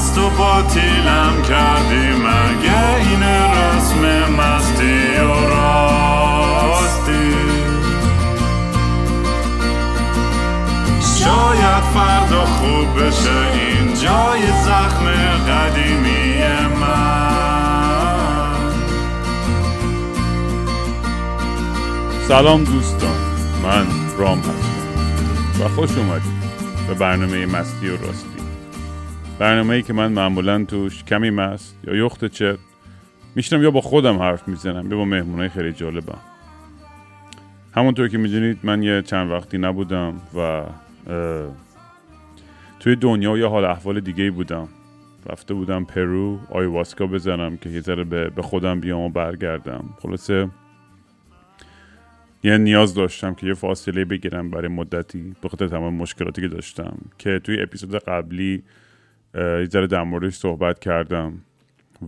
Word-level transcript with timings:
مست 0.00 0.18
و 0.18 0.30
باطیلم 0.30 1.42
کردی 1.48 2.08
مگه 2.12 2.94
این 2.94 3.22
رسم 3.22 4.32
مستی 4.32 5.16
و 5.16 5.48
راستی؟ 5.48 7.34
شاید 11.00 11.84
فردا 11.94 12.44
خوب 12.44 13.02
بشه 13.02 13.38
این 13.52 13.94
جای 13.94 14.42
زخم 14.64 15.06
قدیمی 15.48 16.42
من. 16.80 17.40
سلام 22.28 22.64
دوستان 22.64 23.16
من 23.62 23.86
رام 24.18 24.38
هستم 24.38 25.64
و 25.64 25.68
خوش 25.68 25.90
اومدید 25.98 26.40
به 26.88 26.94
برنامه 26.94 27.46
مستی 27.46 27.88
و 27.88 27.96
راستی. 27.96 28.39
برنامه 29.40 29.74
ای 29.74 29.82
که 29.82 29.92
من 29.92 30.12
معمولا 30.12 30.64
توش 30.64 31.04
کمی 31.04 31.30
مست 31.30 31.78
یا 31.86 31.94
یخت 31.94 32.24
چت 32.24 32.58
میشنم 33.34 33.62
یا 33.62 33.70
با 33.70 33.80
خودم 33.80 34.18
حرف 34.18 34.48
می‌زنم. 34.48 34.90
یا 34.90 34.96
با 34.96 35.04
مهمونای 35.04 35.48
خیلی 35.48 35.72
جالبم. 35.72 36.18
همونطور 37.74 38.08
که 38.08 38.18
می‌دونید 38.18 38.58
من 38.62 38.82
یه 38.82 39.02
چند 39.02 39.30
وقتی 39.30 39.58
نبودم 39.58 40.20
و 40.36 40.62
توی 42.80 42.96
دنیا 42.96 43.38
یه 43.38 43.46
حال 43.46 43.64
احوال 43.64 44.00
دیگه 44.00 44.30
بودم. 44.30 44.68
رفته 45.30 45.54
بودم 45.54 45.84
پرو 45.84 46.38
آیواسکا 46.50 47.06
بزنم 47.06 47.56
که 47.56 47.70
یه 47.70 47.80
ذره 47.80 48.04
به 48.04 48.42
خودم 48.42 48.80
بیام 48.80 49.00
و 49.00 49.08
برگردم. 49.08 49.84
خلاصه 50.02 50.48
یه 52.42 52.58
نیاز 52.58 52.94
داشتم 52.94 53.34
که 53.34 53.46
یه 53.46 53.54
فاصله 53.54 54.04
بگیرم 54.04 54.50
برای 54.50 54.68
مدتی 54.68 55.34
به 55.42 55.48
خاطر 55.48 55.68
تمام 55.68 55.94
مشکلاتی 55.94 56.42
که 56.42 56.48
داشتم. 56.48 56.98
که 57.18 57.38
توی 57.44 57.62
اپیزود 57.62 57.94
قبلی 57.94 58.62
یه 59.34 59.64
ذره 59.64 59.86
در 59.86 60.02
موردش 60.02 60.34
صحبت 60.34 60.78
کردم 60.78 61.40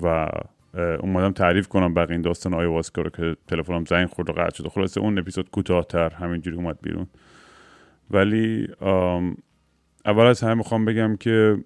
و 0.02 0.28
اومدم 0.74 1.32
تعریف 1.32 1.68
کنم 1.68 1.94
بقیه 1.94 2.12
این 2.12 2.22
داستان 2.22 2.54
آیواسکا 2.54 3.02
رو 3.02 3.10
که 3.10 3.36
تلفنم 3.48 3.84
زنگ 3.84 4.08
خورد 4.08 4.30
و 4.30 4.32
قطع 4.32 4.56
شد. 4.56 4.68
خلاصه 4.68 5.00
اون 5.00 5.18
اپیزود 5.18 5.50
کوتاهتر 5.50 6.10
همینجوری 6.10 6.56
اومد 6.56 6.78
بیرون. 6.82 7.06
ولی 8.10 8.68
اول 10.06 10.24
از 10.26 10.40
همه 10.40 10.54
می‌خوام 10.54 10.84
بگم 10.84 11.16
که 11.16 11.64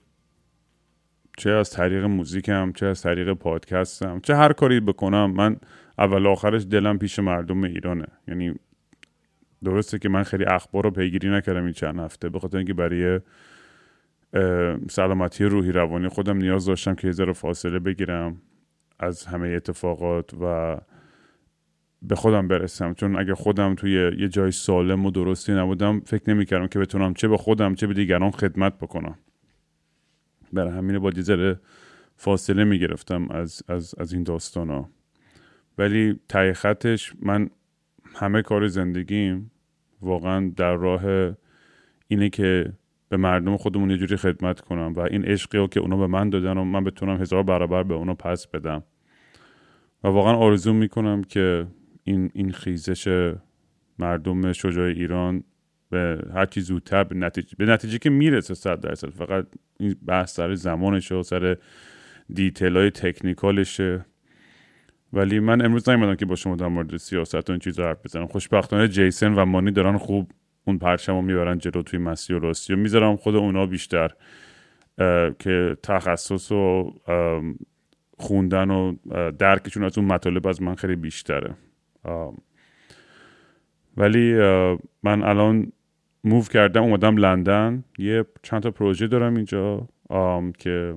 چه 1.39 1.51
از 1.51 1.71
طریق 1.71 2.05
موزیکم 2.05 2.73
چه 2.73 2.87
از 2.87 3.03
طریق 3.03 3.33
پادکستم 3.33 4.21
چه 4.21 4.37
هر 4.37 4.53
کاری 4.53 4.81
بکنم 4.81 5.31
من 5.31 5.57
اول 5.99 6.27
آخرش 6.27 6.67
دلم 6.71 6.99
پیش 6.99 7.19
مردم 7.19 7.65
ایرانه. 7.65 8.07
یعنی 8.29 8.55
درسته 9.65 9.99
که 9.99 10.09
من 10.09 10.23
خیلی 10.23 10.45
اخبار 10.45 10.85
رو 10.85 10.91
پیگیری 10.91 11.31
نکردم 11.31 11.65
این 11.65 11.73
چند 11.73 11.99
هفته 11.99 12.29
به 12.29 12.39
خاطر 12.39 12.57
اینکه 12.57 12.75
برای 12.75 13.21
سلامتی 14.91 15.45
روحی 15.45 15.73
روانی 15.73 16.09
خودم 16.09 16.37
نیاز 16.37 16.67
داشتم 16.67 16.95
که 16.95 17.07
یه 17.07 17.13
ذره 17.13 17.33
فاصله 17.33 17.79
بگیرم 17.79 18.43
از 18.99 19.27
همه 19.27 19.49
اتفاقات 19.49 20.35
و 20.41 20.77
به 22.03 22.15
خودم 22.15 22.49
برسم. 22.49 22.95
چون 22.95 23.19
اگر 23.19 23.35
خودم 23.35 23.75
توی 23.75 23.93
یه 24.19 24.29
جای 24.29 24.51
سالم 24.51 25.07
و 25.07 25.11
درستی 25.11 25.53
نبودم 25.53 26.01
فکر 26.01 26.31
نمی‌کردم 26.31 26.67
که 26.67 26.79
بتونم 26.79 27.15
چه 27.15 27.29
به 27.29 27.37
خودم 27.37 27.75
چه 27.75 27.87
به 27.87 27.95
دیگران 27.95 28.31
خدمت 28.31 28.79
بکنم. 28.79 29.19
برای 30.53 30.73
همینه 30.73 30.99
با 30.99 31.11
ذره 31.11 31.61
فاصله 32.17 32.65
می‌گرفتم 32.65 33.31
از, 33.31 33.63
از, 33.69 33.95
از 33.99 34.13
این 34.13 34.23
داستان 34.23 34.71
ها 34.71 34.91
ولی 35.79 36.21
تای 36.29 36.53
خطش 36.53 37.13
من 37.23 37.51
همه 38.15 38.43
کار 38.43 38.69
زندگیم 38.69 39.51
واقعا 40.03 40.53
در 40.57 40.75
راه 40.75 41.35
اینه 42.09 42.29
که 42.29 42.73
به 43.09 43.17
مردم 43.17 43.57
خودمون 43.57 43.91
یه 43.91 43.97
جوری 43.97 44.17
خدمت 44.17 44.61
کنم 44.61 44.93
و 44.93 45.01
این 45.01 45.25
عشقی 45.25 45.69
که 45.69 45.81
اونا 45.81 45.97
به 45.97 46.07
من 46.07 46.31
دادن 46.31 46.59
و 46.59 46.65
من 46.65 46.85
بتونم 46.85 47.21
هزار 47.21 47.43
برابر 47.43 47.83
به 47.83 47.95
اونا 47.95 48.15
پس 48.15 48.47
بدم. 48.47 48.83
و 50.05 50.09
واقعا 50.09 50.37
آرزو 50.37 50.73
می‌کنم 50.73 51.25
که 51.25 51.67
این, 52.05 52.31
این 52.35 52.53
خیزش 52.53 53.35
مردم 53.99 54.53
شجاع 54.53 54.87
ایران 54.87 55.45
به 55.91 56.23
هر 56.35 56.47
چی 56.47 56.61
زودتر 56.61 57.05
به 57.05 57.15
نتیجه, 57.15 57.57
به 57.59 57.67
نتیجه 57.67 57.99
که 57.99 58.11
می‌رسه 58.11 58.55
صد 58.55 58.81
درصد. 58.81 59.11
فقط 59.11 59.47
این 59.81 59.97
بحث 60.07 60.35
سر 60.35 60.55
زمانشه 60.55 61.15
و 61.15 61.23
سر 61.23 61.57
دیتیل 62.35 62.77
های 62.77 62.91
تکنیکالشه. 62.91 64.07
ولی 65.13 65.41
من 65.41 65.65
امروز 65.65 65.89
نیومدم 65.89 66.15
که 66.15 66.27
با 66.27 66.35
شما 66.35 66.57
در 66.57 66.69
مورد 66.69 66.97
سیاست 66.97 67.51
و 67.51 67.53
این 67.53 67.59
چیزا 67.59 67.85
حرف 67.85 68.05
بزنم. 68.05 68.27
خوشبختانه 68.27 68.89
جیسن 68.89 69.35
و 69.35 69.45
مانی 69.45 69.71
دارن 69.71 69.99
خوب 69.99 70.31
اون 70.67 70.79
پرچم 70.79 71.15
رو 71.15 71.23
می‌برن 71.23 71.59
جلو 71.59 71.83
توی 71.83 71.99
مسیح 71.99 72.37
و 72.37 72.39
راستی 72.39 72.75
و 72.75 72.77
می‌ذارم 72.77 73.17
خود 73.17 73.37
اونا 73.37 73.67
بیشتر 73.67 74.11
که 75.39 75.77
تخصص 75.83 76.53
و 76.53 76.95
خوندن 78.19 78.71
و 78.71 78.97
درکشون 79.31 79.85
از 79.85 79.99
اون 79.99 80.07
مطالب 80.07 80.47
از 80.47 80.63
من 80.63 80.75
خیلی 80.75 80.97
بیشتره. 80.97 81.55
ولی 83.97 84.35
من 85.03 85.23
الان 85.23 85.73
موو 86.25 86.43
کردم 86.43 86.83
اومدم 86.83 87.17
لندن. 87.17 87.85
یه 87.99 88.25
چند 88.43 88.63
تا 88.63 88.71
پروژه 88.71 89.07
دارم 89.07 89.35
اینجا 89.35 89.89
که 90.59 90.95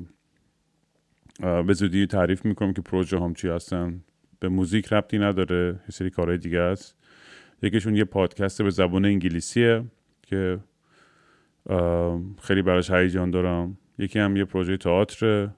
به 1.40 1.74
زودی 1.74 2.08
تعریف 2.08 2.46
می‌کنم 2.46 2.74
که 2.74 2.82
پروژه 2.82 3.20
هم 3.20 3.34
چی 3.34 3.48
هستن. 3.48 4.04
به 4.40 4.50
موزیک 4.50 4.94
ربطی 4.94 5.20
نداره 5.20 5.68
یه 5.68 5.92
سری 5.92 6.10
کارهای 6.10 6.38
دیگه 6.38 6.60
است. 6.60 6.99
یکیشون 7.62 7.96
یه 7.96 8.04
پادکست 8.04 8.62
به 8.62 8.70
زبان 8.70 9.06
انگلیسیه 9.06 9.84
که 10.22 10.60
خیلی 12.42 12.62
براش 12.62 12.92
هیجان 12.92 13.32
دارم. 13.32 13.78
یکی 13.98 14.20
هم 14.20 14.36
یه 14.36 14.46
پروژه 14.46 14.78
تئاتر 14.78 15.50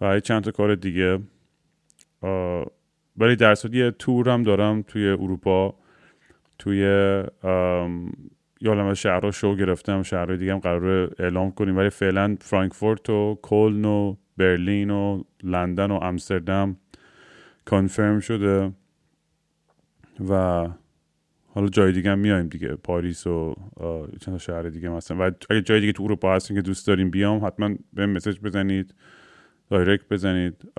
و 0.00 0.20
چند 0.20 0.42
تا 0.42 0.50
کار 0.50 0.74
دیگه. 0.74 1.18
ولی 3.16 3.36
در 3.36 3.56
یه 3.72 3.90
تور 3.90 4.28
هم 4.28 4.42
دارم 4.42 4.82
توی 4.82 5.08
اروپا 5.08 5.74
توی 6.58 6.78
یه 8.60 8.94
شهرها 8.94 9.30
شو 9.30 9.56
گرفتم. 9.56 10.02
شهرهای 10.02 10.38
دیگه 10.38 10.52
هم 10.52 10.58
قرار 10.58 11.14
اعلام 11.18 11.50
کنیم. 11.50 11.76
ولی 11.76 11.90
فعلا 11.90 12.36
فرانکفورت 12.40 13.10
و 13.10 13.38
کلن 13.42 13.84
و 13.84 14.16
برلین 14.36 14.90
و 14.90 15.22
لندن 15.42 15.90
و 15.90 15.94
امستردام 15.94 16.76
کانفرم 17.64 18.20
شده 18.20 18.72
و 20.28 20.68
حالا 21.54 21.68
جای 21.68 21.92
دیگه 21.92 22.10
هم 22.10 22.18
میایم 22.18 22.48
دیگه 22.48 22.68
پاریس 22.68 23.26
و 23.26 23.54
چند 24.20 24.36
شهر 24.38 24.62
دیگه 24.62 24.88
مثلا 24.88 25.28
و 25.28 25.30
اگه 25.50 25.62
جای 25.62 25.80
دیگه 25.80 25.92
تو 25.92 26.02
اروپا 26.02 26.34
هستین 26.34 26.56
که 26.56 26.62
دوست 26.62 26.86
داریم 26.86 27.10
بیام 27.10 27.44
حتما 27.44 27.74
به 27.92 28.06
مسج 28.06 28.40
بزنید 28.40 28.94
دایرکت 29.70 30.08
بزنید. 30.08 30.72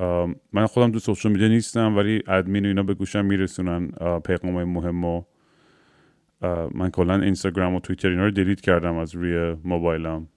من 0.53 0.65
خودم 0.65 0.91
دو 0.91 0.99
سوشال 0.99 1.31
میدیا 1.31 1.47
نیستم 1.47 1.97
ولی 1.97 2.23
ادمین 2.27 2.65
و 2.65 2.67
اینا 2.67 2.83
به 2.83 2.93
گوشم 2.93 3.25
میرسونن 3.25 3.91
پیغام 4.25 4.53
های 4.55 4.65
مهم 4.65 5.05
و 5.05 5.23
من 6.75 6.89
کلا 6.89 7.21
اینستاگرام 7.21 7.75
و 7.75 7.79
توییتر 7.79 8.09
اینا 8.09 8.25
رو 8.25 8.31
دلیت 8.31 8.61
کردم 8.61 8.95
از 8.95 9.15
روی 9.15 9.57
موبایلم. 9.63 10.27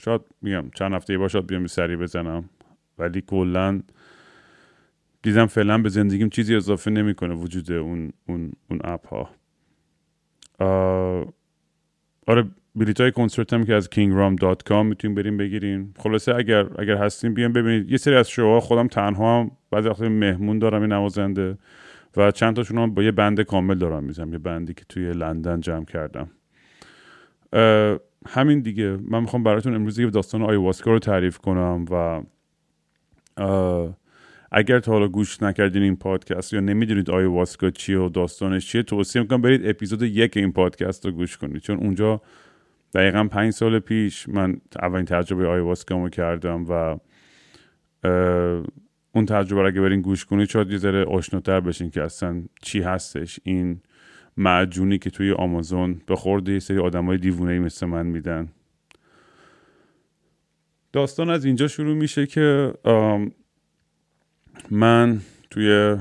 شاید 0.00 0.20
میگم 0.42 0.70
چند 0.74 0.92
هفته 0.92 1.12
یه 1.12 1.18
بار 1.18 1.28
شاید 1.28 1.46
بیام 1.46 1.66
سری 1.66 1.96
بزنم. 1.96 2.50
ولی 2.98 3.20
کلا 3.20 3.80
دیدم 5.24 5.46
فعلا 5.46 5.78
به 5.78 5.88
زندگیم 5.88 6.28
چیزی 6.28 6.56
اضافه 6.56 6.90
نمی‌کنه 6.90 7.34
وجود 7.34 7.72
اون 7.72 8.12
اون 8.28 8.52
اون 8.70 8.80
اپ 8.84 9.06
ها 9.08 9.30
آره 12.26 12.44
بلیط 12.74 13.00
های 13.00 13.12
کنسرت 13.12 13.52
هم 13.52 13.64
که 13.64 13.74
از 13.74 13.88
kingram.com 13.88 14.72
می‌تونیم 14.72 15.14
بریم 15.14 15.36
بگیریم. 15.36 15.94
خلاصه 15.98 16.34
اگر 16.34 16.66
اگر 16.78 16.96
هستیم 16.96 17.34
بیان 17.34 17.52
ببینید. 17.52 17.90
یه 17.90 17.96
سری 17.96 18.14
از 18.14 18.28
شوها 18.28 18.60
خودم 18.60 18.88
تنها 18.88 19.40
هم 19.40 19.50
بعضی 19.70 19.88
وقتا 19.88 20.08
مهمون 20.08 20.58
دارم 20.58 20.82
این 20.82 20.92
نوازنده. 20.92 21.58
و 22.16 22.30
چند 22.30 22.56
تاشون 22.56 22.78
هم 22.78 22.94
با 22.94 23.02
یه 23.02 23.10
بند 23.10 23.40
کامل 23.40 23.78
دارم 23.78 24.04
میزم 24.04 24.32
یه 24.32 24.38
بندی 24.38 24.74
که 24.74 24.84
توی 24.88 25.12
لندن 25.12 25.60
جمع 25.60 25.84
کردم. 25.84 26.30
همین 28.26 28.60
دیگه. 28.60 28.98
من 29.08 29.20
می‌خوام 29.20 29.42
براتون 29.42 29.74
امروز 29.74 29.98
یه 29.98 30.10
داستان 30.10 30.42
آیواسکا 30.42 30.90
رو 30.90 30.98
تعریف 30.98 31.38
کنم 31.38 31.84
و 31.90 32.22
اگر 34.56 34.80
تا 34.80 34.92
حالا 34.92 35.08
گوش 35.08 35.42
نکردین 35.42 35.82
این 35.82 35.96
پادکست 35.96 36.52
یا 36.52 36.60
نمی‌دونید 36.60 37.10
آیواسکا 37.10 37.70
چیه 37.70 37.98
و 37.98 38.08
داستانش 38.08 38.66
چیه 38.66 38.82
توصیه 38.82 39.22
می‌کنم 39.22 39.42
برید 39.42 39.66
اپیزود 39.66 40.02
یک 40.02 40.36
این 40.36 40.52
پادکست 40.52 41.06
رو 41.06 41.12
گوش 41.12 41.36
کنید. 41.36 41.62
چون 41.62 41.78
اونجا 41.78 42.20
دقیقا 42.94 43.24
پنج 43.24 43.52
سال 43.52 43.78
پیش 43.78 44.28
من 44.28 44.56
اولین 44.82 45.04
تجربه 45.04 45.46
آیواسکا 45.46 46.02
رو 46.02 46.08
کردم 46.08 46.64
و 46.68 46.98
اون 49.12 49.26
تجربه 49.26 49.62
رو 49.62 49.68
اگه 49.68 49.80
برین 49.80 50.00
گوش 50.00 50.24
کنید 50.24 50.48
شاید 50.48 50.70
یه 50.70 50.78
ذره 50.78 51.04
آشناتر 51.04 51.60
بشین 51.60 51.90
که 51.90 52.02
اصلا 52.02 52.42
چی 52.62 52.80
هستش. 52.80 53.40
این 53.44 53.80
معجونی 54.36 54.98
که 54.98 55.10
توی 55.10 55.32
آمازون 55.32 56.00
به 56.06 56.16
خورده 56.16 56.52
یه 56.52 56.58
سری 56.58 56.78
آدم 56.78 57.06
های 57.06 57.18
دیوونه 57.18 57.58
مثل 57.58 57.86
من 57.86 58.06
میدن. 58.06 58.48
داستان 60.92 61.30
از 61.30 61.44
اینجا 61.44 61.68
شروع 61.68 61.94
میشه 61.94 62.26
که 62.26 62.72
من 64.70 65.20
توی 65.50 65.96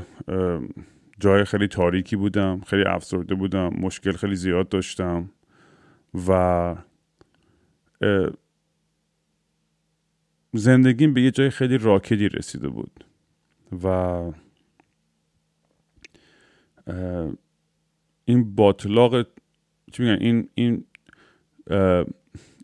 جای 1.20 1.44
خیلی 1.44 1.68
تاریکی 1.68 2.16
بودم 2.16 2.62
خیلی 2.62 2.84
افسرده 2.84 3.36
بودم 3.36 3.70
مشکل 3.70 4.12
خیلی 4.12 4.36
زیاد 4.36 4.70
داشتم 4.70 5.30
و 6.28 6.76
زندگیم 10.54 11.14
به 11.14 11.22
یه 11.22 11.32
جای 11.32 11.50
خیلی 11.50 11.78
راکدی 11.78 12.30
رسیده 12.30 12.70
بود 12.70 13.06
و 13.84 14.32
این 18.26 18.56
باطلاق 18.56 19.28
چی 19.92 20.04
میگن؟ 20.04 20.18
این 20.22 20.50
این 20.56 20.86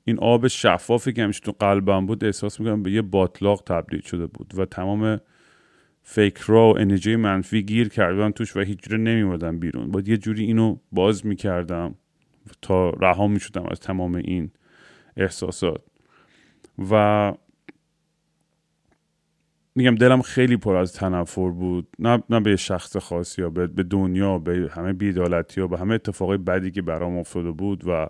این 0.03 0.19
آب 0.19 0.47
شفافی 0.47 1.13
که 1.13 1.23
همیشه 1.23 1.41
تو 1.41 1.51
قلبم 1.51 2.05
بود 2.05 2.23
احساس 2.23 2.59
می‌کنم 2.59 2.83
به 2.83 2.91
یه 2.91 3.01
باطلاق 3.01 3.63
تبدیل 3.65 4.01
شده 4.01 4.27
بود 4.27 4.53
و 4.57 4.65
تمام 4.65 5.19
فکرها 6.01 6.73
و 6.73 6.79
انرژی 6.79 7.15
منفی 7.15 7.63
گیر 7.63 7.89
کردن 7.89 8.31
توش 8.31 8.55
و 8.55 8.59
هیچ 8.59 8.79
جوره 8.79 8.97
نمیمدم 8.97 9.59
بیرون. 9.59 9.91
باید 9.91 10.07
یه 10.07 10.17
جوری 10.17 10.45
اینو 10.45 10.77
باز 10.91 11.25
می‌کردم 11.25 11.95
تا 12.61 12.89
رها 12.89 13.27
می‌شدم 13.27 13.65
از 13.71 13.79
تمام 13.79 14.15
این 14.15 14.51
احساسات. 15.17 15.81
و 16.91 17.33
میگم 19.75 19.95
دلم 19.95 20.21
خیلی 20.21 20.57
پر 20.57 20.75
از 20.75 20.93
تنفر 20.93 21.49
بود. 21.49 21.87
نه, 21.99 22.23
نه 22.29 22.39
به 22.39 22.55
شخص 22.55 22.97
خاصی 22.97 23.41
یا 23.41 23.49
به, 23.49 23.67
دنیا 23.67 24.37
به 24.37 24.71
همه 24.71 24.93
بیدالتی 24.93 25.61
ها 25.61 25.67
به 25.67 25.77
همه 25.77 25.95
اتفاقای 25.95 26.37
بدی 26.37 26.71
که 26.71 26.81
برام 26.81 27.17
افتاده 27.17 27.51
بود 27.51 27.83
و 27.87 28.09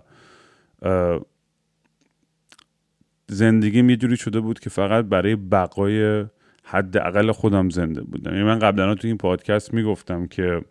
زندگیم 3.27 3.89
یه 3.89 3.95
جوری 3.95 4.17
شده 4.17 4.39
بود 4.39 4.59
که 4.59 4.69
فقط 4.69 5.05
برای 5.05 5.35
بقای 5.35 6.25
حداقل 6.69 7.31
خودم 7.31 7.69
زنده 7.69 8.01
بودم. 8.01 8.31
یعنی 8.31 8.43
من 8.43 8.59
قبلا 8.59 8.95
تو 8.95 9.07
این 9.07 9.17
پادکست 9.17 9.73
می‌گفتم 9.73 10.27
که 10.27 10.61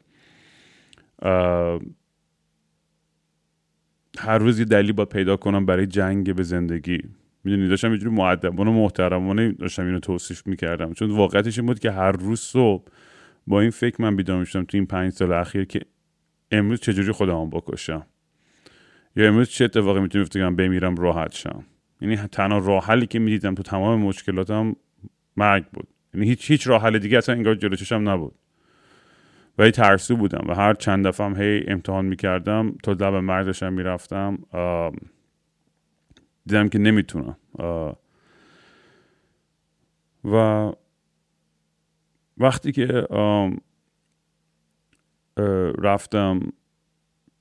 هر 4.19 4.39
روز 4.39 4.59
یه 4.59 4.65
دلیل 4.65 4.93
باید 4.93 5.09
پیدا 5.09 5.37
کنم 5.37 5.67
برای 5.67 5.87
جنگ 5.87 6.35
به 6.35 6.43
زندگی. 6.43 6.99
می‌دونی 7.45 7.69
داشتم 7.69 7.93
یه 7.93 7.99
جوری 7.99 8.15
معدبانه 8.15 8.71
محترمانه 8.71 9.53
داشتم 9.53 9.87
اینو 9.87 10.01
توصیف 10.01 10.47
می‌کردم. 10.47 10.93
چون 10.93 11.11
واقعیتش 11.11 11.59
این 11.59 11.67
بود 11.67 11.79
که 11.79 11.91
هر 11.91 12.13
روز 12.13 12.41
صبح 12.41 12.85
با 13.47 13.61
این 13.61 13.71
فکر 13.71 14.03
من 14.03 14.17
بیدار 14.17 14.39
می‌شدم 14.39 14.65
تو 14.65 14.77
این 14.77 14.87
پنج 14.87 15.13
سال 15.13 15.33
اخیر 15.33 15.65
که 15.65 15.81
امروز 16.51 16.81
چجوری 16.81 17.13
خودم 17.13 17.51
بکشم. 17.51 18.07
یا 19.17 19.29
امروز 19.29 19.49
چه 19.49 19.65
اتفاقی 19.65 20.01
می‌تونه 20.01 20.25
بیفته 20.25 20.51
بمیرم 20.51 20.97
راحت 20.97 21.35
شم. 21.35 21.65
یعنی 22.01 22.17
تنها 22.17 22.59
راه 22.59 22.85
حلی 22.85 23.07
که 23.07 23.19
می‌دیدم 23.19 23.55
تو 23.55 23.63
تمام 23.63 24.01
مشکلاتم 24.01 24.77
مرگ 25.39 25.65
بود. 25.67 25.89
یعنی 26.15 26.27
هیچ 26.27 26.51
هیچ 26.51 26.69
راه 26.69 26.83
حل 26.83 26.99
دیگه 26.99 27.19
اصلا 27.19 27.35
انگار 27.35 27.55
جلو 27.55 27.77
چشم 27.77 28.09
نبود. 28.09 28.35
ولی 29.59 29.71
ترسو 29.71 30.17
بودم 30.17 30.45
و 30.49 30.55
هر 30.55 30.75
چند 30.75 31.07
دفعه 31.07 31.27
هم 31.27 31.43
هی 31.43 31.65
امتحان 31.69 32.05
می‌کردم. 32.05 32.75
تا 32.83 32.93
لب 32.93 33.15
مرگ 33.15 33.47
داشتم 33.47 33.73
می‌رفتم 33.73 34.39
دیدم 36.47 36.69
که 36.69 36.79
نمی‌تونم. 36.79 37.37
و 40.25 40.73
وقتی 42.39 42.73
که 42.73 42.87
رفتم 45.79 46.41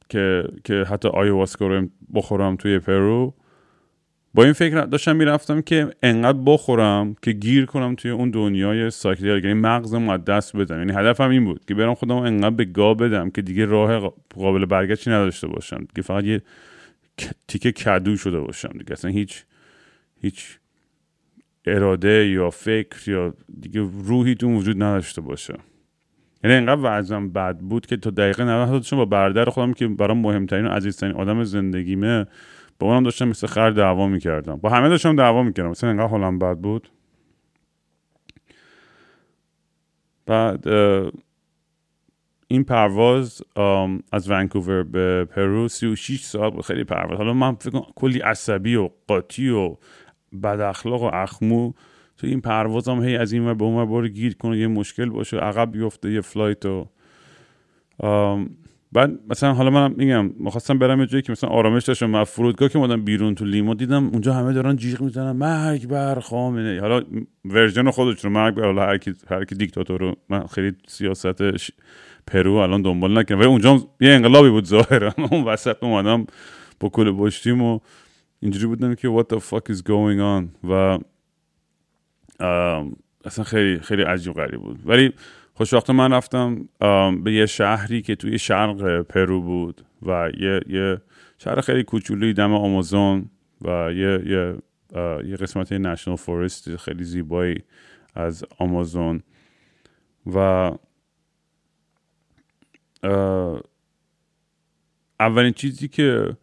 که 0.10 0.44
که 0.64 0.86
حتی 0.90 1.08
آیواسکا 1.08 1.68
رو 1.68 1.88
بخورم 2.14 2.56
توی 2.56 2.80
پرو 2.80 3.34
با 4.38 4.44
این 4.44 4.54
فکر 4.54 4.81
داشتم 4.81 5.16
می‌رفتم 5.16 5.62
که 5.62 5.89
انقدر 6.04 6.38
بخورم 6.45 7.16
که 7.22 7.31
گیر 7.31 7.66
کنم 7.66 7.95
توی 7.95 8.12
اون 8.12 8.31
دنیای 8.31 8.89
psychedelic 8.89 9.44
یعنی 9.44 9.60
مغزم 9.60 10.10
از 10.10 10.25
دست 10.25 10.56
بدم. 10.56 10.78
یعنی 10.78 10.94
هدفم 10.94 11.30
این 11.30 11.45
بود 11.45 11.66
که 11.66 11.74
برم 11.74 11.94
خودم 11.94 12.16
انقدر 12.16 12.56
به 12.56 12.66
گا 12.66 12.94
بدم 12.94 13.30
که 13.30 13.42
دیگه 13.42 13.66
راه 13.66 14.13
قابل 14.36 14.66
برگشتی 14.66 15.10
نداشته 15.10 15.48
باشم. 15.48 15.88
که 15.95 16.01
فقط 16.01 16.24
یه 16.24 16.42
تیکه 17.48 17.72
کدو 17.72 18.18
شده 18.18 18.39
باشم 18.39 18.69
دیگه. 18.78 18.92
اصلا 18.92 19.12
هیچ 19.12 19.44
هیچ 20.22 20.45
اراده 21.66 22.28
یا 22.28 22.50
فکر 22.50 23.10
یا 23.10 23.34
دیگه 23.62 23.89
روحی 24.04 24.36
تو 24.36 24.57
وجود 24.57 24.84
نداشته 24.84 25.22
باشه 25.22 25.54
یعنی 26.44 26.56
انقدر 26.56 26.81
وضعم 26.84 27.30
بد 27.30 27.57
بود 27.57 27.86
که 27.86 27.98
تا 27.98 28.10
دقیقه 28.10 28.44
90 28.44 28.86
با 28.92 29.06
برادر 29.06 29.45
خودم 29.45 29.74
که 29.74 29.88
برام 29.88 30.18
مهمترین 30.18 30.66
و 30.66 30.69
عزیزترین 30.69 31.16
آدم 31.16 31.44
زندگیمه 31.44 32.25
با 32.79 32.88
اونم 32.88 33.03
داشتم 33.03 33.27
مثل 33.27 33.47
خر 33.47 33.69
دعوا 33.69 34.07
می‌کردم. 34.07 34.56
با 34.56 34.69
همه 34.69 34.89
داشتم 34.89 35.15
دعوا 35.15 35.44
می‌کردم. 35.44 35.69
مثلا 35.69 35.89
انقدر 35.89 36.07
حالم 36.07 36.39
بد 36.39 36.57
بود. 36.57 36.89
بعد 40.25 40.68
این 42.47 42.63
پرواز 42.63 43.41
از 44.12 44.29
ونکوور 44.29 44.83
به 44.83 45.25
پرو 45.25 45.68
36 45.68 46.24
ساعت 46.24 46.53
بود. 46.53 46.65
خیلی 46.65 46.83
پرواز. 46.83 47.18
حالا 47.18 47.33
من 47.33 47.56
فکر 47.56 47.81
کلی 47.95 48.19
عصبی 48.19 48.75
و 48.75 48.89
قاطی 49.07 49.50
و 49.50 49.77
بد 50.44 50.59
اخلاق 50.59 51.01
و 51.01 51.09
اخمو. 51.13 51.74
تو 52.18 52.27
این 52.27 52.41
پروازم 52.41 53.03
هی 53.03 53.18
از 53.18 53.31
این 53.31 53.53
به 53.53 53.63
اون 53.63 53.85
بار 53.85 54.07
گیر 54.07 54.35
کنه 54.35 54.57
یه 54.57 54.68
مشکل 54.68 55.09
باشه. 55.09 55.38
عقب 55.38 55.71
بیفته 55.71 56.12
یه 56.12 56.21
flight 56.22 56.66
و 56.65 56.88
بعد 58.98 59.20
مثلا 59.30 59.54
حالا 59.54 59.70
من 59.70 59.94
میگم 59.98 60.26
می‌خواستم 60.26 60.80
برم 60.80 61.00
یه 61.00 61.06
جایی 61.06 61.22
که 61.22 61.32
مثلا 61.32 61.50
آرامش 61.50 61.84
داشتم 61.84 62.06
من 62.06 62.24
فرودگاه 62.24 62.70
که 62.70 62.78
اومدم 62.78 63.02
بیرون 63.02 63.36
تو 63.36 63.46
لیما 63.45 63.74
دیدم 63.74 64.08
اونجا 64.08 64.34
همه 64.34 64.54
دارن 64.54 64.76
جیغ 64.76 65.02
می‌زنن 65.02 65.32
مرگ 65.32 65.88
بر 65.88 66.20
خامنه‌ای 66.19 66.81
حالا 66.82 67.02
version 67.45 67.92
خودشون 67.92 68.32
مرگ 68.32 68.56
بر 68.56 68.66
حالا 68.66 68.86
هر 68.86 68.98
کی 68.98 69.14
هر 69.30 69.46
کی 69.46 69.56
دیکتاتور 69.56 70.00
رو 70.00 70.16
من 70.30 70.48
خیلی 70.48 70.74
سیاست 70.88 71.42
پرو 72.28 72.54
الان 72.54 72.82
دنبال 72.82 73.18
نکنم 73.18 73.40
و 73.40 73.44
اونجا 73.44 73.80
یه 74.00 74.12
انقلابی 74.12 74.50
بود 74.50 74.66
ظاهرا. 74.66 75.14
اون 75.32 75.44
وسط 75.44 75.84
اومدم 75.84 76.26
با 76.80 76.90
کوله 76.89 77.12
پشتیم 77.12 77.62
و 77.62 77.80
اینجوری 78.40 78.66
بودم 78.66 78.96
که 78.96 79.08
what 79.08 79.36
the 79.36 79.40
fuck 79.40 79.74
is 79.74 79.82
going 79.82 80.20
on? 80.20 80.70
و 80.70 81.00
اصلا 83.26 83.44
خیلی 83.44 83.80
خیلی 83.80 84.02
عجیب 84.02 84.34
غریب 84.34 84.62
بود. 84.62 84.80
ولی 84.86 85.14
خوشبختانه 85.57 85.89
من 85.89 86.13
رفتم 86.13 86.68
به 87.24 87.33
یه 87.33 87.45
شهری 87.45 88.01
که 88.01 88.15
توی 88.15 88.39
شرق 88.39 89.01
پرو 89.01 89.42
بود 89.42 89.86
و 90.01 90.30
یه, 90.39 90.62
یه 90.68 91.01
شهر 91.38 91.62
خیلی 91.62 91.83
کوچولوی 91.83 92.33
دم 92.33 92.54
آمازون 92.54 93.30
و 93.62 93.92
یه, 93.94 94.21
یه, 94.25 94.56
یه 95.30 95.36
قسمت 95.36 95.71
national 95.72 96.18
forest 96.18 96.75
خیلی 96.75 97.04
زیبایی 97.04 97.63
از 98.15 98.45
آمازون. 98.57 99.24
و 100.25 100.71
اولین 105.19 105.53
چیزی 105.53 105.88
که 105.88 106.38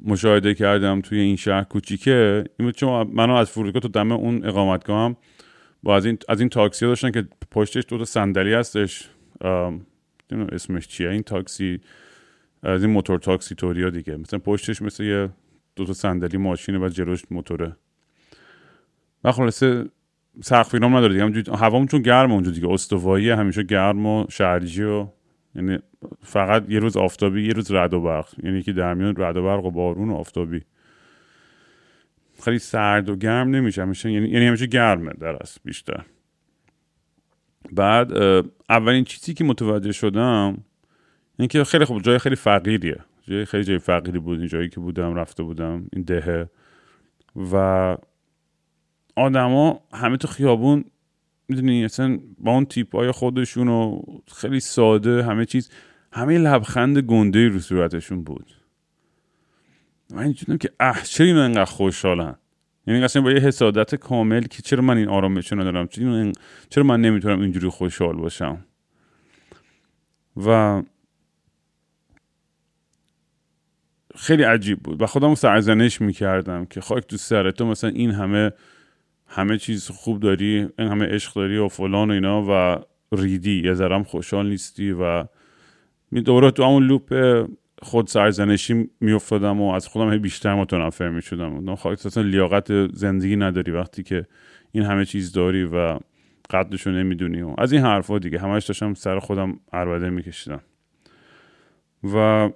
مشاهده 0.00 0.54
کردم 0.54 1.00
توی 1.00 1.20
این 1.20 1.36
شهر 1.36 1.64
کوچیکه 1.64 2.44
این 2.58 2.68
بود 2.68 2.74
چون 2.74 3.10
منو 3.12 3.34
از 3.34 3.50
فرودگاه 3.50 3.80
تو 3.80 3.88
دم 3.88 4.12
اون 4.12 4.46
اقامتگاه 4.46 5.04
هم 5.04 5.16
با 5.86 5.96
از 5.96 6.06
این 6.06 6.18
از 6.28 6.40
این 6.40 6.48
تاکسی 6.48 6.86
داشتن 6.86 7.10
که 7.10 7.28
پشتش 7.50 7.84
دو 7.88 7.98
تا 7.98 8.04
صندلی 8.04 8.54
هستش. 8.54 9.08
اسمش 10.52 10.88
چیه. 10.88 11.10
این 11.10 11.22
تاکسی 11.22 11.80
از 12.62 12.82
این 12.82 12.92
موتور 12.92 13.18
تاکسی 13.18 13.54
توریا 13.54 13.90
دیگه. 13.90 14.16
مثلا 14.16 14.38
پشتش 14.38 14.82
مثل 14.82 15.04
یه 15.04 15.28
دو 15.76 15.84
تا 15.84 15.92
صندلی 15.92 16.36
ماشینه 16.36 16.78
و 16.78 16.88
جلوش 16.88 17.22
موتوره. 17.30 17.76
و 19.24 19.32
خلاصه 19.32 19.84
سقف 20.42 20.74
اینام 20.74 20.96
نداره 20.96 21.30
دیگه. 21.30 21.56
هوامون 21.56 21.86
چون 21.86 22.02
گرم 22.02 22.32
اونجا 22.32 22.50
دیگه. 22.50 22.70
استوایی 22.70 23.30
همیشه 23.30 23.62
گرم 23.62 24.06
و 24.06 24.26
شرجی 24.28 24.82
و 24.82 25.08
یعنی 25.54 25.78
فقط 26.22 26.70
یه 26.70 26.78
روز 26.78 26.96
آفتابی 26.96 27.46
یه 27.46 27.52
روز 27.52 27.72
رد 27.72 27.94
و 27.94 28.00
برق. 28.00 28.28
یعنی 28.42 28.62
که 28.62 28.72
در 28.72 28.94
میان 28.94 29.14
رد 29.18 29.36
و 29.36 29.42
برق 29.42 29.64
و 29.64 29.70
بارون 29.70 30.10
و 30.10 30.14
آفتابی. 30.14 30.62
خیلی 32.44 32.58
سرد 32.58 33.08
و 33.08 33.16
گرم 33.16 33.50
نمیشه 33.50 33.82
همیشه 33.82 34.12
یعنی, 34.12 34.28
یعنی 34.28 34.46
همیشه 34.46 34.66
گرمه 34.66 35.12
در 35.12 35.36
است 35.36 35.60
بیشتر. 35.64 36.04
بعد 37.72 38.12
اولین 38.70 39.04
چیزی 39.04 39.34
که 39.34 39.44
متوجه 39.44 39.92
شدم 39.92 40.64
این 41.38 41.48
که 41.48 41.64
خیلی 41.64 41.84
خوب 41.84 42.02
جای 42.02 42.18
خیلی 42.18 42.36
فقیریه. 42.36 42.98
جای 43.22 43.44
خیلی 43.44 43.64
جای 43.64 43.78
فقیری 43.78 44.18
بود 44.18 44.38
این 44.38 44.48
جایی 44.48 44.68
که 44.68 44.80
بودم 44.80 45.14
رفته 45.14 45.42
بودم 45.42 45.86
این 45.92 46.02
دهه. 46.02 46.50
و 47.52 47.96
آدما 49.16 49.80
همه 49.92 50.16
تو 50.16 50.28
خیابون 50.28 50.84
می‌دونی 51.48 51.84
اصلا 51.84 52.18
با 52.38 52.50
اون 52.52 52.64
تیپ 52.64 52.96
های 52.96 53.10
خودشون 53.10 53.68
و 53.68 54.02
خیلی 54.34 54.60
ساده 54.60 55.24
همه 55.24 55.44
چیز 55.44 55.70
همه 56.12 56.38
لبخند 56.38 56.98
گنده 56.98 57.48
رو 57.48 57.58
صورتشون 57.58 58.24
بود. 58.24 58.55
من 60.10 60.22
اینجوریم 60.22 60.58
که 60.58 60.70
اه 60.80 61.02
چرا 61.02 61.26
این 61.26 61.36
انقدر 61.36 61.64
خوشحالن. 61.64 62.34
یعنی 62.86 63.04
اصلا 63.04 63.22
با 63.22 63.32
یه 63.32 63.40
حسادت 63.40 63.94
کامل 63.94 64.42
که 64.42 64.62
چرا 64.62 64.82
من 64.82 64.96
این 64.96 65.08
آرامش 65.08 65.52
ندارم؟ 65.52 65.88
چرا 66.70 66.84
من 66.84 67.00
نمی‌تونم 67.00 67.40
اینجوری 67.40 67.68
خوشحال 67.68 68.16
باشم؟ 68.16 68.64
و 70.46 70.82
خیلی 74.16 74.42
عجیب 74.42 74.78
بود. 74.78 75.02
و 75.02 75.06
خودم 75.06 75.34
سرزنش 75.34 76.00
می‌کردم 76.00 76.64
که 76.64 76.80
خاک 76.80 77.06
تو 77.06 77.16
سر 77.16 77.50
تو 77.50 77.66
مثلا 77.66 77.90
این 77.90 78.10
همه 78.10 78.52
همه 79.26 79.58
چیز 79.58 79.88
خوب 79.90 80.20
داری 80.20 80.68
این 80.78 80.88
همه 80.88 81.06
عشق 81.06 81.34
داری 81.34 81.56
و 81.56 81.68
فلان 81.68 82.10
و 82.10 82.14
اینا 82.14 82.44
و 82.48 82.84
ریدی. 83.16 83.62
یه 83.64 83.74
ذرم 83.74 84.04
خوشحال 84.04 84.48
نیستی 84.48 84.90
و 84.90 85.24
می 86.10 86.20
دوباره 86.20 86.50
تو 86.50 86.64
همون 86.64 86.86
لوپ 86.86 87.12
خود 87.86 88.06
سرزنشی 88.06 88.90
میافتادم 89.00 89.60
و 89.60 89.70
از 89.72 89.88
خودم 89.88 90.12
هی 90.12 90.18
بیشتر 90.18 90.54
متنفر 90.54 91.08
می‌شدم. 91.08 91.68
اصلا 91.68 92.22
لیاقت 92.22 92.86
زندگی 92.86 93.36
نداری 93.36 93.72
وقتی 93.72 94.02
که 94.02 94.26
این 94.72 94.84
همه 94.84 95.04
چیز 95.04 95.32
داری 95.32 95.64
و 95.64 95.98
قدرشو 96.50 96.90
نمی‌دونی 96.90 97.42
و 97.42 97.54
از 97.58 97.72
این 97.72 97.82
حرفا 97.82 98.18
دیگه. 98.18 98.38
همش 98.38 98.64
داشتم 98.64 98.94
سر 98.94 99.18
خودم 99.18 99.60
عربده 99.72 100.10
میکشیدم. 100.10 100.60
و 102.04 102.50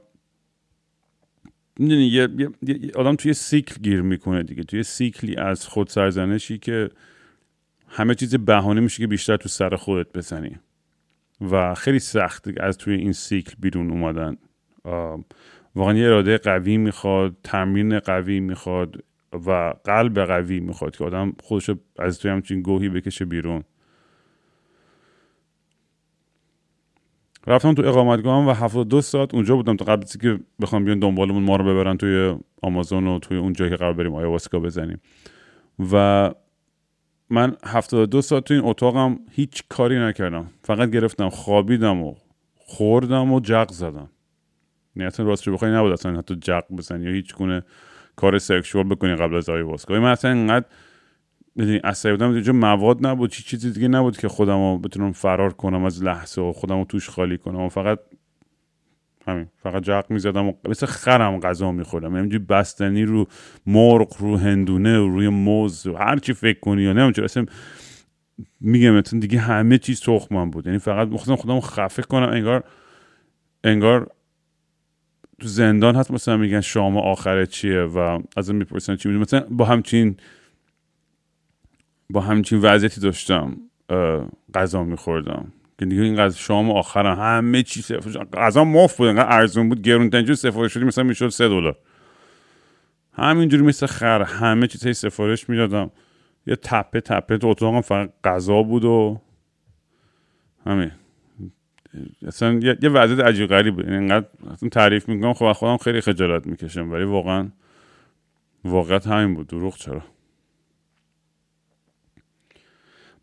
می‌دونی 1.78 2.06
یه،, 2.06 2.28
یه،, 2.38 2.50
آدم 2.94 3.16
توی 3.16 3.32
سیکل 3.32 3.74
گیر 3.82 4.02
می‌کنه 4.02 4.42
دیگه. 4.42 4.62
توی 4.62 4.82
سیکلی 4.82 5.36
از 5.36 5.66
خود 5.66 5.88
سرزنشی 5.88 6.58
که 6.58 6.90
همه 7.88 8.14
چیز 8.14 8.34
بهانه 8.34 8.80
میشه 8.80 8.98
که 8.98 9.06
بیشتر 9.06 9.36
تو 9.36 9.48
سر 9.48 9.76
خودت 9.76 10.12
بزنی. 10.12 10.56
و 11.50 11.74
خیلی 11.74 11.98
سخت 11.98 12.60
از 12.60 12.78
توی 12.78 12.94
این 12.94 13.12
سیکل 13.12 13.54
بیرون 13.58 13.90
اومدن. 13.90 14.36
واقعا 15.74 15.94
یه 15.94 16.06
اراده 16.06 16.38
قوی 16.38 16.76
می‌خواد 16.76 17.36
تمرین 17.44 17.98
قوی 17.98 18.40
می‌خواد 18.40 19.04
و 19.46 19.74
قلب 19.84 20.20
قوی 20.20 20.60
می‌خواد 20.60 20.96
که 20.96 21.04
آدم 21.04 21.32
خودش 21.42 21.70
از 21.98 22.18
توی 22.18 22.30
همچین 22.30 22.62
گوهی 22.62 22.88
بکشه 22.88 23.24
بیرون. 23.24 23.64
رفتم 27.46 27.74
تو 27.74 27.82
اقامتگاه 27.82 28.48
و 28.48 28.50
72 28.50 29.00
ساعت 29.00 29.34
اونجا 29.34 29.56
بودم 29.56 29.76
تا 29.76 29.84
قبل 29.84 30.06
که 30.20 30.40
بخوام 30.60 30.84
بیان 30.84 30.98
دنبالمون 30.98 31.42
ما 31.42 31.56
رو 31.56 31.64
ببرن 31.64 31.96
توی 31.96 32.36
آمازون 32.62 33.06
و 33.06 33.18
توی 33.18 33.36
اون 33.36 33.52
جایی 33.52 33.70
که 33.70 33.76
قرار 33.76 33.92
بریم 33.92 34.14
آیواسکا 34.14 34.58
بزنیم. 34.58 35.00
و 35.92 36.34
من 37.30 37.56
72 37.64 38.22
ساعت 38.22 38.44
تو 38.44 38.54
این 38.54 38.62
اتاقم 38.64 39.18
هیچ 39.30 39.64
کاری 39.68 39.98
نکردم. 39.98 40.50
فقط 40.62 40.90
گرفتم 40.90 41.28
خوابیدم 41.28 42.02
و 42.02 42.14
خوردم 42.56 43.32
و 43.32 43.40
جق 43.40 43.72
زدم. 43.72 44.10
نه 44.96 45.04
اصلا 45.04 45.26
راست 45.26 45.46
رو 45.46 45.54
بخوای 45.54 45.72
نبود 45.72 45.92
اصلا 45.92 46.18
حتی 46.18 46.36
جق 46.36 46.64
بزنی 46.78 47.04
یا 47.04 47.10
هیچ 47.10 47.34
گونه 47.34 47.62
کار 48.16 48.38
سکشوال 48.38 48.84
بکنی 48.84 49.14
قبل 49.14 49.34
از 49.34 49.48
آیواسکا. 49.48 50.00
من 50.00 50.10
اصلا 50.10 50.32
اینقدر 50.32 50.66
بدونی 51.58 51.76
عصبی 51.76 52.12
بودم. 52.12 52.30
اینجا 52.30 52.52
مواد 52.52 53.06
نبود 53.06 53.30
چی 53.30 53.42
چیزی 53.42 53.72
دیگه 53.72 53.88
نبود 53.88 54.16
که 54.16 54.28
خودم 54.28 54.56
رو 54.56 54.78
بتونم 54.78 55.12
فرار 55.12 55.52
کنم 55.52 55.84
از 55.84 56.04
لحظه 56.04 56.42
و 56.42 56.52
خودم 56.52 56.78
رو 56.78 56.84
توش 56.84 57.08
خالی 57.08 57.38
کنم. 57.38 57.60
و 57.60 57.68
فقط 57.68 57.98
همین 59.26 59.46
فقط 59.56 59.82
جق 59.82 60.04
می‌زدم 60.08 60.46
و 60.46 60.52
مثل 60.68 60.86
خرم 60.86 61.40
غذا 61.40 61.72
میخوردم. 61.72 62.16
یعنی 62.16 62.38
بستنی 62.38 63.04
رو 63.04 63.26
مرغ 63.66 64.16
رو 64.18 64.36
هندونه 64.36 64.98
و 64.98 65.08
روی 65.08 65.28
موز 65.28 65.86
و 65.86 65.96
هر 65.96 66.18
چی 66.18 66.32
فکر 66.32 66.60
کنی 66.60 66.82
یا 66.82 66.92
نمی‌دونم 66.92 67.24
اصلا 67.24 67.46
میگم 68.60 69.00
دیگه 69.00 69.38
همه 69.38 69.78
چیز 69.78 70.00
تخمم 70.00 70.50
بود. 70.50 70.66
یعنی 70.66 70.78
فقط 70.78 71.08
مخصوصا 71.08 71.36
خودم 71.36 71.60
خفه 71.60 72.02
کنم 72.02 72.28
انگار 72.28 72.64
انگار 73.64 74.10
تو 75.40 75.48
زندان 75.48 75.96
هست 75.96 76.10
مثلا 76.10 76.36
میگن 76.36 76.60
شام 76.60 76.96
آخره 76.96 77.46
چیه 77.46 77.80
و 77.80 78.22
از 78.36 78.54
می‌پرسن 78.54 78.96
چی 78.96 79.08
می‌دونم. 79.08 79.22
مثلا 79.22 79.46
با 79.50 79.64
همچین 79.64 80.16
با 82.10 82.20
همچین 82.20 82.58
وضعیتی 82.58 83.00
داشتم 83.00 83.56
غذا 84.54 84.84
میخوردم. 84.84 85.52
که 85.78 85.86
دیگه 85.86 86.02
این 86.02 86.16
غذا 86.16 86.36
شام 86.36 86.70
آخرم 86.70 87.18
همه 87.18 87.62
چی 87.62 87.82
سفارش 87.82 88.16
غذا 88.16 88.64
مفت 88.64 88.96
بود 88.98 89.08
انقدر 89.08 89.32
ارزون 89.32 89.68
بود 89.68 89.82
گرون 89.82 90.10
تنجور 90.10 90.34
سفارش 90.34 90.72
شدی 90.72 90.84
مثلا 90.84 91.04
می‌شد 91.04 91.28
سه 91.28 91.48
دلار. 91.48 91.78
همینجوری 93.12 93.62
مثل 93.62 93.86
خر 93.86 94.22
همه 94.22 94.66
چیز 94.66 94.98
سفارش 94.98 95.48
می‌دادم. 95.48 95.90
یه 96.46 96.56
تپه 96.56 97.00
تپه 97.00 97.38
تو 97.38 97.46
اتاقم 97.46 97.80
فقط 97.80 98.12
غذا 98.24 98.62
بود 98.62 98.84
و 98.84 99.20
همین. 100.66 100.90
اصلا 102.26 102.60
یه 102.82 102.88
وضعیت 102.88 103.20
عجیب 103.20 103.48
غریب 103.48 103.74
بود 103.74 103.88
اینقدر 103.88 104.26
تعریف 104.72 105.08
می‌کنم 105.08 105.32
خب 105.32 105.52
خودم 105.52 105.76
خیلی 105.76 106.00
خجالت 106.00 106.46
می‌کشم 106.46 106.90
ولی 106.90 107.04
واقعا 107.04 107.48
واقعا 108.64 108.98
همین 108.98 109.34
بود. 109.34 109.46
دروغ 109.46 109.76
چرا؟ 109.76 110.02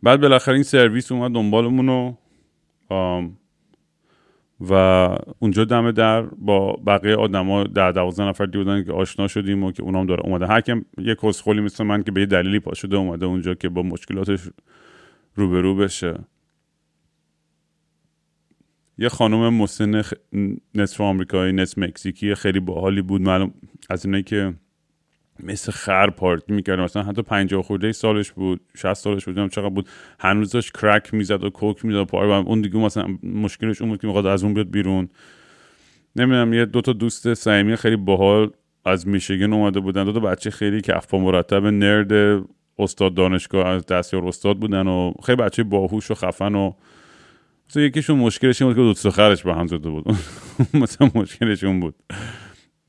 بعد 0.03 0.21
بالاخره 0.21 0.53
این 0.53 0.63
سرویس 0.63 1.11
اومد 1.11 1.31
دنبالمون 1.31 1.89
و 1.89 2.13
و 4.69 4.73
اونجا 5.39 5.65
دم 5.65 5.91
در 5.91 6.21
با 6.21 6.73
بقیه 6.87 7.15
آدما 7.15 7.63
در 7.63 7.91
دوازده 7.91 8.23
نفر 8.23 8.45
دی 8.45 8.57
بودن 8.57 8.83
که 8.83 8.91
آشنا 8.91 9.27
شدیم 9.27 9.63
و 9.63 9.71
که 9.71 9.83
اونام 9.83 10.05
داره 10.05 10.23
اومده. 10.23 10.47
هر 10.47 10.61
یه 10.97 11.15
کسخولی 11.15 11.61
مثل 11.61 11.83
من 11.83 12.03
که 12.03 12.11
به 12.11 12.19
یه 12.19 12.25
دلیلی 12.25 12.59
پا 12.59 12.73
شده 12.73 12.97
اومده 12.97 13.25
اونجا 13.25 13.53
که 13.53 13.69
با 13.69 13.81
مشکلاتش 13.81 14.39
روبرو 15.35 15.75
بشه. 15.75 16.19
یه 18.97 19.09
خانم 19.09 19.53
مسن 19.53 20.01
نصف 20.75 21.01
آمریکایی 21.01 21.53
نصف 21.53 21.77
مکزیکی 21.77 22.35
خیلی 22.35 22.59
باحالی 22.59 23.01
بود. 23.01 23.21
معلوم 23.21 23.53
از 23.89 24.05
اینایی 24.05 24.23
که 24.23 24.53
مثل 25.43 25.71
خر 25.71 26.09
پارتی 26.09 26.53
می‌کرد 26.53 26.79
مثلا 26.79 27.03
حتی 27.03 27.21
50 27.21 27.61
خورده 27.61 27.91
سالش 27.91 28.31
بود 28.31 28.61
60 28.77 28.93
سالش 28.93 29.25
بود 29.25 29.51
چقدر 29.51 29.69
بود. 29.69 29.89
هنوز 30.19 30.51
داشت 30.51 30.77
کرک 30.77 31.13
می‌زد 31.13 31.43
و 31.43 31.49
کوک 31.49 31.85
می‌زد 31.85 32.03
پار 32.03 32.25
اون 32.25 32.61
دیگه 32.61 32.77
مثلا 32.77 33.17
مشکلش 33.23 33.81
اون 33.81 33.89
بود 33.89 34.01
که 34.01 34.07
می‌خواد 34.07 34.25
از 34.25 34.43
اون 34.43 34.53
بیاد 34.53 34.71
بیرون. 34.71 35.09
نمی‌دونم 36.15 36.53
یه 36.53 36.65
دو 36.65 36.81
تا 36.81 36.93
دوست 36.93 37.33
صمیمی 37.33 37.75
خیلی 37.75 37.95
باحال 37.95 38.51
از 38.85 39.07
میشیگن 39.07 39.53
اومده 39.53 39.79
بودن. 39.79 40.03
دو 40.03 40.13
تا 40.13 40.19
بچه 40.19 40.49
خیلی 40.49 40.81
کف 40.81 41.13
مرتب 41.13 41.65
نرد 41.65 42.43
استاد 42.79 43.13
دانشگاه 43.13 43.67
از 43.67 43.85
دستیار 43.85 44.27
استاد 44.27 44.57
بودن 44.59 44.87
و 44.87 45.13
خیلی 45.23 45.35
بچه 45.35 45.63
باهوش 45.63 46.11
و 46.11 46.15
خفن 46.15 46.55
و 46.55 46.73
مثلا 47.69 47.83
یکیشون 47.83 48.17
مشکلش 48.19 48.61
این 48.61 48.69
بود 48.69 48.77
که 48.77 48.81
دوست 48.81 49.09
خرش 49.09 49.43
به 49.43 49.55
هم 49.55 49.67
زده 49.67 49.89
بود. 49.89 50.05
مثلا 50.81 51.11
مشکلش 51.15 51.63
اون 51.63 51.79
بود 51.79 51.95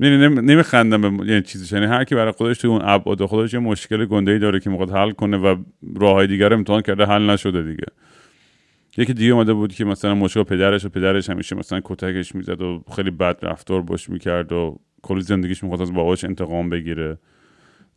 نمیخندم 0.00 1.16
به 1.16 1.26
یعنی 1.26 1.42
چیزی 1.42 1.76
یعنی 1.76 1.86
هر 1.86 2.04
کی 2.04 2.14
برای 2.14 2.32
خودش 2.32 2.58
تو 2.58 2.68
اون 2.68 2.80
ابعاد 2.84 3.24
خودش 3.24 3.54
یه 3.54 3.60
مشکل 3.60 4.04
گنده 4.04 4.32
ای 4.32 4.38
داره 4.38 4.60
که 4.60 4.70
می‌خواد 4.70 4.90
حل 4.90 5.10
کنه 5.10 5.36
و 5.36 5.56
راه 5.96 6.12
های 6.12 6.26
دیگر 6.26 6.52
امتحان 6.52 6.82
کرده 6.82 7.06
حل 7.06 7.30
نشده 7.30 7.62
دیگه. 7.62 7.86
یکی 8.96 9.14
دیگه 9.14 9.32
اومده 9.32 9.52
بود 9.52 9.74
که 9.74 9.84
مثلا 9.84 10.14
مشکل 10.14 10.42
پدرش 10.42 10.84
و 10.84 10.88
پدرش 10.88 11.30
همیشه 11.30 11.56
مثلا 11.56 11.80
کتکش 11.84 12.34
می‌زد 12.34 12.62
و 12.62 12.84
خیلی 12.96 13.10
بد 13.10 13.38
رفتار 13.42 13.82
باش 13.82 14.08
می‌کرد 14.08 14.52
و 14.52 14.80
کلی 15.02 15.20
زندگیش 15.20 15.62
می‌خواد 15.62 15.82
از 15.82 15.92
باباش 15.92 16.24
انتقام 16.24 16.70
بگیره. 16.70 17.18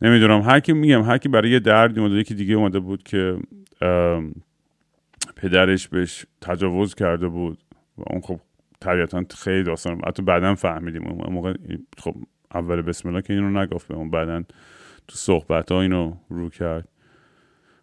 نمی‌دونم. 0.02 0.40
هر 0.40 0.60
کی 0.60 0.72
میگم 0.72 1.02
هر 1.02 1.18
کی 1.18 1.28
برای 1.28 1.50
یه 1.50 1.60
دردی 1.60 2.00
اومده 2.00 2.14
یکی 2.14 2.34
دیگه 2.34 2.54
اومده 2.54 2.78
بود 2.78 3.02
که 3.02 3.36
پدرش 5.42 5.88
بهش 5.88 6.26
تجاوز 6.40 6.94
کرده 6.94 7.28
بود 7.28 7.58
و 7.98 8.02
اون 8.10 8.20
خب 8.20 8.40
طبیعتا 8.80 9.24
خیلی 9.38 9.62
داستان 9.62 10.00
حتی 10.06 10.22
بعدا 10.22 10.54
فهمیدیم. 10.54 11.06
اون 11.06 11.32
موقع 11.32 11.54
خب 11.98 12.14
اول 12.54 12.82
بسم 12.82 13.08
الله 13.08 13.22
که 13.22 13.32
اینو 13.32 13.60
نگفت 13.60 13.88
به 13.88 13.94
اون 13.94 14.10
بعدا 14.10 14.42
تو 15.08 15.16
صحبت 15.16 15.72
ها 15.72 15.82
اینو 15.82 16.14
رو 16.28 16.48
کرد. 16.48 16.88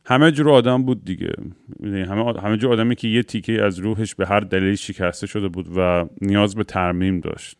همه 0.06 0.32
جور 0.32 0.50
آدم 0.50 0.84
بود 0.84 1.06
دیگه. 1.06 1.34
یعنی 1.80 2.02
همه 2.02 2.42
همه 2.42 2.58
جور 2.58 2.74
آدمی 2.74 2.96
که 2.96 3.08
یه 3.08 3.24
تیکه 3.24 3.64
از 3.64 3.80
روحش 3.80 4.16
به 4.16 4.28
هر 4.28 4.40
دلیلی 4.40 4.78
شکسته 4.78 5.28
شده 5.28 5.48
بود 5.48 5.68
و 5.78 6.10
نیاز 6.22 6.56
به 6.56 6.64
ترمیم 6.64 7.20
داشت 7.20 7.58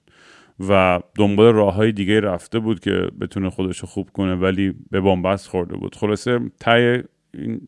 و 0.70 1.00
دنبال 1.16 1.54
راه 1.54 1.74
های 1.74 1.92
دیگه 1.92 2.20
رفته 2.20 2.60
بود 2.60 2.80
که 2.80 2.92
بتونه 3.22 3.50
خودش 3.50 3.84
خوب 3.84 4.10
کنه 4.10 4.36
ولی 4.36 4.74
به 4.92 5.02
بامبست 5.02 5.48
خورده 5.48 5.76
بود. 5.76 5.96
خلاصه 5.96 6.40
تای 6.60 7.04
این 7.34 7.62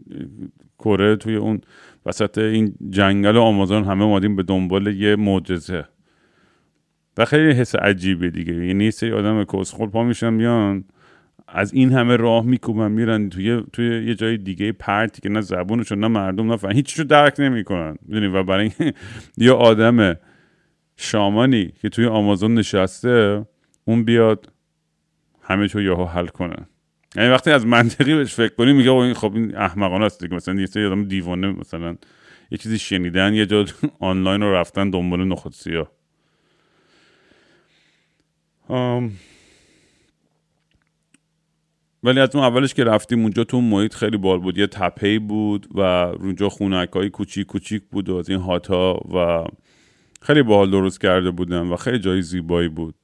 کره 0.80 1.16
توی 1.16 1.36
اون 1.36 1.62
وسط 2.06 2.38
این 2.38 2.76
جنگل 2.90 3.38
آمازون 3.38 3.84
همه 3.84 4.04
اومدیم 4.04 4.36
به 4.36 4.44
دنبال 4.44 4.88
یه 4.88 5.16
معجزه. 5.16 5.86
و 7.18 7.26
خیلی 7.26 7.52
حس 7.52 7.76
عجیبه 7.76 8.30
دیگه. 8.30 8.66
یعنی 8.66 8.84
یه 8.84 8.92
سری 8.92 9.12
آدم 9.12 9.44
کسخل 9.44 9.88
پا 9.88 10.04
میشن 10.04 10.34
میان 10.34 10.84
از 11.48 11.74
این 11.74 11.92
همه 11.92 12.16
راه 12.16 12.46
میکوبن 12.46 12.92
میرن 12.92 13.30
توی 13.30 13.64
توی 13.74 14.06
یه 14.08 14.16
جای 14.16 14.38
دیگه 14.38 14.72
پرتی 14.72 15.22
که 15.22 15.30
نه 15.30 15.42
زبونشون 15.42 16.00
نه 16.00 16.08
مردم 16.08 16.52
نه 16.52 16.58
فهم 16.58 16.72
هیچشو 16.72 17.04
درک 17.04 17.36
نمی‌کنن. 17.40 17.96
می‌دونی؟ 18.02 18.28
و 18.28 18.44
برای 18.44 18.72
یه 19.38 19.52
آدم 19.52 20.16
شامانی 20.98 21.74
که 21.82 21.90
توی 21.90 22.06
آمازون 22.06 22.54
نشسته 22.54 23.46
اون 23.86 24.04
بیاد 24.04 24.52
همه 25.42 25.68
چو 25.68 25.82
یهو 25.82 26.06
حل 26.06 26.28
کنن. 26.28 26.66
یعنی 27.16 27.30
وقتی 27.30 27.52
از 27.52 27.66
منطقی 27.66 28.16
بهش 28.16 28.34
فکر 28.34 28.56
کنی 28.56 28.74
میگه 28.74 28.92
این 28.92 29.14
خب 29.14 29.36
این 29.36 29.58
احمقانه 29.58 30.06
است 30.06 30.24
دیگه. 30.24 30.36
مثلا 30.36 30.54
یه 30.60 30.66
سری 30.66 30.86
آدم 30.86 31.04
دیوانه 31.04 31.48
مثلا 31.48 31.96
یه 32.52 32.58
چیزی 32.58 32.80
شنیدن 32.80 33.34
یه 33.34 33.46
جا 33.46 33.66
آنلاین 34.00 34.42
رو 34.42 34.54
رفتن 34.54 34.90
دنبال 34.90 35.28
نخود 35.28 35.54
سیاه. 35.54 35.92
ولی 42.04 42.20
از 42.20 42.36
اون 42.36 42.46
اولش 42.46 42.74
که 42.74 42.84
رفتیم 42.84 43.22
اونجا 43.22 43.44
تو 43.44 43.62
محیط 43.62 43.94
خیلی 43.94 44.18
بال 44.18 44.40
بود. 44.40 44.58
یه 44.58 44.68
تپهی 44.68 45.20
بود 45.20 45.68
و 45.76 45.80
اونجا 45.82 46.50
خونک 46.50 46.90
های 46.90 47.10
کوچیک 47.10 47.48
کوچیک 47.48 47.84
بود 47.92 48.10
و 48.10 48.16
از 48.16 48.30
این 48.30 48.40
هاتا 48.40 48.94
و 48.94 49.46
خیلی 50.22 50.44
بال 50.44 50.72
درست 50.72 51.02
کرده 51.02 51.32
بودن 51.32 51.68
و 51.68 51.76
خیلی 51.76 52.00
جای 52.00 52.22
زیبایی 52.22 52.70
بود. 52.70 52.96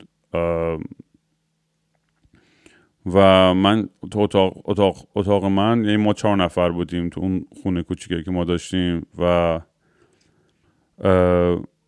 و 3.14 3.54
من 3.54 3.90
تو 4.12 4.20
اتاق, 4.20 4.70
اتاق, 4.70 5.08
اتاق 5.16 5.46
من 5.46 5.86
یعنی 5.86 5.98
ما 5.98 6.14
چهار 6.14 6.36
نفر 6.36 6.70
بودیم 6.70 7.10
تو 7.10 7.22
اون 7.22 7.46
خونه 7.64 7.84
کوچیکی 7.84 8.24
که 8.24 8.32
ما 8.32 8.44
داشتیم 8.44 9.06
و 9.18 9.60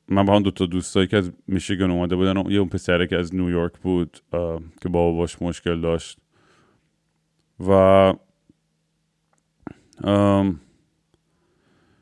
من 0.08 0.26
با 0.26 0.36
هم 0.36 0.44
دو 0.44 0.52
تا 0.52 0.66
دوستایی 0.66 1.08
که 1.08 1.18
از 1.18 1.32
میشیگن 1.48 1.92
اومده 1.92 2.16
بودن 2.16 2.52
یه 2.52 2.60
اون 2.60 2.70
پسره 2.70 3.08
که 3.08 3.18
از 3.18 3.36
نیویورک 3.36 3.74
بود 3.78 4.20
که 4.82 4.90
بابا 4.90 5.18
باش 5.18 5.42
مشکل 5.42 5.82
داشت. 5.82 6.20
و 7.68 8.14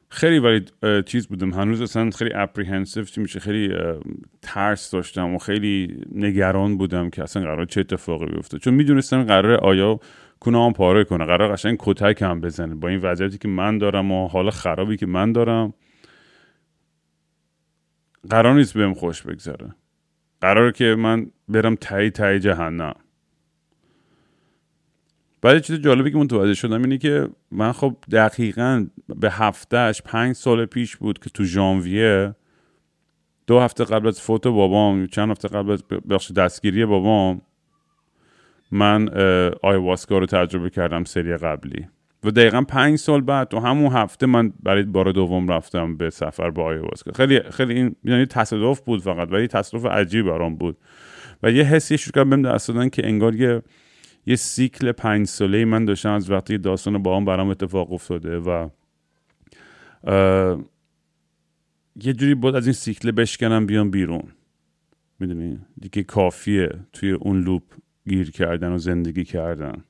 خیلی 0.10 0.40
ولی 0.40 0.66
چیز 1.06 1.28
بودم. 1.28 1.54
هنوز 1.54 1.82
اصلا 1.82 2.10
خیلی 2.10 2.34
اپریهنسیو 2.34 3.04
چی 3.04 3.22
میشه 3.22 3.40
خیلی 3.40 3.76
ترس 4.42 4.92
داشتم 4.92 5.36
و 5.36 5.38
خیلی 5.38 6.04
نگران 6.12 6.78
بودم 6.78 7.10
که 7.10 7.24
اصلا 7.24 7.44
قرار 7.44 7.66
چه 7.66 7.80
اتفاقی 7.80 8.26
بیفته. 8.26 8.60
چون 8.60 8.74
می‌دونستم 8.74 9.24
قرار 9.24 9.54
آیا 9.54 10.00
کنه 10.40 10.74
پاره 10.74 11.04
کنه 11.04 11.26
قرار 11.26 11.54
قشنگ 11.54 11.78
کتک 11.80 12.22
هم 12.22 12.42
بزنه. 12.42 12.76
با 12.76 12.88
این 12.88 13.00
وضعیتی 13.00 13.38
که 13.38 13.48
من 13.48 13.78
دارم 13.78 14.12
و 14.12 14.28
حال 14.28 14.50
خرابی 14.50 14.98
که 14.98 15.06
من 15.06 15.32
دارم 15.32 15.74
قرار 18.30 18.56
نیست 18.56 18.74
بهم 18.74 18.94
خوش 18.94 19.22
بگذره. 19.22 19.76
قرار 20.42 20.72
که 20.72 20.96
من 20.96 21.32
برم 21.48 21.76
تایی 21.76 22.10
تایی 22.10 22.40
جهنم. 22.40 22.96
بعد 25.48 25.62
چیز 25.62 25.82
جالبی 25.82 26.12
که 26.12 26.18
متوجه 26.18 26.54
شدم 26.54 26.82
اینه 26.82 26.98
که 26.98 27.28
من 27.52 27.72
خب 27.72 27.96
دقیقا 28.12 28.88
به 29.16 29.32
هفتهش 29.32 30.02
پنج 30.02 30.36
سال 30.36 30.66
پیش 30.66 30.96
بود 30.96 31.20
که 31.20 31.30
تو 31.30 31.44
ژانویه 31.44 32.36
دو 33.48 33.60
هفته 33.60 33.84
قبل 33.84 34.08
از 34.08 34.22
فوت 34.22 34.48
بابام 34.48 35.08
چند 35.08 35.30
هفته 35.32 35.48
قبل 35.48 35.72
از 35.72 35.84
بخش 36.10 36.32
دستگیری 36.32 36.86
بابام 36.86 37.42
من 38.72 39.10
آیواسکا 39.64 40.18
رو 40.18 40.26
تجربه 40.26 40.70
کردم 40.70 41.04
سری 41.04 41.38
قبلی. 41.38 41.88
و 42.24 42.32
دقیقا 42.32 42.62
پنج 42.62 43.00
سال 43.00 43.22
بعد 43.22 43.48
تو 43.48 43.60
همون 43.60 43.92
هفته 43.92 44.26
من 44.26 44.54
برای 44.64 44.84
بار 44.84 45.12
دوم 45.12 45.52
رفتم 45.52 45.98
به 45.98 46.10
سفر 46.10 46.50
با 46.50 46.64
آیواسکا. 46.64 47.12
خیلی 47.12 47.40
خیلی 47.40 47.74
این 47.74 47.96
یعنی 48.04 48.26
تصادف 48.26 48.82
بود 48.82 49.02
فقط 49.02 49.32
ولی 49.32 49.48
تصادف 49.48 49.86
عجیب 49.86 50.26
برام 50.26 50.56
بود. 50.56 50.78
و 51.44 51.52
یه 51.52 51.64
حسی 51.64 51.98
شروع 51.98 52.12
کردم 52.12 52.30
بهم 52.30 52.42
دست 52.42 52.92
که 52.92 53.08
انگار 53.08 53.36
یه 53.36 53.62
یه 54.28 54.36
سیکل 54.36 54.92
پنج 54.92 55.28
ساله 55.28 55.66
من 55.66 55.86
داشتم 55.86 56.12
از 56.12 56.30
وقتی 56.32 56.58
داستان 56.58 57.04
با 57.04 57.18
هم 57.18 57.26
برام 57.26 57.50
اتفاق 57.50 57.94
افتاده 57.94 58.38
و 58.40 58.70
یه 62.04 62.14
جوری 62.14 62.36
بود 62.36 62.56
از 62.56 62.66
این 62.66 62.74
سیکل 62.74 63.12
بشکنم 63.12 63.66
بیام 63.66 63.92
بیرون. 63.92 64.24
می‌دونی؟ 65.20 65.60
دیگه 65.82 66.04
کافیه 66.04 66.70
توی 66.94 67.12
اون 67.12 67.42
لوپ 67.42 67.64
گیر 68.08 68.32
کردن 68.32 68.72
و 68.72 68.78
زندگی 68.78 69.24
کردن. 69.24 69.84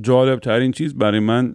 جالب 0.00 0.40
ترین 0.40 0.72
چیز 0.72 0.94
برای 0.94 1.20
من 1.20 1.54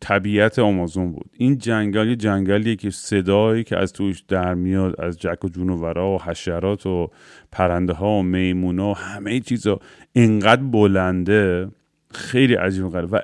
طبیعت 0.00 0.58
آمازون 0.58 1.12
بود. 1.12 1.30
این 1.32 1.58
جنگل 1.58 2.66
یه 2.66 2.76
که 2.76 2.90
صدایی 2.90 3.64
که 3.64 3.76
از 3.76 3.92
توش 3.92 4.20
در 4.20 4.54
میاد 4.54 5.00
از 5.00 5.18
جک 5.18 5.44
و 5.44 5.48
جونورا 5.48 6.10
و 6.10 6.22
حشرات 6.22 6.86
و 6.86 7.10
پرنده 7.52 7.92
ها 7.92 8.08
و 8.08 8.22
میمونا 8.22 8.90
و 8.90 8.94
همه 8.94 9.40
چیزا 9.40 9.80
اینقدر 10.12 10.62
بلنده 10.62 11.68
خیلی 12.10 12.54
عجیب 12.54 12.88
غریب. 12.88 13.08
و 13.12 13.20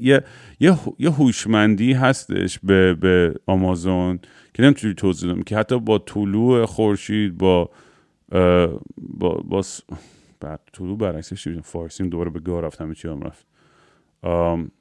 یه 0.00 0.22
یه 0.98 1.10
هوشمندی 1.10 1.92
هستش 1.92 2.58
به 2.62 2.94
به 2.94 3.34
آمازون 3.46 4.18
که 4.54 4.62
نمی‌تونی 4.62 4.94
توضیح 4.94 5.28
دادم 5.28 5.42
که 5.42 5.56
حتی 5.56 5.80
با 5.80 5.98
طلوع 5.98 6.64
خورشید 6.64 7.38
با 7.38 7.70
با 8.98 9.42
با 9.44 9.62
بعد 10.40 10.60
طلوع 10.72 10.98
برعکسش 10.98 11.48
فارسیم 11.48 12.08
دوباره 12.08 12.30
به 12.30 12.40
گاه 12.40 12.62
رفتم 12.62 12.92
چی 12.92 13.08
هم 13.08 13.20
رفت. 13.20 13.46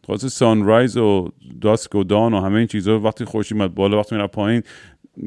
خاص 0.08 0.26
سانرایز 0.26 0.98
و 0.98 1.30
داسک 1.62 1.96
و 1.96 2.04
دان 2.04 2.34
و 2.34 2.42
همه 2.42 2.58
این 2.58 2.68
چیزها 2.68 3.00
وقتی 3.00 3.26
خورشید 3.26 3.58
میاد 3.58 3.74
بالا 3.74 4.00
وقتی 4.00 4.16
میره 4.16 4.28
پایین 4.28 4.64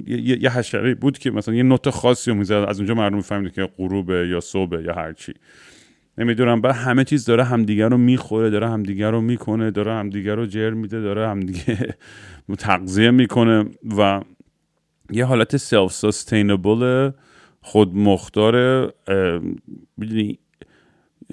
یه, 0.06 0.42
یه 0.42 0.50
حشره 0.50 0.94
بود 0.94 1.18
که 1.18 1.30
مثلا 1.30 1.54
یه 1.54 1.62
نوت 1.62 1.90
خاصی 1.90 2.30
رو 2.30 2.36
می‌زد. 2.36 2.64
از 2.68 2.78
اونجا 2.78 2.94
مردم 2.94 3.16
می‌فهمید 3.16 3.52
که 3.52 3.68
غروبه 3.78 4.28
یا 4.28 4.40
صبح 4.40 4.80
یا 4.80 4.94
هر 4.94 5.12
چی. 5.12 5.34
نمی‌دونم 6.18 6.60
بعد 6.60 6.74
همه 6.74 7.04
چیز 7.04 7.24
داره 7.24 7.44
همدیگه 7.44 7.88
رو 7.88 7.98
می‌خوره 7.98 8.50
داره 8.50 8.70
همدیگه 8.70 9.10
رو 9.10 9.20
می‌کنه 9.20 9.70
داره 9.70 9.92
همدیگه 9.92 10.34
رو 10.34 10.46
جر 10.46 10.70
میده 10.70 11.00
داره 11.00 11.28
همدیگه 11.28 11.96
تغذیه 12.58 13.10
می‌کنه 13.10 13.64
و 13.98 14.20
یه 15.10 15.24
حالت 15.24 15.56
self 15.56 15.92
sustainable 15.92 17.10
خود 17.60 17.94
مختار 17.94 18.86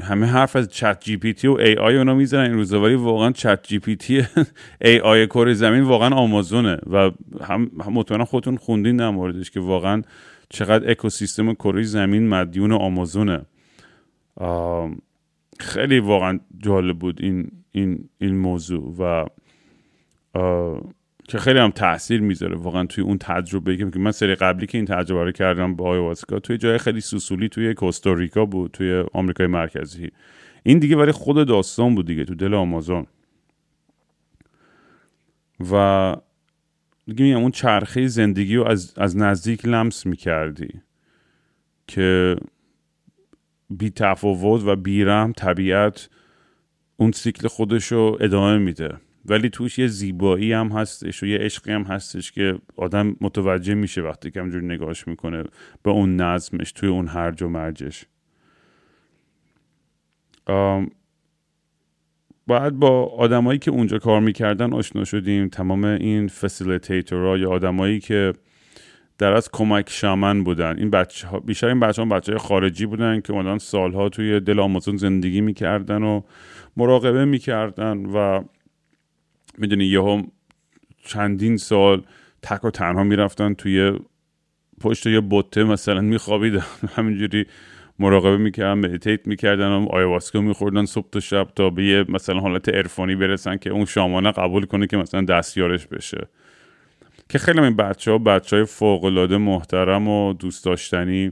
همه 0.02 0.26
حرف 0.26 0.56
از 0.56 0.70
چت 0.70 1.02
جی 1.02 1.18
پی 1.18 1.34
تی 1.34 1.48
و 1.48 1.52
ای 1.52 1.76
آی 1.76 1.98
اونا 1.98 2.14
می‌زنن. 2.14 2.44
این 2.44 2.54
روزا 2.54 2.82
ولی 2.82 2.96
واقعا 2.96 3.32
چت 3.32 3.64
جی 3.64 3.80
پی 3.80 3.96
تی 3.96 4.24
ای 4.82 5.00
آی 5.00 5.28
کره 5.28 5.54
زمین 5.54 5.82
واقعا 5.82 6.16
آمازونه 6.16 6.78
و 6.92 7.12
هم 7.42 7.72
مطمئنا 7.92 8.26
خودتون 8.26 8.58
خوندین 8.58 8.98
در 8.98 9.10
موردش 9.10 9.52
که 9.52 9.60
واقعا 9.60 10.02
چقدر 10.50 10.92
اکوسیستم 10.92 11.54
کره 11.54 11.84
زمین 11.84 12.30
مدیون 12.30 12.72
آمازونه. 12.72 13.46
خیلی 15.60 16.00
واقعا 16.00 16.40
جالب 16.58 17.00
بود 17.00 17.22
این 17.22 17.52
این 17.72 18.10
این 18.18 18.36
موضوع 18.36 18.96
و 19.00 19.26
که 21.28 21.38
خیلی 21.38 21.60
هم 21.60 21.72
تاثیر 21.72 22.22
می‌ذاره 22.22 22.56
واقعا 22.56 22.86
توی 22.86 23.04
اون 23.04 23.18
تجربه 23.18 23.78
که 23.78 24.00
من 24.00 24.12
سری 24.12 24.36
قبلی 24.36 24.66
که 24.66 24.78
این 24.78 24.86
تجربه 24.86 25.24
رو 25.24 25.32
کردم 25.32 25.76
با 25.76 25.90
آیواسکا 25.90 26.40
توی 26.40 26.58
جای 26.58 26.78
خیلی 26.78 27.02
سوسولی 27.02 27.50
توی 27.50 27.74
کوستاریکا 27.74 28.46
بود 28.46 28.72
توی 28.72 29.04
آمریکای 29.14 29.48
مرکزی. 29.48 30.12
این 30.64 30.80
دیگه 30.80 30.96
برای 30.96 31.12
خود 31.12 31.48
داستان 31.48 31.96
بود 31.96 32.08
دیگه 32.08 32.26
تو 32.26 32.36
دل 32.36 32.54
آمازون. 32.54 33.08
و 35.72 36.16
دیگه 37.08 37.26
میگم 37.26 37.38
اون 37.38 37.52
چرخه 37.52 38.08
زندگی 38.08 38.56
رو 38.56 38.66
از, 38.68 38.94
از 38.98 39.18
نزدیک 39.18 39.66
لمس 39.66 40.06
می‌کردی 40.06 40.82
که 41.88 42.36
بی 43.70 43.90
تفاوت 43.90 44.64
و 44.66 44.76
بیرم 44.76 45.32
طبیعت 45.32 46.10
اون 46.98 47.12
سیکل 47.12 47.48
خودش 47.48 47.92
رو 47.92 48.18
ادامه 48.22 48.58
میده. 48.58 48.98
ولی 49.26 49.50
توش 49.50 49.80
یه 49.80 49.88
زیبایی 49.88 50.54
هم 50.54 50.68
هستش 50.68 51.24
و 51.24 51.26
یه 51.26 51.38
عشقی 51.38 51.72
هم 51.72 51.84
هستش 51.84 52.32
که 52.32 52.58
آدم 52.76 53.16
متوجه 53.22 53.74
میشه 53.74 54.02
وقتی 54.02 54.32
که 54.32 54.40
همجور 54.40 54.62
نگاهش 54.62 55.08
می‌کنه 55.08 55.44
به 55.84 55.92
اون 55.92 56.16
نظمش 56.16 56.72
توی 56.72 56.90
اون 56.90 57.08
هرج 57.08 57.44
و 57.44 57.50
مرجش. 57.50 58.06
بعد 62.48 62.74
با 62.74 63.06
آدمایی 63.06 63.60
که 63.60 63.72
اونجا 63.72 63.98
کار 63.98 64.22
می‌کردن 64.22 64.74
آشنا 64.74 65.04
شدیم. 65.04 65.50
تمام 65.50 65.84
این 65.84 66.28
فسیلیتیتورها 66.28 67.38
یا 67.38 67.52
آدمایی 67.52 68.00
که 68.00 68.34
در 69.18 69.34
از 69.34 69.50
کمک 69.52 69.90
شامن 69.90 70.44
بودن. 70.44 70.78
این 70.78 70.90
بچه 70.90 71.28
ها 71.28 71.40
بیشتر 71.40 71.68
این 71.68 71.80
بچه 71.80 72.02
ها 72.02 72.08
بچه 72.08 72.32
های 72.32 72.40
خارجی 72.40 72.86
بودن 72.86 73.22
که 73.22 73.34
مدن 73.34 73.58
سالها 73.58 74.10
توی 74.10 74.40
دل 74.40 74.60
آمازون 74.60 74.98
زندگی 74.98 75.42
می‌کردن 75.42 76.04
و 76.04 76.22
مراقبه 76.78 77.26
می‌کردن 77.26 78.06
و 78.06 78.44
می‌دونی 79.58 79.86
یهو 79.86 80.24
چندین 81.06 81.58
سال 81.58 82.04
تک 82.42 82.64
و 82.64 82.70
تنها 82.70 83.04
می‌رفتن 83.04 83.54
توی 83.54 84.00
پشت 84.82 85.08
یه 85.08 85.20
بوته 85.20 85.64
مثلا 85.64 86.02
میخوابیدن. 86.02 86.66
همینجوری 86.96 87.46
مراقبه 88.00 88.38
می‌کردن 88.38 88.74
meditate 88.74 89.28
می‌کردن 89.28 89.68
و 89.68 89.88
آیواسکا 89.90 90.42
میخوردن 90.42 90.86
صبح 90.86 91.10
تا 91.12 91.20
شب 91.20 91.48
تا 91.56 91.70
به 91.70 91.86
یه 91.86 92.06
مثلا 92.10 92.40
حالت 92.40 92.70
عرفانی 92.70 93.16
برسن 93.16 93.58
که 93.58 93.70
اون 93.70 93.86
شامانه 93.86 94.32
قبول 94.32 94.66
کنه 94.66 94.88
که 94.88 94.98
مثلا 94.98 95.22
دستیارش 95.22 95.88
بشه. 95.88 96.28
که 97.30 97.38
خیلی 97.38 97.60
این 97.60 97.76
بچه 97.76 98.12
ها 98.12 98.18
بچه 98.18 98.56
های 98.56 98.66
فوقلاده 98.66 99.38
محترم 99.38 100.08
و 100.08 100.34
دوست 100.34 100.66
داشتنی. 100.66 101.32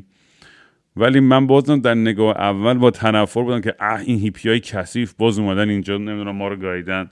ولی 0.95 1.19
من 1.19 1.47
بازم 1.47 1.81
در 1.81 1.93
نگاه 1.93 2.37
اول 2.37 2.73
با 2.73 2.91
تنفر 2.91 3.43
بودم 3.43 3.61
که 3.61 3.75
اه 3.79 3.99
این 3.99 4.19
هیپی 4.19 4.49
های 4.49 4.59
کثیف 4.59 5.13
باز 5.13 5.39
اومدن 5.39 5.69
اینجا 5.69 5.97
نمی‌دونم 5.97 6.35
ما 6.35 6.47
رو 6.47 6.55
گاییدن. 6.55 7.11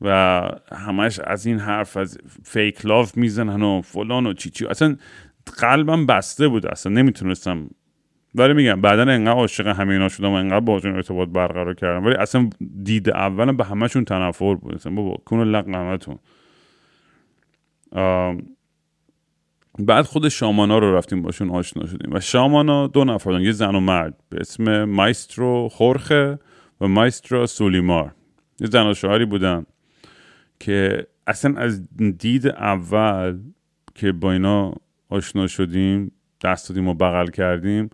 و 0.00 0.42
همش 0.72 1.18
از 1.18 1.46
این 1.46 1.58
حرف 1.58 1.96
از 1.96 2.18
fake 2.44 2.86
love 2.86 3.16
می‌زنن 3.16 3.62
و 3.62 3.80
فلان 3.82 4.26
و 4.26 4.32
چی 4.32 4.50
چی. 4.50 4.66
اصلا 4.66 4.96
قلبم 5.58 6.06
بسته 6.06 6.48
بود 6.48 6.66
اصلا 6.66 6.92
نمی‌تونستم. 6.92 7.70
ولی 8.34 8.52
میگم 8.52 8.80
بعدا 8.80 9.02
انقدر 9.02 9.32
عاشق 9.32 9.66
همه 9.66 9.92
اینا 9.92 10.08
شدم 10.08 10.30
و 10.30 10.34
انقدر 10.34 10.60
باشون 10.60 10.94
ارتباط 10.94 11.28
برقرار 11.28 11.74
کردم. 11.74 12.06
ولی 12.06 12.14
اصلا 12.14 12.50
دید 12.82 13.10
اولم 13.10 13.56
به 13.56 13.64
همشون 13.64 14.04
تنفر 14.04 14.54
بود. 14.54 14.74
اصلا 14.74 14.92
بابا 14.92 15.16
کنو 15.24 15.44
لق 15.44 15.68
همتون. 15.68 16.18
بعد 19.78 20.04
خود 20.04 20.28
شامانا 20.28 20.78
رو 20.78 20.96
رفتیم 20.96 21.22
باشون 21.22 21.50
آشنا 21.50 21.86
شدیم. 21.86 22.12
و 22.12 22.20
شامانا 22.20 22.86
دو 22.86 23.04
نفر 23.04 23.40
یه 23.40 23.52
زن 23.52 23.74
و 23.74 23.80
مرد 23.80 24.14
به 24.28 24.36
اسم 24.40 24.84
مایسترو 24.84 25.68
خورخه 25.68 26.38
و 26.80 26.88
مایسترو 26.88 27.46
سولیمار. 27.46 28.14
یه 28.60 28.66
زن 28.66 28.86
و 28.86 28.94
شوهری 28.94 29.24
بودن. 29.24 29.66
که 30.60 31.06
اصلا 31.26 31.56
از 31.56 31.88
دید 32.18 32.46
اول 32.46 33.38
که 33.94 34.12
با 34.12 34.32
اینا 34.32 34.74
آشنا 35.08 35.46
شدیم 35.46 36.12
دست 36.44 36.68
دادیم 36.68 36.88
و 36.88 36.94
بغل 36.94 37.26
کردیم 37.26 37.90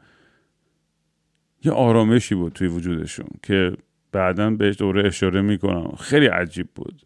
یه 1.65 1.73
آرامشی 1.73 2.35
بود 2.35 2.53
توی 2.53 2.69
وجودشون 2.69 3.27
که 3.43 3.73
بعدا 4.13 4.51
بهش 4.51 4.77
دوره 4.79 5.07
اشاره 5.07 5.41
می‌کنم. 5.41 5.95
خیلی 5.99 6.27
عجیب 6.27 6.69
بود. 6.75 7.03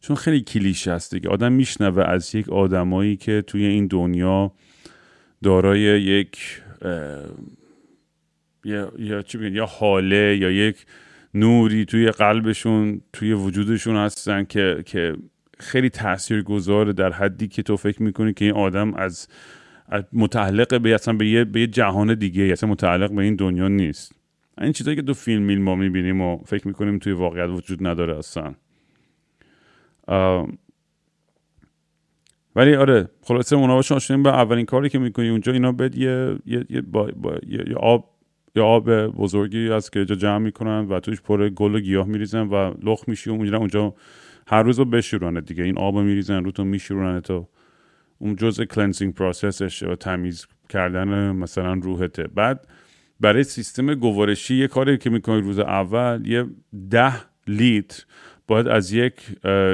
چون 0.00 0.16
خیلی 0.16 0.40
کلیشه 0.40 0.90
است 0.90 1.14
دیگه. 1.14 1.28
آدم 1.28 1.52
میشنوه 1.52 2.02
از 2.02 2.34
یک 2.34 2.48
آدمایی 2.48 3.16
که 3.16 3.42
توی 3.46 3.64
این 3.64 3.86
دنیا 3.86 4.52
دارای 5.42 5.80
یک 5.80 6.62
یا, 8.64 8.92
یا 8.98 9.22
چی 9.22 9.50
یا 9.50 9.66
حاله 9.66 10.36
یا 10.40 10.50
یک 10.50 10.86
نوری 11.34 11.84
توی 11.84 12.10
قلبشون 12.10 13.00
توی 13.12 13.32
وجودشون 13.32 13.96
هستن 13.96 14.44
که 14.44 14.82
که 14.86 15.16
خیلی 15.58 15.90
تأثیر 15.90 16.42
گذاره 16.42 16.92
در 16.92 17.12
حدی 17.12 17.48
که 17.48 17.62
تو 17.62 17.76
فکر 17.76 18.02
می‌کنی 18.02 18.32
که 18.32 18.44
این 18.44 18.54
آدم 18.54 18.94
از, 18.94 19.28
متعلق 20.12 20.80
به 20.80 20.94
اصلا 20.94 21.14
به 21.14 21.28
یه, 21.28 21.44
به 21.44 21.60
یه 21.60 21.66
جهان 21.66 22.14
دیگه 22.14 22.42
اصلا 22.42 22.70
متعلق 22.70 23.12
به 23.12 23.22
این 23.22 23.36
دنیا 23.36 23.68
نیست. 23.68 24.12
این 24.60 24.72
چیزایی 24.72 24.96
که 24.96 25.02
تو 25.02 25.14
فیلم 25.14 25.42
میل 25.42 25.60
ما 25.60 25.74
می‌بینیم 25.74 26.20
و 26.20 26.38
فکر 26.46 26.68
می‌کنیم 26.68 26.98
توی 26.98 27.12
واقعیت 27.12 27.48
وجود 27.48 27.86
نداره 27.86 28.18
اصلا. 28.18 28.54
ولی 32.56 32.74
آره 32.74 33.08
خلاصه 33.22 33.56
اونا 33.56 33.74
باشون 33.74 34.22
به 34.22 34.30
اولین 34.30 34.66
کاری 34.66 34.88
که 34.88 34.98
می‌کنی 34.98 35.28
اونجا 35.28 35.52
اینا 35.52 35.72
بد 35.72 35.94
یه, 35.94 36.36
یه, 36.46 36.64
یه, 36.70 36.80
با, 36.80 37.10
با 37.16 37.38
یه, 37.48 37.74
آب 37.76 38.19
یا 38.56 38.66
آب 38.66 39.06
بزرگی 39.06 39.70
از 39.70 39.90
که 39.90 40.04
جمع 40.04 40.38
می‌کنن 40.38 40.86
و 40.88 41.00
توش 41.00 41.20
پر 41.20 41.48
گل 41.48 41.74
و 41.74 41.80
گیاه 41.80 42.06
میریزن 42.06 42.46
و 42.48 42.74
لخت 42.82 43.04
میشی 43.06 43.30
و 43.30 43.32
اونجا 43.32 43.56
اونجا. 43.56 43.94
هر 44.46 44.62
روز 44.62 44.72
تو 44.72 44.78
رو 44.78 44.84
میشورانه 44.84 45.40
دیگه. 45.40 45.64
این 45.64 45.78
آب 45.78 45.98
میریزن 45.98 46.44
رو 46.44 46.50
تو 46.50 46.64
میشورانه 46.64 47.20
تو 47.20 47.48
اون 48.18 48.36
جزء 48.36 48.64
cleansing 48.64 49.14
process 49.14 49.67
ش 49.67 49.82
و 49.82 49.94
تمیز 49.94 50.46
کردن 50.68 51.32
مثلا 51.32 51.74
روحته. 51.74 52.22
بعد 52.22 52.66
برای 53.20 53.44
سیستم 53.44 53.94
گوارشی 53.94 54.54
یه 54.54 54.68
کاری 54.68 54.98
که 54.98 55.10
می‌کنی 55.10 55.40
روز 55.40 55.58
اول 55.58 56.26
یه 56.26 56.46
ده 56.90 57.14
لیتر 57.46 58.04
باید 58.46 58.68
از 58.68 58.92
یک 58.92 59.14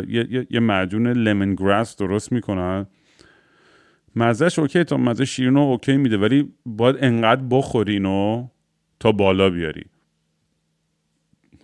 یه, 0.08 0.46
یه 0.50 0.60
معجون 0.60 1.06
lemongrass 1.06 1.96
درست 1.96 2.32
می‌کنن. 2.32 2.86
مزهش 4.16 4.58
اوکی 4.58 4.84
تا 4.84 4.96
مزه 4.96 5.24
شیرینو 5.24 5.60
اوکی 5.60 5.96
میده 5.96 6.18
ولی 6.18 6.52
باید 6.66 6.96
انقدر 7.00 7.42
بخورینو 7.50 8.48
تا 9.00 9.12
بالا 9.12 9.50
بیاری. 9.50 9.84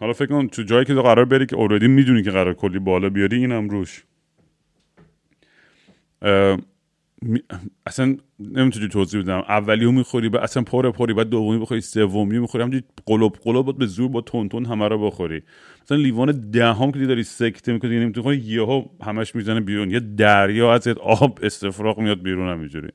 حالا 0.01 0.12
فکر 0.12 0.27
کنم 0.27 0.47
تو 0.47 0.62
جایی 0.62 0.85
که 0.85 0.95
تو 0.95 1.03
قرار 1.03 1.25
بری 1.25 1.47
که 1.47 1.57
اوردی 1.57 1.88
می‌دونی 1.88 2.23
که 2.23 2.31
قرار 2.31 2.55
کلی 2.55 2.79
بالا 2.79 3.11
بیاری 3.11 3.37
اینم 3.37 3.68
روش. 3.68 4.05
اصلا 7.87 8.16
نمی‌تونی 8.40 8.88
توضیح 8.88 9.23
بدم. 9.23 9.38
اولی 9.38 9.92
می‌خوری 9.92 10.29
با 10.29 10.38
اصلا 10.38 10.62
پر 10.62 10.90
پری 10.90 11.14
بعد 11.14 11.29
دومی 11.29 11.59
بخوری 11.59 11.81
سومی 11.81 12.38
می‌خوری 12.38 12.62
همونجوری 12.62 12.85
قلوب 13.07 13.37
قلوب 13.42 13.79
به 13.79 13.87
زور 13.87 14.09
با 14.09 14.21
تون 14.21 14.49
تون 14.49 14.64
همه 14.64 14.88
رو 14.88 15.07
بخوری. 15.07 15.42
مثلا 15.83 15.99
لیوان 15.99 16.51
دهم 16.51 16.92
که 16.92 16.99
داری 16.99 17.23
سکته 17.23 17.73
می‌کنی 17.73 18.01
نمی‌تونی 18.01 18.37
یهو 18.37 18.85
همش 19.03 19.35
می‌زنه 19.35 19.61
بیرون. 19.61 19.90
یه 19.90 20.01
دریا 20.01 20.75
از 20.75 20.88
آب 20.88 21.38
استفراغ 21.42 21.99
میاد 21.99 22.23
بیرون 22.23 22.53
همینجوری. 22.53 22.88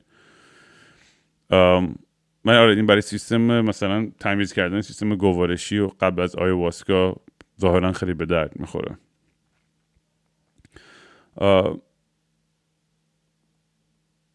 من 2.48 2.56
آره 2.56 2.76
این 2.76 2.86
برای 2.86 3.00
سیستم 3.00 3.60
مثلا 3.60 4.10
تمیز 4.20 4.52
کردن 4.52 4.80
سیستم 4.80 5.14
گوارشی 5.14 5.78
و 5.78 5.90
قبل 6.00 6.22
از 6.22 6.34
واسکا 6.36 7.16
ظاهرا 7.60 7.92
خیلی 7.92 8.14
به 8.14 8.26
درد 8.26 8.60
می‌خوره. 8.60 8.98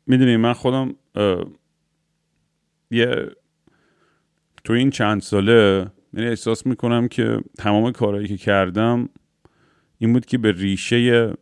می‌دونی 0.07 0.37
من 0.37 0.53
خودم 0.53 0.95
یه 2.91 3.31
تو 4.63 4.73
این 4.73 4.89
چند 4.89 5.21
ساله 5.21 5.91
یعنی 6.13 6.29
احساس 6.29 6.65
می‌کنم 6.67 7.07
که 7.07 7.39
تمام 7.57 7.91
کارهایی 7.91 8.27
که 8.27 8.37
کردم 8.37 9.09
این 9.97 10.13
بود 10.13 10.25
که 10.25 10.37
به 10.37 10.51
ریشه 10.51 11.33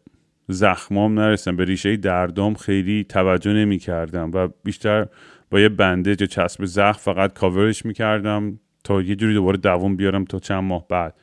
زخمام 0.47 1.19
نرسم 1.19 1.55
به 1.55 1.65
ریشه 1.65 1.97
دردام 1.97 2.53
خیلی 2.53 3.03
توجه 3.03 3.53
نمی 3.53 3.77
کردم 3.77 4.31
و 4.33 4.47
بیشتر 4.63 5.07
با 5.51 5.59
یه 5.59 5.69
بنده 5.69 6.15
یا 6.19 6.27
چسب 6.27 6.65
زخم 6.65 6.99
فقط 6.99 7.33
کاورش 7.33 7.85
می‌کردم 7.85 8.59
تا 8.83 9.01
یه 9.01 9.15
جوری 9.15 9.33
دوباره 9.33 9.57
دوام 9.57 9.95
بیارم 9.95 10.25
تا 10.25 10.39
چند 10.39 10.63
ماه 10.63 10.87
بعد. 10.87 11.15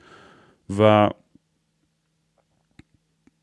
و 0.78 1.08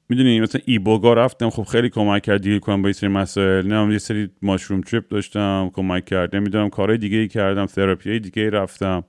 می‌دونی 0.10 0.39
مثلا 0.39 0.62
ایبوگا 0.65 1.13
رفتم 1.13 1.50
خب 1.50 1.63
خیلی 1.63 1.89
کمک 1.89 2.21
کرد 2.21 2.41
دیل 2.41 2.60
کنم 2.60 2.82
با 2.82 2.89
یه 2.89 2.93
سری 2.93 3.10
مسائل. 3.10 3.67
نه 3.67 3.91
یه 3.91 3.98
سری 3.98 4.30
ماشروم 4.41 4.82
تریپ 4.82 5.08
داشتم 5.08 5.71
کمک 5.74 6.06
کرد. 6.06 6.36
نمی‌دونم 6.36 6.69
کارهای 6.69 6.98
دیگه 6.98 7.17
ای 7.17 7.28
کردم 7.28 7.65
تراپی 7.65 8.19
دیگه 8.19 8.41
ای 8.41 8.50
رفتم. 8.50 9.04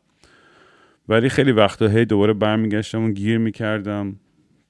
ولی 1.09 1.29
خیلی 1.29 1.53
وقتا 1.53 1.89
هی 1.89 2.05
دوباره 2.05 2.33
برمیگشتم 2.33 3.05
و 3.05 3.11
گیر 3.11 3.39
می‌کردم 3.39 4.17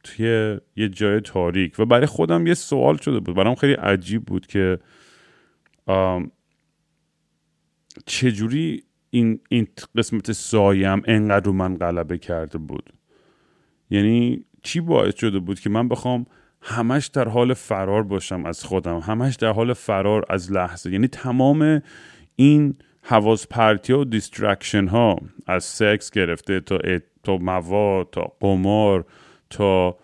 توی 0.04 0.58
یه 0.76 0.88
جای 0.88 1.20
تاریک. 1.20 1.78
و 1.78 1.84
برای 1.84 2.06
خودم 2.06 2.46
یه 2.46 2.54
سوال 2.54 2.96
شده 2.96 3.20
بود. 3.20 3.36
برام 3.36 3.54
خیلی 3.54 3.72
عجیب 3.72 4.24
بود 4.24 4.46
که 4.46 4.78
چجوری 8.06 8.82
این, 9.10 9.40
این 9.48 9.66
قسمت 9.96 10.32
سایه‌م 10.32 11.02
انقدر 11.04 11.35
به 11.35 11.50
من 11.50 11.76
غلبه 11.76 12.18
کرده 12.18 12.58
بود؟ 12.58 12.92
یعنی 13.90 14.44
چی 14.62 14.80
باعث 14.80 15.14
شده 15.14 15.38
بود 15.38 15.60
که 15.60 15.70
من 15.70 15.88
بخوام 15.88 16.26
همش 16.62 17.06
در 17.06 17.28
حال 17.28 17.54
فرار 17.54 18.02
باشم 18.02 18.46
از 18.46 18.64
خودم 18.64 18.98
همش 18.98 19.36
در 19.36 19.52
حال 19.52 19.72
فرار 19.72 20.24
از 20.30 20.52
لحظه؟ 20.52 20.92
یعنی 20.92 21.08
تمام 21.08 21.82
این 22.36 22.74
حواس 23.02 23.46
پرتی 23.50 23.92
و 23.92 24.04
distraction 24.04 24.86
ها 24.86 25.18
از 25.46 25.64
سکس 25.64 26.10
گرفته 26.10 26.60
تا 26.60 26.78
تا 27.22 27.36
مواد 27.36 28.10
تا 28.12 28.32
قمار 28.40 29.04
تا 29.50 29.96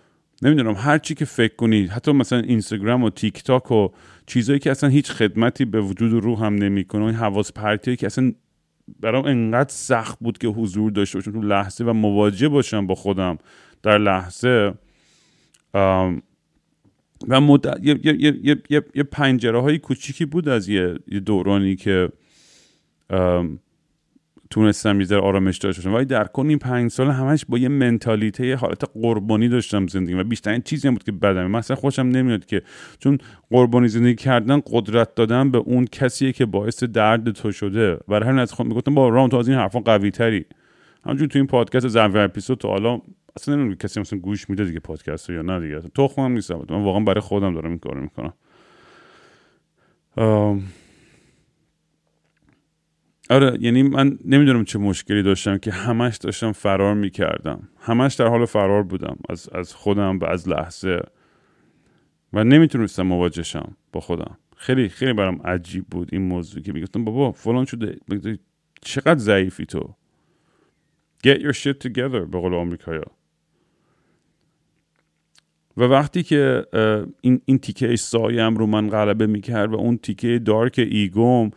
نمی‌دونم 0.43 0.75
هر 0.75 0.99
چی 0.99 1.15
که 1.15 1.25
فکر 1.25 1.57
کنید 1.57 1.91
حتی 1.91 2.13
مثلا 2.13 2.39
اینستاگرام 2.39 3.03
و 3.03 3.11
تیک 3.11 3.43
تاک 3.43 3.71
و 3.71 3.89
چیزایی 4.27 4.59
که 4.59 4.71
اصلا 4.71 4.89
هیچ 4.89 5.11
خدمتی 5.11 5.65
به 5.65 5.81
وجود 5.81 6.25
رو 6.25 6.37
هم 6.37 6.55
نمی‌کنه. 6.55 7.05
این 7.05 7.15
حواس 7.15 7.53
پرتی 7.53 7.97
که 7.97 8.07
اصلا 8.07 8.33
برام 9.01 9.25
انقدر 9.25 9.73
سخت 9.73 10.19
بود 10.21 10.39
که 10.39 10.49
حضور 10.49 10.93
داشته 10.93 11.19
باشم 11.19 11.33
تو 11.33 11.43
لحظه 11.43 11.85
و 11.85 11.93
مواجه 11.93 12.49
باشم 12.49 12.87
با 12.87 12.95
خودم 12.95 13.39
در 13.83 13.99
لحظه 13.99 14.75
و 17.29 17.41
مدت 17.41 17.79
یه, 17.83 18.01
یه, 18.05 18.17
یه, 18.19 18.63
یه, 18.71 18.83
یه 18.95 19.03
پنجره 19.03 19.61
های 19.61 19.79
کوچیکی 19.79 20.25
بود 20.25 20.49
از 20.49 20.69
یه 20.69 20.99
دورانی 21.25 21.77
که 21.77 22.13
تونستم 24.53 25.01
یه 25.01 25.17
آرامش 25.17 25.59
داشته 25.59 25.83
باشم. 25.83 25.95
ولی 25.95 26.05
در 26.05 26.25
کن 26.25 26.49
این 26.49 26.59
پنج 26.59 26.91
سال 26.91 27.11
همش 27.11 27.45
با 27.49 27.59
یه 27.59 27.69
منتالیته 27.69 28.57
حالت 28.57 28.85
قربانی 28.95 29.49
داشتم 29.49 29.87
زندگی 29.87 30.15
و 30.15 30.25
بیشترین 30.25 30.63
چیزی 30.63 30.89
هم 30.89 30.95
بود 30.95 31.03
که 31.03 31.13
بدم. 31.13 31.51
مثلا 31.51 31.77
خوشم 31.77 32.03
نمیاد 32.03 32.47
که 32.47 32.63
چون 32.99 33.19
قربانی 33.51 33.89
زندگی 33.89 34.15
کردن 34.15 34.61
قدرت 34.67 35.15
دادن 35.15 35.51
به 35.51 35.59
اون 35.59 35.85
کسیه 35.85 36.33
که 36.33 36.47
باعث 36.47 36.85
درد 36.85 37.31
تو 37.31 37.53
شده. 37.53 37.99
برای 38.09 38.29
همین 38.29 38.41
از 38.41 38.53
خود 38.53 38.67
می‌گفتم 38.67 38.95
با 38.95 39.09
رام 39.09 39.29
تو 39.29 39.37
از 39.37 39.49
این 39.49 39.59
حرفا 39.59 39.81
قوی 39.81 40.11
تری 40.11 40.45
همچون 41.05 41.29
تو 41.29 41.39
این 41.39 41.47
پادکست 41.47 41.89
زنوی 41.89 42.21
اپیزود 42.21 42.59
تو 42.59 42.69
حالا 42.69 43.01
اصلا 43.37 43.55
نمی‌دونم 43.55 43.77
کسی 43.77 44.01
مثلا 44.01 44.19
گوش 44.19 44.51
میده 44.51 44.65
دیگه 44.65 44.81
پادکست 44.81 45.31
یا 45.31 45.43
نه 45.43 45.61
دیگه. 45.61 45.81
تو 45.81 46.09
خودم 46.09 46.33
نیستم 46.33 46.55
من 46.71 46.83
واقعا 46.83 47.01
برای 47.01 47.21
خودم 47.21 47.55
دارم 47.55 47.71
این 47.71 47.79
کارو 47.79 48.01
می‌کنم. 48.01 48.33
آره 53.33 53.59
یعنی 53.61 53.83
من 53.83 54.19
نمی‌دونم 54.25 54.65
چه 54.65 54.79
مشکلی 54.79 55.23
داشتم 55.23 55.59
که 55.59 55.71
همش 55.71 56.17
داشتم 56.17 56.53
فرار 56.53 56.95
می‌کردم. 56.95 57.69
همش 57.81 58.15
در 58.15 58.27
حال 58.27 58.45
فرار 58.45 58.83
بودم 58.83 59.17
از, 59.29 59.49
از 59.49 59.75
خودم 59.75 60.19
و 60.19 60.25
از 60.25 60.49
لحظه. 60.49 61.01
و 62.33 62.45
نمی‌تونستم 62.45 63.03
مواجه 63.03 63.45
شم 63.45 63.77
با 63.93 64.01
خودم. 64.01 64.39
خیلی 64.57 64.89
خیلی 64.89 65.13
برام 65.13 65.43
عجیب 65.43 65.85
بود 65.91 66.09
این 66.13 66.23
موضوع 66.23 66.63
که 66.63 66.73
می‌گفتم 66.73 67.05
بابا 67.05 67.33
فلان 67.33 67.65
شده 67.65 67.97
چقدر 68.81 69.19
ضعیفی 69.19 69.67
تو. 69.67 69.95
Get 71.27 71.39
your 71.39 71.53
shit 71.53 71.89
together 71.89 72.27
به 72.31 72.41
قول 72.41 72.55
آمریکایا 72.55 73.05
و 75.77 75.83
وقتی 75.83 76.23
که 76.23 76.67
این, 77.21 77.41
این 77.45 77.59
تیکه 77.59 77.97
سایه‌م 77.97 78.57
رو 78.57 78.67
من 78.67 78.89
غلبه 78.89 79.27
می‌کرد 79.27 79.73
و 79.73 79.77
اون 79.77 79.97
تیکه 79.97 80.39
dark 80.39 80.75
ego 80.91 81.36
م 81.36 81.51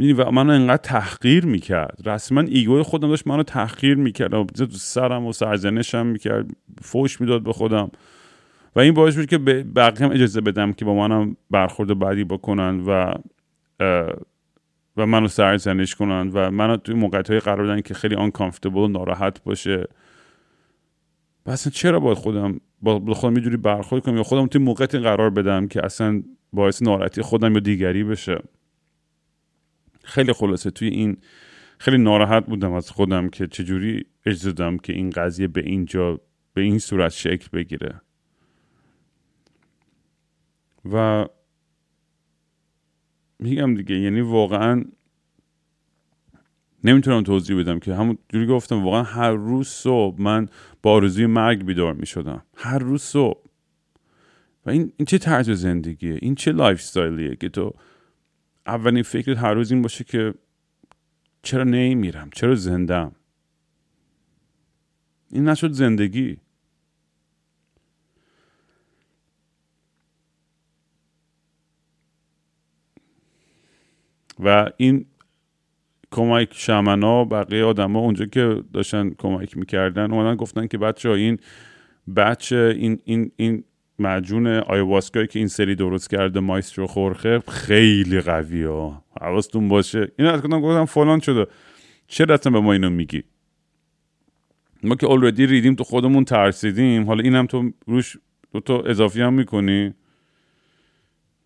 و 0.00 0.30
منو 0.30 0.52
انقدر 0.52 0.76
تحقیر 0.76 1.46
می‌کرد. 1.46 2.00
رسما 2.06 2.40
ego 2.40 2.82
خودم 2.82 3.08
داشت 3.08 3.26
منو 3.26 3.42
تحقیر 3.42 3.94
می‌کرد. 3.94 4.34
و 4.34 4.46
سرم 4.70 5.26
و 5.26 5.32
سرزنشم 5.32 6.06
می‌کرد. 6.06 6.50
فوش 6.82 7.20
می‌داد 7.20 7.42
به 7.42 7.52
خودم. 7.52 7.90
و 8.76 8.80
این 8.80 8.94
باعث 8.94 9.16
بود 9.16 9.26
که 9.26 9.38
به 9.38 9.62
بقیه 9.62 10.06
هم 10.06 10.12
اجازه 10.12 10.40
بدم 10.40 10.72
که 10.72 10.84
با 10.84 10.94
منم 10.94 11.36
برخورد 11.50 11.98
بعدی 11.98 12.24
بکنن 12.24 12.80
و 12.86 13.14
و 14.96 15.06
منو 15.06 15.28
سرزنش 15.28 15.94
کنن 15.94 16.30
و 16.34 16.50
منو 16.50 16.76
توی 16.76 16.94
موقعیت 16.94 17.30
های 17.30 17.40
قرار 17.40 17.66
بدن 17.66 17.80
که 17.80 17.94
خیلی 17.94 18.14
و 18.66 18.88
ناراحت 18.88 19.44
باشه. 19.44 19.84
و 21.46 21.56
چرا 21.56 22.00
باید 22.00 22.18
خودم 22.18 22.60
با 22.82 23.14
خودم 23.14 23.40
جوری 23.40 23.56
برخورد 23.56 24.02
کنم 24.02 24.16
یا 24.16 24.22
خودم 24.22 24.46
توی 24.46 24.62
موقعیت 24.62 24.94
قرار 24.94 25.30
بدم 25.30 25.68
که 25.68 25.84
اصلا 25.84 26.22
باعث 26.52 26.82
ناراحتی 26.82 27.22
خودم 27.22 27.54
یا 27.54 27.60
دیگری 27.60 28.04
بشه؟ 28.04 28.42
خیلی 30.10 30.32
خلاصه. 30.32 30.70
توی 30.70 30.88
این 30.88 31.16
خیلی 31.78 31.98
ناراحت 31.98 32.46
بودم 32.46 32.72
از 32.72 32.90
خودم 32.90 33.28
که 33.28 33.46
چجوری 33.46 34.06
دادم 34.24 34.78
که 34.78 34.92
این 34.92 35.10
قضیه 35.10 35.48
به 35.48 35.60
اینجا 35.60 36.20
به 36.54 36.62
این 36.62 36.78
صورت 36.78 37.12
شکل 37.12 37.48
بگیره. 37.52 38.00
و 40.92 41.26
میگم 43.38 43.74
دیگه 43.74 43.98
یعنی 43.98 44.20
واقعا 44.20 44.84
نمی‌تونم 46.84 47.22
توضیح 47.22 47.60
بدم 47.60 47.78
که 47.78 47.94
همون 47.94 48.18
جوری 48.28 48.46
گفتم 48.46 48.84
واقعا 48.84 49.02
هر 49.02 49.32
روز 49.32 49.68
صبح 49.68 50.22
من 50.22 50.48
با 50.82 50.92
آرزوی 50.92 51.26
مرگ 51.26 51.64
بیدار 51.64 51.94
می‌شدم. 51.94 52.42
هر 52.56 52.78
روز 52.78 53.02
صبح. 53.02 53.44
و 54.66 54.70
این, 54.70 54.92
این 54.96 55.06
چه 55.06 55.18
طرز 55.18 55.50
زندگیه؟ 55.50 56.18
این 56.22 56.34
چه 56.34 56.52
lifestyle 56.52 56.80
یه 56.80 57.36
که 57.36 57.48
تو 57.48 57.74
اولین 58.70 59.02
فکرت 59.02 59.38
هر 59.38 59.54
روز 59.54 59.72
این 59.72 59.82
باشه 59.82 60.04
که 60.04 60.34
چرا 61.42 61.64
نمیرم 61.64 62.30
چرا 62.34 62.54
زنده‌م 62.54 63.12
این 65.30 65.48
نشد 65.48 65.72
زندگی. 65.72 66.36
و 74.44 74.70
این 74.76 75.06
کمک 76.12 76.48
شمنا 76.54 77.24
بقیه 77.24 77.64
آدما 77.64 77.98
اونجا 77.98 78.26
که 78.26 78.62
داشتن 78.72 79.10
کمک 79.10 79.56
می‌کردن 79.56 80.12
اومدن 80.12 80.36
گفتن 80.36 80.66
که 80.66 80.78
بچه 80.78 81.08
ها 81.08 81.14
این 81.14 81.38
بچه 82.16 82.74
این 82.78 83.00
این 83.04 83.32
این 83.36 83.64
مجون 84.00 84.46
آیواسکایی 84.46 85.26
که 85.26 85.38
این 85.38 85.48
سری 85.48 85.74
درست 85.74 86.10
کرده 86.10 86.40
مایسترو 86.40 86.86
خورخه 86.86 87.38
خیلی 87.38 88.20
قوی 88.20 88.62
ها 88.62 89.04
حواستون 89.20 89.68
باشه. 89.68 90.12
این 90.18 90.28
از 90.28 90.40
کدام 90.40 90.60
گفتم 90.60 90.84
فلان 90.84 91.20
شده. 91.20 91.46
چه 92.06 92.26
اصلا 92.32 92.52
به 92.52 92.60
ما 92.60 92.72
اینو 92.72 92.90
میگی؟ 92.90 93.22
ما 94.82 94.94
که 94.94 95.06
اولردی 95.06 95.46
ریدیم 95.46 95.74
تو 95.74 95.84
خودمون 95.84 96.24
ترسیدیم. 96.24 97.06
حالا 97.06 97.22
اینم 97.22 97.46
تو 97.46 97.70
روش 97.86 98.16
دو 98.52 98.60
تا 98.60 98.80
اضافی 98.80 99.20
هم 99.20 99.34
می‌کنی. 99.34 99.94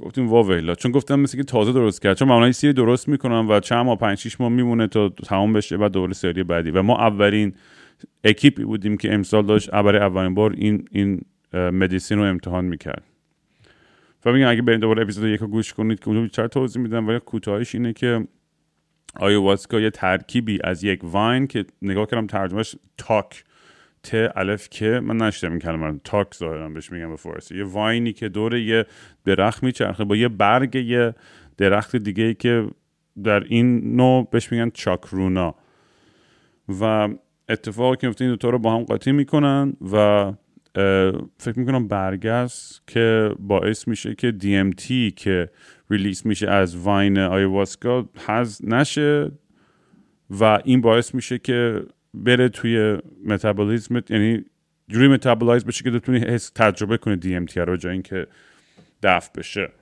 گفتیم 0.01 0.29
واویلا 0.29 0.75
چون 0.75 0.93
گفتم 0.93 1.21
مثل 1.21 1.37
که 1.37 1.45
تازه 1.45 1.73
درست 1.73 2.03
کرد. 2.03 2.17
چون 2.17 2.29
معمولا 2.29 2.53
سری 2.53 2.73
درست 2.73 3.09
می‌کنم 3.09 3.49
و 3.49 3.61
چند 3.61 3.87
ماه 3.87 3.99
پنج 3.99 4.19
شیش 4.19 4.40
ماه 4.40 4.49
میمونه 4.53 4.87
تا 4.87 5.09
تمام 5.09 5.53
بشه 5.53 5.77
بعد 5.77 5.93
دوباره 5.93 6.12
سری 6.12 6.43
بعدی. 6.43 6.71
و 6.71 6.83
ما 6.83 6.99
اولین 6.99 7.55
اکیپی 8.25 8.64
بودیم 8.64 8.97
که 8.97 9.14
امسال 9.14 9.47
داشت. 9.47 9.71
برای 9.71 10.01
اولین 10.01 10.35
بار 10.35 10.53
این 10.53 10.88
این 10.93 11.21
مدیسین 11.55 12.19
رو 12.19 12.25
امتحان 12.25 12.64
می‌کرد. 12.64 13.03
و 14.25 14.33
میگم 14.33 14.49
اگه 14.49 14.62
برید 14.62 14.81
دوباره 14.81 15.03
اپیزود 15.03 15.29
یک 15.29 15.40
گوش 15.40 15.73
کنید 15.73 16.01
که 16.01 16.09
اونجا 16.09 16.23
بیشتر 16.23 16.47
توضیح 16.47 16.83
میدم 16.83 17.09
ولی 17.09 17.19
کوتاهش 17.19 17.75
اینه 17.75 17.93
که 17.93 18.27
آیواسکا 19.17 19.81
یه 19.81 19.90
ترکیبی 19.90 20.59
از 20.64 20.85
یک 20.85 21.01
واین 21.03 21.47
که 21.47 21.64
نگاه 21.83 22.07
کردم 22.07 22.27
ترجمهش 22.27 22.77
تاک 22.99 23.45
ت 24.03 24.14
الف 24.37 24.69
که 24.69 25.01
من 25.05 25.17
نشدم 25.17 25.51
این 25.51 25.61
کلمه 25.61 25.87
رو. 25.87 25.99
تاک 26.05 26.35
ظاهرا 26.35 26.69
بهش 26.69 26.93
میگم 26.93 27.11
به 27.11 27.17
فارسی. 27.17 27.59
یه 27.59 27.64
واینی 27.64 28.12
که 28.12 28.29
دور 28.29 28.57
یه 28.57 28.87
درخت 29.25 29.62
میچرخه 29.62 30.05
با 30.05 30.17
یه 30.17 30.29
برگ 30.29 30.75
یه 30.75 31.14
درخت 31.57 31.97
دیگه 31.97 32.25
ای 32.25 32.35
که 32.35 32.67
در 33.25 33.45
این 33.45 33.97
نوع 33.97 34.29
بهش 34.31 34.53
میگن 34.53 34.71
چاکرونا. 34.71 35.55
و 36.81 37.09
اتفاقی 37.49 37.97
که 37.97 38.14
این 38.21 38.31
دوتا 38.31 38.51
رو 38.51 38.59
با 38.59 38.75
هم 38.75 38.83
قاطی 38.83 39.12
می‌کنن 39.12 39.73
و 39.93 40.33
فکر 41.39 41.59
می‌کنم 41.59 41.89
برگست 41.89 42.83
که 42.87 43.31
باعث 43.39 43.89
میشه 43.89 44.15
که 44.15 44.35
DMT 44.41 45.13
که 45.17 45.51
release 45.90 46.27
میشه 46.27 46.51
از 46.51 46.77
vine 46.77 47.18
آیواسکا 47.19 48.09
هضم 48.27 48.61
نشه 48.65 49.31
و 50.31 50.61
این 50.65 50.81
باعث 50.81 51.15
میشه 51.15 51.39
که 51.39 51.83
بره 52.15 52.49
توی 52.49 52.99
متابولیزم 53.25 54.03
یعنی 54.11 54.45
جوری 54.89 55.09
metabolize 55.09 55.64
بشه 55.65 55.85
که 55.85 55.91
بتونی 55.91 56.19
حس 56.19 56.51
تجربه 56.55 56.97
کنی 56.97 57.21
DMT 57.21 57.57
رو 57.57 57.77
جای 57.77 57.93
اینکه 57.93 58.27
دفع 59.03 59.33
بشه. 59.39 59.73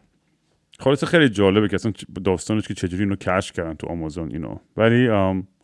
خلاصه 0.79 1.07
خیلی 1.07 1.29
جالبه 1.29 1.69
که 1.69 1.75
اصلا 1.75 1.93
داستانش 2.25 2.69
که 2.69 2.75
چجوری 2.75 3.03
اینو 3.03 3.17
کشف 3.17 3.53
کردن 3.53 3.75
تو 3.75 3.87
آمازون 3.87 4.31
اینو. 4.31 4.57
ولی 4.77 5.09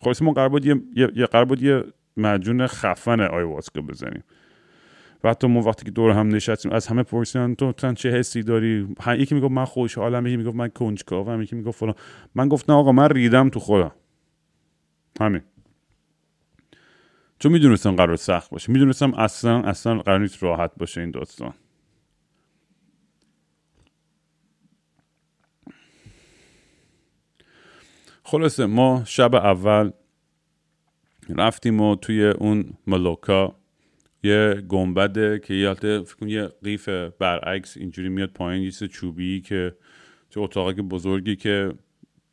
خلاصه 0.00 0.24
ما 0.24 0.32
قرار 0.32 0.48
بود 0.48 0.66
یه, 0.66 0.76
یه 0.94 1.26
قرار 1.26 1.44
بود 1.44 1.62
یه 1.62 1.84
معجون 2.16 2.66
خفن 2.66 3.20
آیواسکا 3.20 3.80
بزنیم. 3.80 4.24
و 5.24 5.30
حتی 5.30 5.46
ما 5.46 5.60
وقتی 5.60 5.84
که 5.84 5.90
دور 5.90 6.10
هم 6.10 6.28
نشستیم 6.28 6.72
از 6.72 6.86
همه 6.86 7.02
پرسیدن 7.02 7.54
تو 7.54 7.72
تنت 7.72 7.94
چه 7.94 8.10
حسی 8.10 8.42
داری؟ 8.42 8.96
یکی 9.06 9.34
می‌گفت 9.34 9.52
من 9.52 9.64
خوشحالم 9.64 10.26
یکی 10.26 10.36
می‌گفت 10.36 10.56
من 10.56 10.68
کنجکاوم 10.68 11.42
یکی 11.42 11.56
می‌گفت 11.56 11.78
فلان. 11.78 11.94
من 12.34 12.48
گفتم 12.48 12.72
آقا 12.72 12.92
من 12.92 13.10
ریدم 13.10 13.48
تو 13.48 13.60
خودم. 13.60 13.92
همین. 15.20 15.42
چون 17.38 17.52
می‌دونستم 17.52 17.96
قرار 17.96 18.16
سخت 18.16 18.50
باشه. 18.50 18.72
می‌دونستم 18.72 19.14
اصلا 19.14 19.62
اصلا 19.62 19.98
قرار 19.98 20.20
نیست 20.20 20.42
راحت 20.42 20.70
باشه 20.76 21.00
این 21.00 21.10
داستان. 21.10 21.54
خلاصه 28.22 28.66
ما 28.66 29.02
شب 29.06 29.34
اول 29.34 29.90
رفتیم 31.28 31.80
و 31.80 31.96
توی 31.96 32.24
اون 32.24 32.64
ملوکا 32.86 33.57
یه 34.22 34.64
گنبده 34.68 35.38
که 35.38 35.54
یه 35.54 35.74
فکر 35.74 36.26
یه 36.26 36.48
قیف 36.64 36.88
برعکس 37.18 37.76
اینجوری 37.76 38.08
میاد 38.08 38.30
پایین 38.30 38.62
یه 38.62 38.70
چوبی 38.70 39.40
که 39.40 39.74
چه 40.30 40.40
اتاقی 40.40 40.82
بزرگی 40.82 41.36
که 41.36 41.72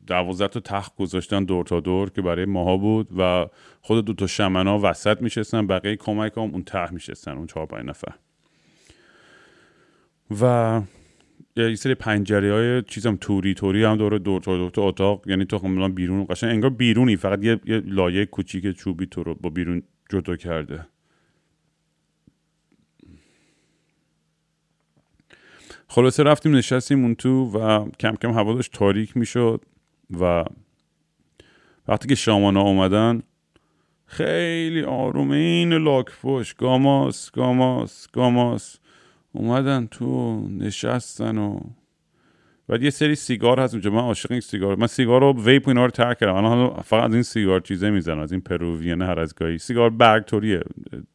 دوازده 0.06 0.48
تا 0.48 0.60
تخت 0.60 0.96
گذاشتن 0.96 1.44
دور 1.44 1.64
تا 1.64 1.80
دور 1.80 2.10
که 2.10 2.22
برای 2.22 2.44
ماها 2.44 2.76
بود 2.76 3.08
و 3.18 3.46
خود 3.80 4.04
دو 4.04 4.12
تا 4.12 4.26
شمنا 4.26 4.80
وسط 4.82 5.22
میشستن 5.22 5.66
بقیه 5.66 5.96
کمک 5.96 6.32
هم 6.36 6.42
اون 6.42 6.62
ته 6.62 6.92
میشستن 6.92 7.32
اون 7.32 7.46
چهار 7.46 7.66
پنج 7.66 7.84
نفر. 7.84 8.12
و 10.40 10.82
یه 11.56 11.74
سری 11.74 11.94
پنجره 11.94 12.52
های 12.52 12.82
چیزم 12.82 13.18
توری 13.20 13.54
توری 13.54 13.84
هم 13.84 13.96
دور 13.96 14.18
دور 14.18 14.40
تا 14.40 14.56
دور 14.56 14.70
تا 14.70 14.82
اتاق 14.82 15.28
یعنی 15.28 15.44
تو 15.44 15.58
کاملا 15.58 15.88
بیرون 15.88 16.26
قشنگ 16.30 16.50
انگار 16.50 16.70
بیرونی 16.70 17.16
فقط 17.16 17.44
یه, 17.44 17.60
یه 17.64 17.82
لایه 17.86 18.26
کوچیک 18.26 18.76
چوبی 18.76 19.06
تو 19.06 19.22
رو 19.22 19.34
با 19.34 19.50
بیرون 19.50 19.82
جدا 20.10 20.36
کرده. 20.36 20.86
خلاصه 25.88 26.22
رفتیم 26.22 26.56
نشستیم 26.56 27.02
اون 27.02 27.14
تو 27.14 27.44
و 27.44 27.88
کم 28.00 28.14
کم 28.14 28.30
هوا 28.30 28.54
داشت 28.54 28.72
تاریک 28.72 29.16
می‌شد 29.16 29.60
و 30.20 30.44
وقتی 31.88 32.08
که 32.08 32.14
شامانا 32.14 32.60
اومدن 32.60 33.22
خیلی 34.06 34.82
آروم 34.82 35.30
این 35.30 35.72
لاک 35.72 36.06
پشت 36.06 36.54
گاماس 36.54 37.30
گاماس 37.30 38.08
گاماس. 38.12 38.78
اومدن 39.32 39.86
تو 39.86 40.40
نشستن 40.48 41.38
و 41.38 41.60
بعد 42.68 42.82
یه 42.82 42.90
سری 42.90 43.14
سیگار 43.14 43.60
هست 43.60 43.74
اونجا. 43.74 43.90
من 43.90 44.00
عاشق 44.00 44.32
این 44.32 44.40
سیگار 44.40 44.76
من 44.76 44.86
سیگار 44.86 45.20
رو 45.20 45.42
vape 45.44 45.68
اینا 45.68 45.84
رو 45.84 45.90
ترک 45.90 46.18
کردم. 46.18 46.34
الان 46.34 46.82
فقط 46.82 47.12
این 47.12 47.22
سیگار 47.22 47.60
چیزه 47.60 47.90
می‌زنم 47.90 48.18
از 48.18 48.32
این 48.32 48.40
Peruvian 48.40 49.02
هر 49.02 49.20
از 49.20 49.34
گاهی. 49.34 49.58
سیگار 49.58 49.90
برگ 49.90 50.24
توریه 50.24 50.60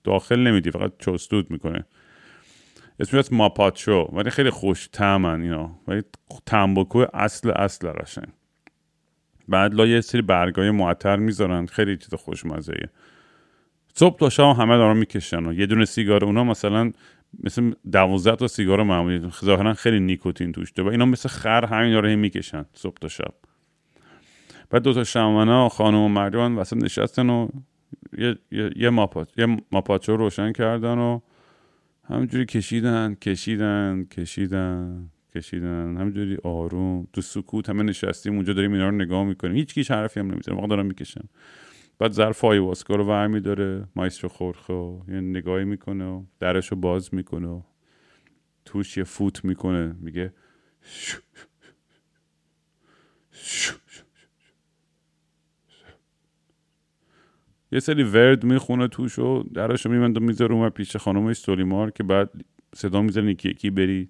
داخل 0.04 0.40
نمیدی 0.40 0.72
فقط 0.72 0.92
چستود 1.00 1.52
می‌کنه. 1.52 1.86
اسمش 3.02 3.20
از 3.20 3.34
ماپاچو 3.34 4.10
ولی 4.14 4.30
خیلی 4.30 4.50
خوش 4.50 4.88
تمن 4.88 5.42
اینا. 5.42 5.72
ولی 5.88 6.02
تنباکو 6.46 7.06
اصل 7.14 7.50
اصل 7.50 7.92
قشنگ. 7.92 8.28
بعد 9.48 9.74
لا 9.74 9.86
یه 9.86 10.02
سری 10.02 10.22
برگای 10.22 10.72
معطر 10.72 11.16
می‌ذارن 11.16 11.66
خیلی 11.66 11.98
چیز 11.98 12.14
خوشمزه 12.14 12.90
صبح 13.94 14.18
تا 14.18 14.30
شام 14.30 14.56
همه 14.56 14.78
دارن 14.78 14.98
می‌کشن 14.98 15.46
و 15.46 15.54
یه 15.54 15.66
دونه 15.66 15.86
سیگار 15.86 16.26
اونا 16.26 16.44
مثلا 16.44 16.92
مثل 17.44 17.72
دوازده 17.92 18.36
تا 18.36 18.48
سیگار 18.48 18.84
معمولی 18.84 19.32
ظاهرا 19.46 19.74
خیلی 19.74 20.00
نیکوتین 20.00 20.52
توش. 20.52 20.74
و 20.78 20.88
اینا 20.88 21.06
مثل 21.06 21.30
خر 21.30 21.66
همین 21.66 21.94
داره 21.94 22.16
می‌کشن 22.16 22.66
صبح 22.74 22.98
تا 23.02 23.08
شب 23.08 23.34
بعد 24.70 24.84
دو 24.84 24.94
تا 24.94 25.04
شمانا 25.04 25.70
خانم 25.70 25.98
و 25.98 26.08
مردان 26.08 26.56
وسط 26.56 26.78
نشستن 26.78 27.30
و 27.30 27.48
یه, 28.18 28.38
یه, 28.52 28.72
یه, 28.76 28.90
ماپاچ، 28.90 29.28
یه 29.38 29.58
ماپاچو 29.72 30.18
روشن 30.18 30.52
کردن 30.52 30.98
و 30.98 31.20
همینجوری 32.12 32.46
کشیدن 32.46 33.16
کشیدن 33.16 34.04
کشیدن 34.12 35.10
کشیدن. 35.36 35.98
همینجوری 35.98 36.38
آروم. 36.44 37.08
تو 37.14 37.22
سکوت 37.22 37.70
همه 37.70 37.84
نشستیم 37.84 38.36
اونجا 38.36 38.54
داریم 38.54 38.74
اینا 38.74 38.90
رو 38.90 38.96
نگاه 38.96 39.24
می‌کنیم. 39.24 39.56
هیچ 39.56 39.74
کیش 39.74 39.92
حرفی 39.92 40.20
هم 40.20 40.32
نمی‌زنه 40.32 40.56
واقعا 40.56 40.68
دارم 40.68 40.86
می‌کشن 40.86 41.22
بعد 42.00 42.12
ظرف 42.12 42.46
آیواسکا 42.46 42.96
رو 42.96 43.04
ور 43.04 43.28
میداره 43.28 43.88
مایسترو 43.96 44.30
خورخه 44.30 44.74
و 44.74 45.00
یه 45.08 45.22
نگاهی 45.22 45.66
می‌کنه 45.66 46.06
و 46.06 46.24
درش 46.40 46.68
رو 46.68 46.78
باز 46.78 47.14
می‌کنه 47.14 47.48
و 47.48 47.62
توش 48.66 48.98
یه 48.98 49.04
فوت 49.04 49.46
می‌کنه. 49.46 49.96
میگه 50.00 50.34
یه 57.72 57.80
سری 57.80 58.04
ورد 58.04 58.44
می‌خونه 58.44 58.88
توش 58.88 59.20
و 59.20 59.44
درش 59.54 59.86
رو 59.86 59.92
میبنده 59.92 60.20
می‌ذاره 60.20 60.56
اون 60.56 60.70
پیش 60.70 60.96
خانم 60.96 61.34
سولیمار 61.34 61.92
که 61.92 62.04
بعد 62.04 62.30
صدا 62.76 63.02
می‌زنه 63.02 63.32
یکی 63.32 63.50
یکی 63.50 63.70
بری 63.70 64.10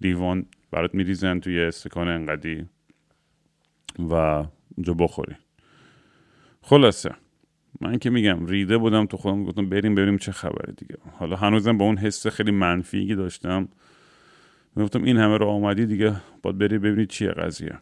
لیوان 0.00 0.46
برات 0.70 0.94
میریزن 0.94 1.40
توی 1.40 1.60
استکان 1.60 2.08
انقدی 2.08 2.66
و 3.98 4.14
اونجا 4.14 4.94
بخوری. 4.94 5.34
خلاصه. 6.62 7.10
من 7.80 7.98
که 7.98 8.10
میگم 8.10 8.46
ریده 8.46 8.78
بودم 8.78 9.06
تو 9.06 9.16
خودم 9.16 9.44
گفتم 9.44 9.68
بریم 9.68 9.94
بریم 9.94 10.18
چه 10.18 10.32
خبره 10.32 10.72
دیگه. 10.72 10.96
حالا 11.12 11.36
هنوزم 11.36 11.78
با 11.78 11.84
اون 11.84 11.98
حس 11.98 12.26
خیلی 12.26 12.50
منفی 12.50 13.06
که 13.06 13.14
داشتم. 13.14 13.68
گفتم 14.76 15.04
این 15.04 15.16
همه 15.16 15.36
رو 15.36 15.46
آمدی 15.46 15.86
دیگه 15.86 16.16
باید 16.42 16.58
بری 16.58 16.78
ببینی 16.78 17.06
چیه 17.06 17.28
قضیه. 17.28 17.78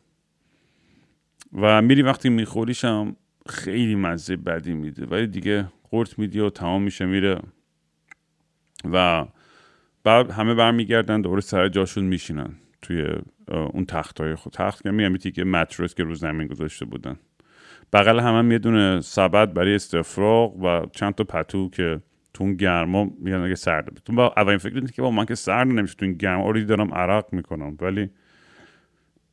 و 1.52 1.83
میری 1.83 2.02
وقتی 2.02 2.29
میخوریشم 2.29 3.16
خیلی 3.48 3.94
مزه 3.94 4.37
بدی 4.37 4.74
میده. 4.74 5.06
ولی 5.06 5.26
دیگه 5.26 5.68
قورت 5.90 6.18
میدی 6.18 6.40
و 6.40 6.50
تمام 6.50 6.82
میشه 6.82 7.06
میره. 7.06 7.38
و 8.92 9.26
بعد 10.04 10.30
همه 10.30 10.54
برمیگردن 10.54 11.20
دوباره 11.20 11.40
سر 11.40 11.68
جاشون 11.68 12.04
میشینن 12.04 12.54
توی 12.82 13.06
اون 13.48 13.85
تخت 13.85 14.20
های 14.20 14.35
خود. 14.35 14.52
تخت 14.52 14.82
که 14.82 14.90
میگم 14.90 15.16
که 15.16 15.44
مترس 15.44 15.94
که 15.94 16.04
رو 16.04 16.14
زمین 16.14 16.46
گذاشته 16.46 16.85
بودن. 16.85 17.16
بغل 17.92 18.20
همه 18.20 18.38
هم 18.38 18.52
یه 18.52 18.59
دونه 18.59 19.00
سبد 19.00 19.52
برای 19.52 19.74
استفراغ 19.74 20.56
و 20.56 20.87
چند 20.92 21.14
تا 21.14 21.24
پتو 21.24 21.70
که 21.70 22.00
تو 22.35 22.44
اون 22.44 22.54
گرما 22.54 23.11
میگن 23.18 23.40
اگه 23.40 23.54
سرده 23.54 24.00
تو 24.04 24.12
با 24.12 24.35
اولین 24.37 24.59
فکر 24.59 24.87
که 24.87 25.02
با 25.02 25.11
من 25.11 25.24
که 25.24 25.35
سرد 25.35 25.68
نمیشه 25.68 25.94
تو 25.94 26.04
این 26.04 26.14
گرما 26.14 26.42
اوری 26.42 26.64
دارم 26.64 26.94
عرق 26.94 27.32
می‌کنم. 27.32 27.76
ولی 27.80 28.11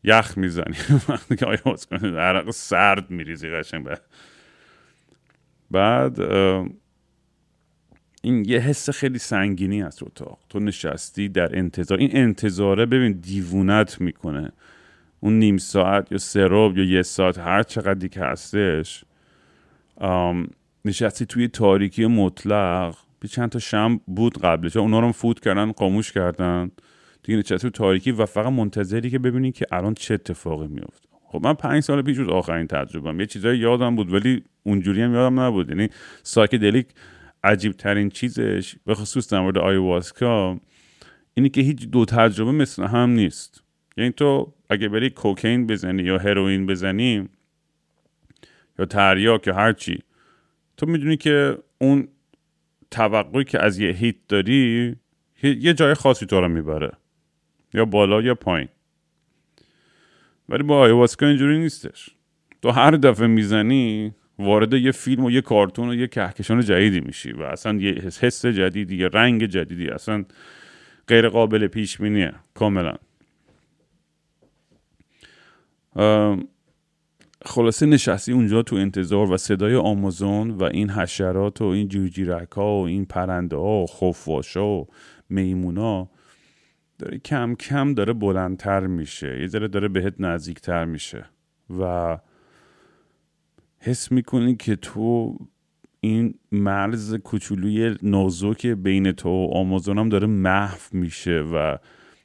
یخ 0.03 0.37
می‌زنی. 0.37 0.75
وقتی 1.09 1.35
که 1.35 1.45
آیا 1.45 1.59
عرق 2.19 2.51
سرد 2.51 3.11
میریزی 3.11 3.49
قشنگ. 3.49 3.87
بعد 5.71 6.21
این 8.21 8.45
یه 8.45 8.59
حس 8.59 8.89
خیلی 8.89 9.17
سنگینی 9.17 9.81
هست 9.81 10.03
اتاق. 10.03 10.39
تو 10.49 10.59
نشستی 10.59 11.29
در 11.29 11.57
انتظار. 11.57 11.97
این 11.97 12.09
انتظاره 12.13 12.85
ببین 12.85 13.11
دیوونت 13.11 14.01
می‌کنه. 14.01 14.51
اون 15.19 15.39
نیم 15.39 15.57
ساعت 15.57 16.11
یا 16.11 16.17
سراب 16.17 16.77
یا 16.77 16.83
یه 16.83 17.01
ساعت 17.01 17.37
هر 17.37 17.63
چقدری 17.63 18.09
که 18.09 18.21
هستش 18.21 19.05
نشستی 20.85 21.25
توی 21.25 21.47
تاریکی 21.47 22.05
مطلق. 22.05 22.95
بی 23.19 23.27
چند 23.27 23.49
تا 23.49 23.59
شم 23.59 23.99
بود 24.07 24.41
قبلش. 24.41 24.77
اونا 24.77 24.99
رو 24.99 25.11
فوت 25.11 25.39
کردن 25.39 25.71
قاموش 25.71 26.11
کردن. 26.11 26.71
دیگه 27.23 27.39
نشستی 27.39 27.57
توی 27.57 27.69
تاریکی 27.69 28.11
و 28.11 28.25
فقط 28.25 28.53
منتظری 28.53 29.09
که 29.09 29.19
ببینی 29.19 29.51
که 29.51 29.65
الان 29.71 29.93
چه 29.93 30.13
اتفاقی 30.13 30.67
میفته 30.67 31.09
خب 31.33 31.41
من 31.43 31.53
پنج 31.53 31.83
سال 31.83 32.01
پیش 32.01 32.17
بود 32.17 32.29
آخرین 32.29 32.67
تجربهم 32.67 33.19
یه 33.19 33.25
چیزایی 33.25 33.59
یادم 33.59 33.95
بود 33.95 34.13
ولی 34.13 34.43
اونجوری 34.63 35.01
هم 35.01 35.13
یادم 35.13 35.39
نبود. 35.39 35.69
یعنی 35.69 35.89
ساکدلیک 36.23 36.87
عجیب 37.43 37.71
ترین 37.71 38.09
چیزش 38.09 38.75
به 38.85 38.95
خصوص 38.95 39.33
در 39.33 39.39
مورد 39.39 39.57
آیواسکا 39.57 40.59
اینی 41.33 41.49
که 41.49 41.61
هیچ 41.61 41.89
دو 41.89 42.05
تجربه 42.05 42.51
مثل 42.51 42.83
هم 42.83 43.09
نیست. 43.09 43.63
یعنی 43.97 44.11
تو 44.11 44.53
اگه 44.69 44.89
بری 44.89 45.09
کوکین 45.09 45.67
بزنی 45.67 46.03
یا 46.03 46.17
هروئین 46.17 46.65
بزنی 46.65 47.29
یا 48.79 48.85
تریاک 48.85 49.47
یا 49.47 49.55
هرچی 49.55 49.99
تو 50.77 50.85
می‌دونی 50.85 51.17
که 51.17 51.57
اون 51.77 52.07
توقعی 52.91 53.43
که 53.43 53.63
از 53.63 53.79
یه 53.79 53.91
هیت 53.91 54.15
داری 54.27 54.95
یه 55.43 55.73
جای 55.73 55.93
خاصی 55.93 56.25
تو 56.25 56.41
رو 56.41 56.47
می‌بره. 56.47 56.91
یا 57.73 57.85
بالا 57.85 58.21
یا 58.21 58.35
پایین. 58.35 58.67
ولی 60.49 60.63
با 60.63 60.79
آیواسکا 60.79 61.25
اینجوری 61.25 61.59
نیستش. 61.59 62.09
تو 62.61 62.71
هر 62.71 62.91
دفعه 62.91 63.27
می‌زنی 63.27 64.13
وارد 64.39 64.73
یه 64.73 64.91
فیلم 64.91 65.25
و 65.25 65.31
یه 65.31 65.41
کارتون 65.41 65.89
و 65.89 65.95
یه 65.95 66.07
کهکشان 66.07 66.61
جدیدی 66.61 66.99
میشی 66.99 67.31
و 67.31 67.41
اصلا 67.41 67.79
یه 67.79 67.91
حس 67.91 68.45
جدیدی 68.45 68.97
یه 68.97 69.07
رنگ 69.07 69.45
جدیدی 69.45 69.89
اصلا 69.89 70.25
غیر 71.07 71.29
قابل 71.29 71.67
پیش 71.67 71.97
بینیه 71.97 72.33
کاملا. 72.53 72.95
خلاصه 77.45 77.85
نشستی 77.85 78.31
اونجا 78.31 78.61
تو 78.61 78.75
انتظار 78.75 79.31
و 79.31 79.37
صدای 79.37 79.75
آمازون 79.75 80.51
و 80.51 80.63
این 80.63 80.89
حشرات 80.89 81.61
و 81.61 81.65
این 81.65 81.87
جوجیرک 81.87 82.51
ها 82.51 82.81
و 82.81 82.85
این 82.85 83.05
پرنده 83.05 83.55
ها 83.55 83.83
و 83.83 83.87
خفاش 83.87 84.57
ها 84.57 84.67
و 84.67 84.87
میمونا 85.29 86.09
داره 86.99 87.17
کم 87.17 87.55
کم 87.55 87.93
داره 87.93 88.13
بلندتر 88.13 88.87
میشه. 88.87 89.39
یه 89.41 89.47
ذره 89.47 89.67
داره 89.67 89.87
بهت 89.87 90.13
نزدیکتر 90.19 90.85
میشه. 90.85 91.25
و 91.79 92.17
حس 93.79 94.11
می‌کنی 94.11 94.55
که 94.55 94.75
تو 94.75 95.37
این 95.99 96.35
مرز 96.51 97.15
کوچولوی 97.15 97.95
نازک 98.01 98.67
بین 98.67 99.11
تو 99.11 99.29
و 99.29 99.49
آمازون 99.53 99.97
هم 99.97 100.09
داره 100.09 100.27
محو 100.27 100.79
میشه 100.91 101.41
و 101.41 101.77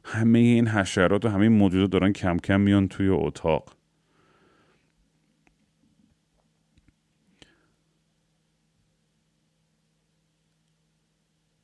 همه 0.04 0.38
این 0.38 0.68
حشرات 0.68 1.24
و 1.24 1.28
همه 1.28 1.42
این 1.42 1.52
موجودات 1.52 1.90
دارن 1.90 2.12
کم 2.12 2.36
کم 2.36 2.60
میان 2.60 2.88
توی 2.88 3.08
اتاق. 3.08 3.77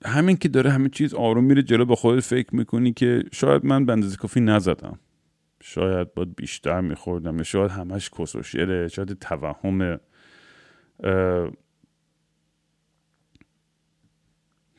همین 0.04 0.36
که 0.36 0.48
داره 0.48 0.70
همه 0.70 0.88
چیز 0.88 1.14
آروم 1.14 1.44
میره 1.44 1.62
جلو 1.62 1.84
با 1.84 1.94
خودت 1.94 2.20
فکر 2.20 2.56
می‌کنی 2.56 2.92
که 2.92 3.22
شاید 3.32 3.64
من 3.64 3.86
بندازی 3.86 4.16
کافی 4.16 4.40
نزدم. 4.40 4.98
شاید 5.60 6.14
باید 6.14 6.36
بیشتر 6.36 6.80
میخوردم. 6.80 7.42
شاید 7.42 7.70
همش 7.70 8.10
کس 8.10 8.36
شاید 8.92 9.18
توهم 9.18 10.00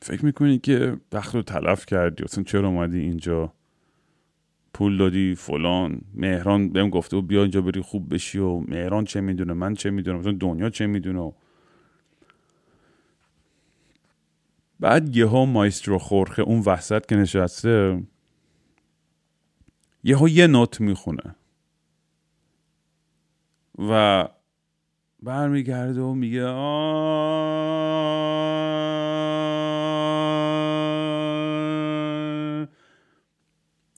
فکر 0.00 0.24
می‌کنی 0.24 0.58
که 0.58 0.96
وقت 1.12 1.34
رو 1.34 1.42
تلف 1.42 1.86
کردی؟ 1.86 2.24
اصلا 2.24 2.44
چرا 2.44 2.68
اومدی 2.68 2.98
اینجا؟ 2.98 3.52
پول 4.74 4.98
دادی 4.98 5.34
فلان. 5.34 6.00
مهران 6.14 6.68
بهم 6.68 6.90
گفته 6.90 7.16
و 7.16 7.22
بیا 7.22 7.42
اینجا 7.42 7.60
بری 7.60 7.80
خوب 7.80 8.14
بشی 8.14 8.38
و 8.38 8.58
مهران 8.58 9.04
چه 9.04 9.20
می‌دونه؟ 9.20 9.52
من 9.52 9.74
چه 9.74 9.90
می‌دونم؟ 9.90 10.18
مثلا 10.18 10.32
دنیا 10.40 10.70
چه 10.70 10.86
می‌دونه؟ 10.86 11.32
بعد 14.80 15.16
یه 15.16 15.26
ها 15.26 15.44
مایسترو 15.44 15.98
خورخه 15.98 16.42
اون 16.42 16.62
وسط 16.66 17.06
که 17.06 17.16
نشسته 17.16 18.02
یهو 20.04 20.28
یه 20.28 20.46
نوت 20.46 20.80
می‌خونه. 20.80 21.34
و 23.78 24.24
برمیگرده 25.22 26.00
و 26.00 26.14
میگه 26.14 26.46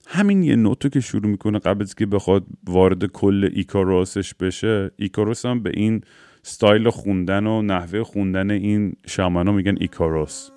همین 0.07 0.43
یه 0.43 0.57
نوتو 0.57 0.89
که 0.89 1.01
شروع 1.01 1.27
می‌کنه 1.27 1.59
قبل 1.59 1.83
از 1.83 1.95
که 1.95 2.07
بخواد 2.07 2.47
وارد 2.67 3.07
کل 3.07 3.51
ایکاروسش 3.55 4.35
بشه 4.35 4.91
ایکاروس 4.97 5.47
هم 5.47 5.63
به 5.63 5.71
این 5.75 6.01
ستایل 6.43 6.91
خوندن 6.91 7.47
و 7.47 7.63
نحوه 7.63 8.03
خوندن 8.03 8.51
این 8.51 8.97
شامانا 9.07 9.53
میگن 9.53 9.77
ایکاروس. 9.81 10.51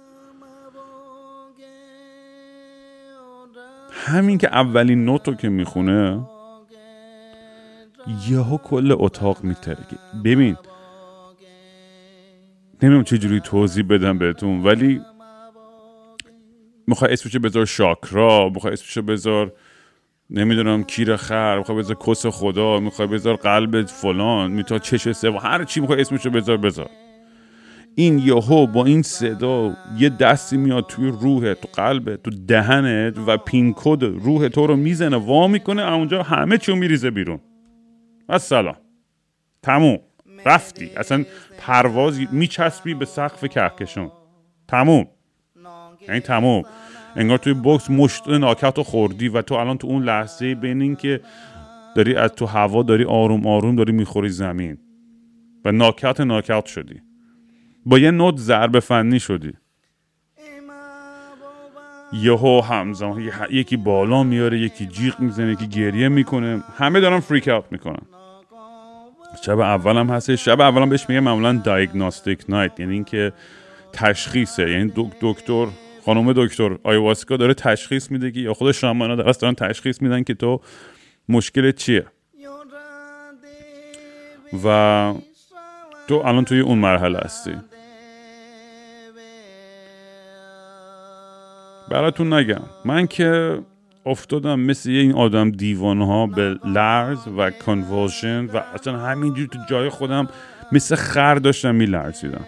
همین 3.91 4.37
که 4.37 4.47
اولین 4.47 5.05
نوتو 5.05 5.33
که 5.33 5.49
می‌خونه 5.49 6.27
یهو 8.29 8.57
کل 8.57 8.95
اتاق 8.99 9.43
میترکه. 9.43 9.97
ببین 10.25 10.57
نمی‌دونم 12.83 13.03
چه 13.03 13.17
جوری 13.17 13.39
توضیح 13.39 13.85
بدم 13.89 14.17
بهتون 14.17 14.63
ولی 14.63 15.01
می‌خوای 16.87 17.13
اسمشو 17.13 17.39
بذار 17.39 17.65
شاکرا 17.65 18.49
می‌خوای 18.49 18.73
اسمشو 18.73 19.01
بذار 19.01 19.53
نمی‌دونم 20.29 20.83
کیر 20.83 21.15
خر 21.15 21.57
می‌خوای 21.57 21.77
بذار 21.77 21.95
کس 22.07 22.25
خدا 22.25 22.79
می‌خوای 22.79 23.07
بذار 23.07 23.35
قلب 23.35 23.85
فلان 23.85 24.51
میتا 24.51 24.79
چش 24.79 25.11
سه 25.11 25.31
هر 25.31 25.63
چی 25.63 25.79
می‌خوای 25.79 26.01
اسمشو 26.01 26.29
بذار 26.29 26.57
بذار. 26.57 26.89
این 27.95 28.19
یهو 28.19 28.67
با 28.67 28.85
این 28.85 29.01
صدا 29.01 29.77
یه 29.97 30.09
دستی 30.09 30.57
میاد 30.57 30.85
توی 30.87 31.07
روحت 31.21 31.61
تو 31.61 31.67
قلبت 31.73 32.23
تو 32.23 32.31
دهنت 32.47 33.17
و 33.27 33.37
پین 33.37 33.73
کد 33.77 34.03
روح 34.03 34.47
تو 34.47 34.67
رو 34.67 34.75
می‌زنه 34.75 35.17
وا 35.17 35.47
می‌کنه 35.47 35.93
اونجا 35.93 36.23
همه 36.23 36.57
چیو 36.57 36.75
میریزه 36.75 37.11
بیرون. 37.11 37.39
و 38.29 38.37
سلام 38.39 38.75
تموم 39.63 39.99
رفتی. 40.45 40.89
اصلا 40.97 41.25
پرواز 41.57 42.19
میچسبی 42.31 42.93
به 42.93 43.05
سقف 43.05 43.45
کهکشان. 43.45 44.11
تموم. 44.67 45.07
یعنی 46.07 46.19
تموم. 46.19 46.63
انگار 47.15 47.37
توی 47.37 47.53
بکس 47.53 47.89
مشت 47.89 48.27
ناکت 48.27 48.79
و 48.79 48.83
خوردی 48.83 49.27
و 49.29 49.41
تو 49.41 49.55
الان 49.55 49.77
تو 49.77 49.87
اون 49.87 50.03
لحظه 50.03 50.55
بین 50.55 50.81
این 50.81 50.95
که 50.95 51.21
داری 51.95 52.15
از 52.15 52.31
تو 52.31 52.45
هوا 52.45 52.83
داری 52.83 53.03
آروم 53.03 53.47
آروم 53.47 53.75
داری 53.75 53.91
می‌خوری 53.91 54.29
زمین 54.29 54.77
و 55.65 55.71
ناکت 55.71 56.21
ناکت 56.21 56.65
شدی. 56.65 57.01
با 57.85 57.99
یه 57.99 58.11
نوت 58.11 58.37
ضرب 58.37 58.79
فنی 58.79 59.19
شدی. 59.19 59.53
یهو 62.13 62.61
همزمان 62.61 63.31
یکی 63.51 63.77
بالا 63.77 64.23
میاره 64.23 64.59
یکی 64.59 64.85
جیغ 64.85 65.19
می‌زنه 65.19 65.51
یکی 65.51 65.67
گریه 65.67 66.09
می‌کنه. 66.09 66.63
همه 66.77 66.99
دارن 66.99 67.19
فریک 67.19 67.47
اوت 67.47 67.65
می‌کنن. 67.71 68.01
شب 69.45 69.59
اولم 69.59 70.09
هست 70.09 70.35
شب 70.35 70.61
اولم 70.61 70.89
بهش 70.89 71.05
میگه 71.09 71.21
معمولا 71.21 71.53
دایگنوستیک 71.53 72.43
نایت 72.49 72.79
یعنی 72.79 72.93
اینکه 72.93 73.33
تشخیصه. 73.93 74.71
یعنی 74.71 74.93
دکتر 75.21 75.67
خانم 76.05 76.33
دکتر 76.33 76.77
آیواسکا 76.83 77.37
داره 77.37 77.53
تشخیص 77.53 78.11
میده 78.11 78.31
که 78.31 78.39
یا 78.39 78.53
خود 78.53 78.71
شامانا 78.71 79.15
درست 79.15 79.41
دارن 79.41 79.53
تشخیص 79.53 80.01
میدن 80.01 80.23
که 80.23 80.33
تو 80.33 80.61
مشکل 81.29 81.71
چیه. 81.71 82.05
و 84.65 85.13
تو 86.07 86.15
الان 86.15 86.45
توی 86.45 86.59
اون 86.59 86.77
مرحله 86.77 87.19
هستی. 87.19 87.51
براتون 91.91 92.33
نگم. 92.33 92.61
من 92.85 93.07
که 93.07 93.59
افتادم 94.05 94.59
مثل 94.59 94.89
این 94.89 95.13
آدم 95.13 95.51
دیوان 95.51 96.01
ها 96.01 96.27
به 96.27 96.59
لرز 96.65 97.27
و 97.37 97.51
کنوالشن 97.51 98.45
و 98.45 98.57
اصلا 98.73 98.99
همینجور 98.99 99.47
تو 99.47 99.59
جای 99.69 99.89
خودم 99.89 100.27
مثل 100.71 100.95
خر 100.95 101.35
داشتم 101.35 101.75
میلرزیدم. 101.75 102.45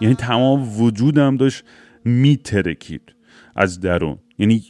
یعنی 0.00 0.14
تمام 0.14 0.80
وجودم 0.80 1.36
داشت 1.36 1.64
میترکید 2.04 3.14
از 3.56 3.80
درون. 3.80 4.18
یعنی 4.38 4.64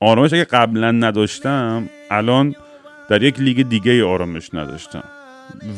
آرامش 0.00 0.32
اگه 0.32 0.44
قبلا 0.44 0.90
نداشتم 0.90 1.88
الان 2.10 2.54
در 3.08 3.22
یک 3.22 3.40
لیگ 3.40 3.68
دیگه 3.68 4.04
آرامش 4.04 4.54
نداشتم. 4.54 5.04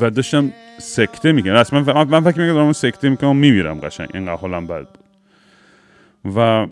و 0.01 0.11
داشتم 0.11 0.53
سکته 0.79 1.33
می‌کنم 1.33 1.55
اصلا 1.55 1.81
من, 2.05 2.21
فکر 2.21 2.41
می‌کنم 2.41 2.73
سکته 2.73 3.09
می‌کنم 3.09 3.37
میمیرم 3.37 3.81
قشنگ. 3.81 4.09
اینقدر 4.15 4.37
حالم 4.37 4.67
بد 4.67 4.87
بود. 4.87 5.05
و 6.37 6.67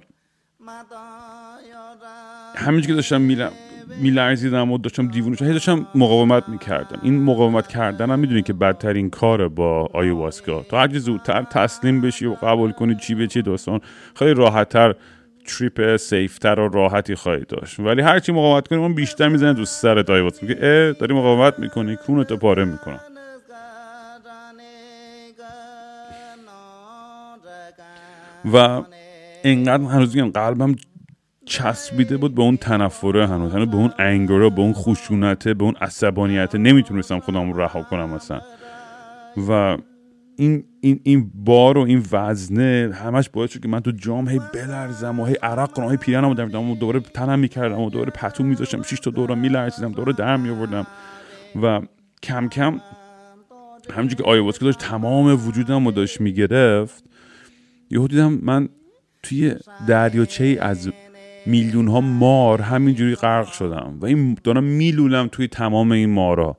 همینجور 2.57 2.89
که 2.89 2.95
داشتم 2.95 3.21
میلرزیدم 4.01 4.73
و 4.73 4.79
داشتم 4.79 5.09
دیوونه 5.09 5.37
هی 5.41 5.53
داشتم 5.53 5.87
مقاومت 5.95 6.49
می‌کردم. 6.49 6.99
این 7.03 7.23
مقاومت 7.23 7.67
کردن 7.67 8.11
هم 8.11 8.19
می‌دونی 8.19 8.43
که 8.43 8.53
بدترین 8.53 9.11
کاره 9.11 9.49
با 9.49 9.91
آیواسکا. 9.93 10.63
تو 10.63 10.77
هرچی 10.77 10.99
زودتر 10.99 11.43
تسلیم 11.43 12.01
بشی 12.01 12.27
و 12.27 12.35
قبول 12.35 12.73
کنی 12.73 12.97
چی 12.97 13.15
به 13.15 13.27
چی 13.27 13.43
داستان 13.43 13.81
خیلی 14.17 14.35
راحتتر 14.35 14.95
تریپ 15.47 15.97
سیفتر 15.97 16.61
و 16.61 16.69
راحتی 16.69 17.15
خواهی 17.15 17.45
داشت. 17.49 17.81
ولی 17.81 18.03
هرچی 18.03 18.33
مقاومت 18.33 18.69
کنی 18.69 18.79
اون 18.79 18.95
بیشتر 18.95 19.29
می‌زنه 19.29 19.55
تو 19.55 19.65
سرت 19.65 20.11
آیواسکا. 20.11 20.47
که 20.47 20.57
اه 20.61 20.93
داری 20.93 21.15
مقاومت 21.15 21.59
می‌کنی 21.59 21.97
کونتو 21.97 22.37
پاره 22.37 22.65
می‌کنم. 22.65 23.01
و 28.53 28.83
اینقدر 29.45 29.85
هنوز 29.85 30.17
میگم 30.17 30.31
قلبم 30.31 30.75
چسبیده 31.47 32.17
بود 32.17 32.35
به 32.35 32.43
اون 32.43 32.57
تنفره 32.57 33.27
هنوز. 33.27 33.53
هنوز 33.53 33.69
به 33.69 33.77
اون 33.77 33.93
انگره 33.99 34.51
به 34.51 34.61
اون 34.61 34.73
خشونته 34.73 35.55
به 35.55 35.65
اون 35.65 35.75
عصبانیت. 35.81 36.55
نمی‌تونستم 36.55 37.21
خودم 37.21 37.53
رو 37.53 37.61
رها 37.61 37.83
کنم 37.83 38.11
مثلا 38.11 38.41
و 39.49 39.79
این 40.37 40.65
این 40.81 41.01
این 41.03 41.31
بار 41.35 41.79
و 41.79 41.81
این 41.81 42.03
وزنه 42.13 42.91
همش 42.95 43.29
باعث 43.29 43.53
شد 43.53 43.61
که 43.61 43.69
من 43.69 43.81
تو 43.81 43.91
جام 43.91 44.29
هی 44.29 44.41
بلرزم 44.55 45.21
و 45.21 45.25
هی 45.25 45.35
عرق 45.43 45.73
کنم. 45.73 45.91
هی 45.91 45.97
پیرنمو 45.97 46.35
و 46.35 46.75
دوباره 46.75 47.01
تنم 47.01 47.39
می‌کردم 47.39 47.81
و 47.81 47.91
دوباره 47.91 48.11
پتو 48.11 48.45
میذاشتم. 48.45 48.83
شش 48.83 49.01
تا 49.01 49.11
دورا 49.11 49.35
میلرزیدم 49.35 49.93
دوباره 49.93 50.13
در 50.13 50.37
میآوردم. 50.37 50.87
و 51.63 51.81
کم 52.23 52.49
کم 52.49 52.81
همونجوری 53.95 54.23
که 54.23 54.31
آیواسکا 54.31 54.67
داشت 54.67 54.79
تمام 54.79 55.49
وجودم 55.49 55.85
رو 55.85 55.93
داشت 55.93 56.21
می‌گرفت 56.21 57.05
یهو 57.91 58.09
دیدم 58.09 58.39
من 58.43 58.69
توی 59.23 59.55
دریاچه 59.89 60.59
از 60.61 60.91
میلیون 61.47 61.89
ها 61.89 62.01
مار 62.01 62.61
همینجوری 62.61 63.15
غرق 63.15 63.53
شدم 63.53 63.99
و 64.01 64.07
این 64.07 64.39
دارم 64.45 64.65
میلولم 64.65 65.29
توی 65.33 65.49
تمام 65.49 65.93
این 65.93 66.11
مارا. 66.11 66.57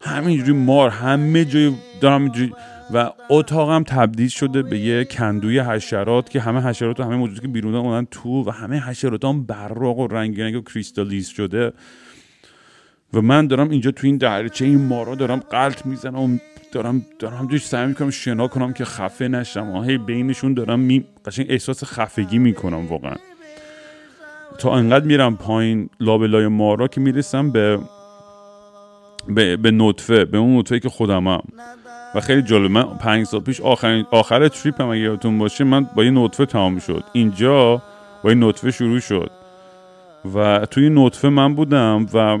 همینجوری 0.00 0.52
مار 0.52 0.90
همه 0.90 1.44
جای 1.44 1.72
دارم 2.00 2.22
اینجوری 2.22 2.52
و 2.94 3.10
اتاقم 3.30 3.82
تبدیل 3.82 4.28
شده 4.28 4.62
به 4.62 4.78
یه 4.78 5.04
کندوی 5.04 5.58
حشرات 5.58 6.30
که 6.30 6.40
همه 6.40 6.60
حشرات 6.60 7.00
و 7.00 7.02
همه 7.02 7.16
موجودی 7.16 7.40
که 7.40 7.48
بیرون 7.48 7.74
اومدن 7.74 8.06
تو 8.10 8.44
و 8.44 8.50
همه 8.50 8.80
حشرات 8.80 9.24
هم 9.24 9.46
براق 9.46 9.98
و 9.98 10.06
رنگی 10.06 10.42
و 10.42 10.60
کریستالیز 10.60 11.28
شده. 11.28 11.72
و 13.14 13.22
من 13.22 13.46
دارم 13.46 13.70
اینجا 13.70 13.90
تو 13.90 14.06
این 14.06 14.16
درچه 14.16 14.64
این 14.64 14.86
مارا 14.86 15.14
دارم 15.14 15.38
قلط 15.50 15.86
می‌زنم 15.86 16.18
و 16.18 16.38
دارم 16.72 17.06
دارم 17.18 17.36
همجوری 17.36 17.58
سعی 17.58 17.86
می‌کنم 17.86 18.10
شنا 18.10 18.48
کنم 18.48 18.72
که 18.72 18.84
خفه 18.84 19.28
نشم. 19.28 19.70
و 19.70 19.82
هی 19.82 19.98
بینشون 19.98 20.54
دارم 20.54 20.80
می 20.80 21.04
قشنگ 21.24 21.46
احساس 21.48 21.84
خفگی 21.84 22.38
می‌کنم 22.38 22.86
واقعا. 22.86 23.14
تا 24.58 24.74
انقدر 24.74 25.04
میرم 25.04 25.36
پایین 25.36 25.90
لابلای 26.00 26.48
مارا 26.48 26.88
که 26.88 27.00
می‌رسم 27.00 27.50
به 27.50 27.78
به, 29.28 29.56
به 29.56 29.70
نطفه 29.70 30.24
به 30.24 30.38
اون 30.38 30.58
نطفه 30.58 30.80
که 30.80 30.88
خودمم 30.88 31.40
و 32.14 32.20
خیلی 32.20 32.42
جالب 32.42 32.70
من 32.70 32.82
پنج 32.82 33.26
سال 33.26 33.40
پیش 33.40 33.60
آخرین 33.60 34.04
آخر 34.10 34.48
تریپ 34.48 34.80
هم 34.80 34.88
اگه 34.88 35.00
یادتون 35.00 35.38
باشه 35.38 35.64
من 35.64 35.86
با 35.94 36.04
یه 36.04 36.10
نطفه 36.10 36.46
تمام 36.46 36.78
شد. 36.78 37.04
اینجا 37.12 37.82
با 38.22 38.30
یه 38.30 38.34
نطفه 38.34 38.70
شروع 38.70 39.00
شد. 39.00 39.30
و 40.34 40.66
توی 40.66 40.90
نطفه 40.90 41.28
من 41.28 41.54
بودم 41.54 42.06
و 42.14 42.38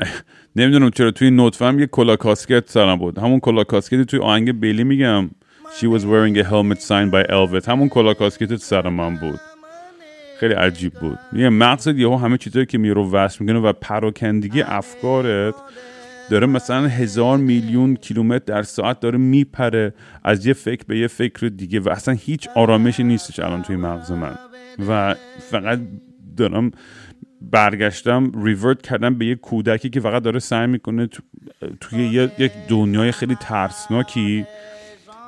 نمی‌دونم 0.56 0.90
چرا 0.90 1.10
توی 1.10 1.30
نطفه 1.30 1.64
هم 1.64 1.78
یه 1.78 1.86
کلا 1.86 2.16
کاسکت 2.16 2.70
سرم 2.70 2.96
بود. 2.96 3.18
همون 3.18 3.40
کلا 3.40 3.64
کاسکتی 3.64 4.04
توی 4.04 4.20
آهنگ 4.20 4.60
بیلی 4.60 4.84
میگم. 4.84 5.30
She 5.78 5.86
was 5.86 6.04
wearing 6.04 6.36
a 6.38 6.44
helmet 6.44 6.80
signed 6.82 7.12
by 7.12 7.30
Elvis. 7.30 7.68
همون 7.68 7.88
کلا 7.88 8.14
کاسکت 8.14 8.56
سر 8.56 8.88
من 8.88 9.14
بود. 9.16 9.40
خیلی 10.40 10.54
عجیب 10.54 10.92
بود. 10.92 11.18
یه 11.32 11.48
مغزت 11.48 11.94
یهو 11.94 12.16
همه 12.16 12.38
چیزایی 12.38 12.66
که 12.66 12.78
میرو 12.78 13.10
وصل 13.10 13.44
می‌کنه 13.44 13.58
و 13.58 13.72
پراکندگی 13.72 14.62
افکارت 14.62 15.54
داره 16.30 16.46
مثلا 16.46 16.88
هزار 16.88 17.38
میلیون 17.38 17.96
کیلومتر 17.96 18.44
در 18.46 18.62
ساعت 18.62 19.00
داره 19.00 19.18
میپره 19.18 19.94
از 20.24 20.46
یه 20.46 20.52
فکر 20.52 20.84
به 20.86 20.98
یه 20.98 21.06
فکر 21.06 21.46
دیگه 21.46 21.80
و 21.80 21.88
اصلا 21.88 22.14
هیچ 22.14 22.48
آرامشی 22.54 23.04
نیستش 23.04 23.40
الان 23.40 23.62
توی 23.62 23.76
مغز 23.76 24.12
من. 24.12 24.38
و 24.88 25.14
فقط 25.50 25.80
دارم 26.36 26.70
برگشتم 27.40 28.44
ریورت 28.44 28.82
کردم 28.82 29.14
به 29.14 29.26
یه 29.26 29.34
کودکی 29.34 29.90
که 29.90 30.00
فقط 30.00 30.22
داره 30.22 30.38
سعی 30.38 30.66
می‌کنه 30.66 31.08
توی 31.80 32.30
یک 32.38 32.52
دنیای 32.68 33.12
خیلی 33.12 33.34
ترسناکی 33.34 34.46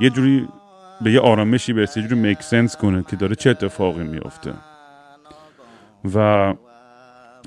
یه 0.00 0.10
جوری 0.10 0.48
به 1.00 1.12
یه 1.12 1.20
آرامشی 1.20 1.72
برسه 1.72 2.00
یه 2.00 2.08
جوری 2.08 2.20
میک 2.20 2.42
سنس 2.42 2.76
کنه 2.76 3.04
که 3.10 3.16
داره 3.16 3.34
چه 3.34 3.50
اتفاقی 3.50 4.04
میافته. 4.04 4.52
و 6.14 6.54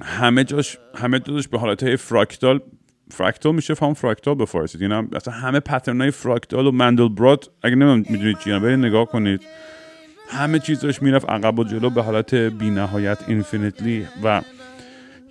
همه 0.03 0.43
جاش 0.43 0.77
همه 0.95 1.19
جاش 1.19 1.47
به 1.47 1.59
حالت 1.59 1.95
فراکتال 1.95 2.59
فراکتال 3.11 3.55
میشه 3.55 3.73
فهم 3.73 3.93
فراکتال 3.93 4.35
به 4.35 4.45
فارسی 4.45 4.77
یعنی 4.81 5.07
اصلا 5.15 5.33
همه 5.33 5.59
پترن 5.59 6.01
های 6.01 6.11
فراکتال 6.11 6.67
و 6.67 6.71
مندل 6.71 7.09
برات 7.09 7.49
اگه 7.63 7.75
نمیم 7.75 8.05
می‌دونید 8.09 8.37
چیه 8.39 8.59
برید 8.59 8.79
نگاه 8.79 9.05
کنید. 9.05 9.41
همه 10.29 10.59
چیزش 10.59 11.01
می‌رفت 11.01 11.29
عقب 11.29 11.59
و 11.59 11.63
جلو 11.63 11.89
به 11.89 12.01
حالت 12.01 12.33
بی 12.33 12.69
نهایت 12.69 13.17
اینفینیتلی 13.27 14.07
و 14.23 14.41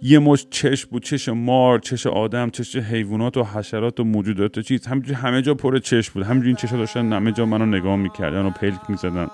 یه 0.06 0.18
مش 0.18 0.46
چش 0.50 0.86
بود 0.86 1.02
چش 1.02 1.28
مار 1.28 1.78
چش 1.78 2.06
آدم 2.06 2.50
چش 2.50 2.76
حیوانات 2.76 3.36
و 3.36 3.44
حشرات 3.44 4.00
و 4.00 4.04
موجودات 4.04 4.58
و 4.58 4.62
چیز. 4.62 4.86
همینجوری 4.86 5.14
همه 5.14 5.42
جا 5.42 5.54
پر 5.54 5.78
چش 5.78 6.10
بود. 6.10 6.22
همینجوری 6.22 6.48
این 6.48 6.56
چشا 6.56 6.76
داشتن 6.76 7.12
همه 7.12 7.32
جا 7.32 7.46
منو 7.46 7.66
نگاه 7.66 7.96
می‌کردن 7.96 8.46
و 8.46 8.50
پلک 8.50 8.80
می‌زدن. 8.88 9.28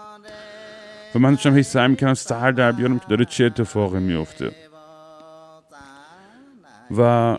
و 1.14 1.18
من 1.18 1.30
داشتم 1.30 1.56
هی 1.56 1.62
سعی 1.62 1.88
می‌کردم 1.88 2.14
سر 2.14 2.50
در 2.50 2.72
بیارم 2.72 2.98
که 2.98 3.04
داره 3.08 3.24
چه 3.24 3.44
اتفاقی 3.44 3.98
میفته 3.98 4.50
و 6.96 7.36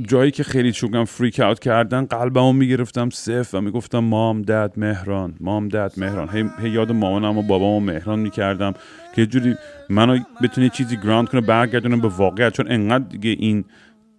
جایی 0.00 0.30
که 0.30 0.42
خیلی 0.42 0.72
چوگم 0.72 1.04
فریک 1.04 1.40
اوت 1.40 1.60
کردن 1.60 2.04
قلبمو 2.04 2.52
می‌گرفتم 2.52 3.10
صف 3.10 3.54
و 3.54 3.60
می‌گفتم 3.60 3.98
مام 3.98 4.42
دد 4.42 4.72
مهران 4.76 5.34
مام 5.40 5.68
دد 5.68 5.92
مهران. 5.96 6.28
هی, 6.28 6.44
هی 6.62 6.70
یاد 6.70 6.92
مامانم 6.92 7.38
و 7.38 7.42
بابامو 7.42 7.80
مهران 7.80 8.18
می‌کردم 8.18 8.74
که 9.16 9.26
جوری 9.26 9.54
منو 9.88 10.18
بتونه 10.42 10.68
چیزی 10.68 10.96
گراند 10.96 11.28
کنه 11.28 11.40
برگردونم 11.40 12.00
به 12.00 12.08
واقعیت. 12.08 12.52
چون 12.52 12.72
انقدر 12.72 13.04
دیگه 13.04 13.30
این 13.30 13.64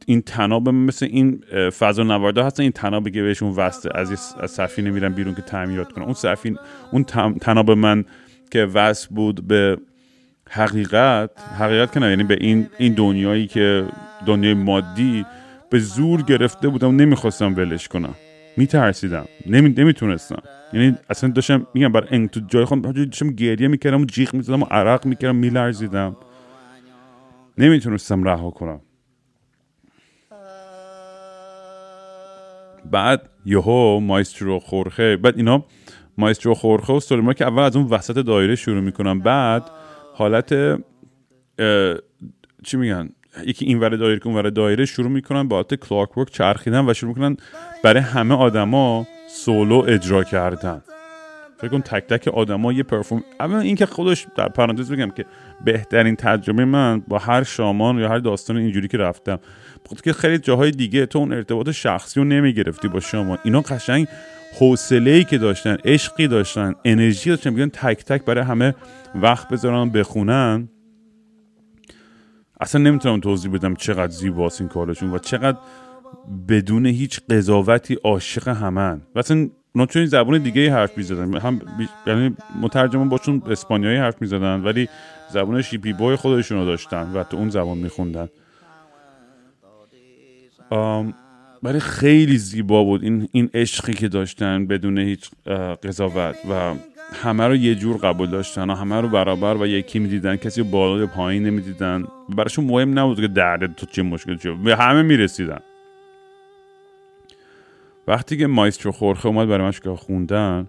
این 0.06 0.22
تناب 0.22 0.70
مثل 0.70 1.06
این 1.06 1.44
فضا 1.80 2.04
نوارده 2.04 2.44
هستن 2.44 2.64
این 2.64 2.72
تنابی 2.72 3.12
که 3.12 3.22
بهشون 3.22 3.50
وسته 3.50 3.90
از, 3.96 4.36
از 4.40 4.52
سفینه 4.52 4.90
میرن 4.90 5.14
بیرون 5.14 5.36
که 5.36 5.42
تعمیرات 5.42 5.92
کنن. 5.92 6.04
اون 6.04 6.14
سفین 6.14 6.58
اون 6.92 7.04
تناب 7.42 7.72
من 7.72 8.06
که 8.52 8.66
وصل 8.66 9.08
بود 9.16 9.48
به 9.48 9.78
حقیقت 10.50 11.30
حقیقت 11.60 11.94
که 11.94 12.00
نه 12.00 12.10
یعنی 12.10 12.24
به 12.24 12.38
این 12.42 12.68
این 12.78 12.94
دنیایی 12.94 13.48
که 13.48 13.86
دنیای 14.26 14.54
مادی 14.54 15.26
به 15.74 15.80
زور 15.80 16.22
گرفته 16.22 16.68
بودم 16.68 16.96
نمی‌خواستم 16.96 17.56
ولش 17.56 17.88
کنم. 17.88 18.16
میترسیدم. 18.58 19.26
نمی... 19.46 19.70
نمی‌تونستم. 19.70 20.42
یعنی 20.74 20.98
اصلا 21.10 21.30
داشتم 21.30 21.68
میگم 21.74 21.92
بر 21.92 22.08
این 22.12 22.28
تو 22.28 22.40
جای 22.40 22.66
خودم 22.66 22.92
داشتم 22.92 23.30
گریه 23.30 23.68
می‌کردم 23.68 24.02
و 24.02 24.06
جیغ 24.06 24.34
می‌زدم 24.34 24.64
و 24.64 24.66
عرق 24.66 25.06
می‌کردم 25.06 25.36
میلرزیدم. 25.36 26.16
نمی‌تونستم 27.58 28.24
رها 28.24 28.50
کنم. 28.52 28.82
بعد 32.92 33.30
یهو 33.46 34.00
مایسترو 34.00 34.60
خورخه 34.60 35.18
بعد 35.18 35.38
اینا 35.38 35.66
مایسترو 36.18 36.54
خورخه 36.54 36.94
و 36.94 37.00
سولیما 37.00 37.34
که 37.34 37.46
اول 37.46 37.64
از 37.64 37.76
اون 37.76 37.86
وسط 37.86 38.18
دایره 38.26 38.56
شروع 38.56 38.82
می‌کنم. 38.82 39.20
بعد 39.20 39.64
حالت 40.14 40.54
چی 42.64 42.78
میگن؟ 42.78 43.10
یکی 43.46 43.66
این 43.66 43.80
ور 43.80 43.96
دایره 43.96 44.20
که 44.20 44.28
اون 44.28 44.36
ور 44.36 44.50
دایره 44.50 44.86
شروع 44.86 45.10
می‌کنن 45.10 45.48
با 45.48 45.56
حالت 45.56 45.76
کلاک 45.76 46.18
ورک 46.18 46.30
چرخیدن 46.32 46.90
و 46.90 46.94
شروع 46.94 47.10
می‌کنن 47.10 47.38
برای 47.84 48.04
همه 48.04 48.36
آدما 48.36 49.08
سولو 49.30 49.84
اجرا 49.88 50.24
کردن. 50.24 50.82
فکر 51.58 51.72
کن 51.72 51.82
تک 51.82 52.08
تک 52.08 52.28
آدما 52.28 52.74
یه 52.74 52.84
پرفورم 52.84 53.24
اما 53.40 53.60
این 53.60 53.76
که 53.76 53.86
خودش 53.86 54.28
در 54.36 54.50
پرانتز 54.50 54.92
بگم 54.92 55.10
که 55.10 55.26
بهترین 55.66 56.16
تجربه 56.16 56.66
من 56.66 57.00
با 57.08 57.18
هر 57.18 57.44
شامان 57.44 58.00
یا 58.00 58.10
هر 58.10 58.18
داستان 58.18 58.58
اینجوری 58.58 58.88
که 58.88 58.98
رفتم 58.98 59.40
که 60.04 60.14
خیلی 60.14 60.38
جاهای 60.38 60.72
دیگه 60.72 61.06
تو 61.06 61.20
اون 61.20 61.34
ارتباط 61.34 61.70
شخصی 61.70 62.20
رو 62.20 62.26
نمی‌گرفتی 62.26 62.88
با 62.88 63.00
شامان. 63.00 63.38
اینا 63.44 63.62
قشنگ 63.62 64.08
حوصله 64.60 65.12
ای 65.12 65.24
که 65.24 65.38
داشتن 65.38 65.78
عشقی 65.86 66.28
داشتن 66.28 66.74
انرژی 66.86 67.30
داشتن 67.30 67.56
بیان 67.56 67.70
تک 67.70 68.06
تک 68.06 68.26
برای 68.26 68.44
همه 68.44 68.76
وقت 69.16 69.50
بذارن 69.50 69.90
بخونن. 69.90 70.70
اصلا 72.62 72.82
نمی‌تونم 72.82 73.20
توضیح 73.20 73.52
بدم 73.52 73.76
چقدر 73.76 74.12
زیباست 74.12 74.62
این 74.62 74.70
کارشون 74.70 75.12
و 75.12 75.18
چقدر 75.18 75.58
بدون 76.50 76.86
هیچ 76.86 77.20
قضاوتی 77.30 77.98
عاشق 78.04 78.48
همن. 78.48 79.02
و 79.16 79.20
اصلا 79.20 79.50
اونا 79.76 79.86
چون 79.86 80.06
زبان 80.06 80.44
دیگه 80.44 80.74
حرف 80.74 80.98
می‌زدن. 80.98 81.38
هم 81.38 81.62
یعنی 82.08 82.36
مترجمان 82.62 83.10
باشون 83.10 83.42
اسپانیایی 83.50 83.98
حرف 83.98 84.22
می‌زدن 84.22 84.62
ولی 84.62 84.90
زبان 85.34 85.62
شیپی 85.62 85.94
بوی 85.94 86.16
خودشون 86.16 86.58
رو 86.58 86.66
داشتن 86.66 87.12
و 87.14 87.24
تو 87.24 87.38
اون 87.38 87.50
زبان 87.50 87.78
میخوندن. 87.78 88.30
ولی 91.64 91.80
خیلی 91.80 92.38
زیبا 92.38 92.84
بود 92.84 93.04
این, 93.04 93.30
این 93.32 93.50
عشقی 93.54 93.94
که 93.94 94.08
داشتن 94.08 94.68
بدون 94.68 94.98
هیچ 94.98 95.30
قضاوت 95.84 96.36
و 96.50 96.76
همه 97.14 97.48
رو 97.48 97.56
یه 97.56 97.76
جور 97.76 97.98
قبول 97.98 98.30
داشتن 98.30 98.70
و 98.70 98.76
همه 98.76 99.02
رو 99.02 99.10
برابر 99.10 99.58
و 99.58 99.68
یکی 99.68 100.00
می‌دیدن 100.00 100.36
کسی 100.36 100.64
بالا 100.64 101.00
یا 101.00 101.08
پایین 101.08 101.44
نمی‌دیدن. 101.44 102.06
براشون 102.30 102.66
مهم 102.66 103.00
نبود 103.00 103.22
که 103.22 103.28
درد 103.28 103.76
تو 103.76 103.86
چه 103.86 104.04
مشکل 104.04 104.38
چه 104.38 104.52
به 104.52 104.76
همه 104.76 105.02
می‌رسیدن. 105.02 105.60
وقتی 108.08 108.38
که 108.38 108.48
مایسترو 108.48 108.92
خورخه 108.92 109.28
اومد 109.28 109.48
برای 109.48 109.72
من 109.86 109.96
خوندن 109.96 110.68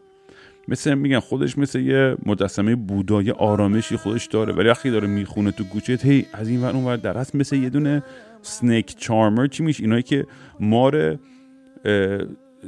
مثل 0.68 0.94
میگن 0.94 1.18
خودش 1.18 1.58
مثل 1.58 1.80
یه 1.80 2.16
مجسمه 2.26 2.74
بودا 2.74 3.22
یه 3.22 3.32
آرامشی 3.32 3.96
خودش 3.96 4.26
داره. 4.26 4.52
ولی 4.52 4.68
وقتی 4.68 4.90
داره 4.90 5.08
می‌خونه 5.08 5.50
تو 5.50 5.64
گوشت 5.64 6.04
هی 6.04 6.26
از 6.32 6.48
این 6.48 6.62
ور 6.62 6.70
اون 6.70 6.84
ور 6.84 6.96
در. 6.96 7.26
مثل 7.34 7.56
یه 7.56 7.70
دونه 7.70 8.02
snake 8.42 8.96
charmer 8.98 9.46
چی 9.46 9.62
میشه؟ 9.62 9.82
اینایی 9.82 10.02
که 10.02 10.26
مار 10.60 11.18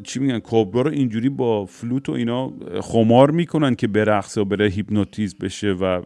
چی 0.05 0.21
میگن 0.21 0.39
کوبرا 0.39 0.83
رو 0.83 0.91
اینجوری 0.91 1.29
با 1.29 1.67
فلوت 1.67 2.09
و 2.09 2.13
اینا 2.13 2.53
خمار 2.81 3.31
می‌کنن 3.31 3.75
که 3.75 3.87
برقصه 3.87 4.41
و 4.41 4.45
بره 4.45 4.67
هیپنوتیز 4.67 5.39
بشه 5.39 5.73
و 5.73 6.03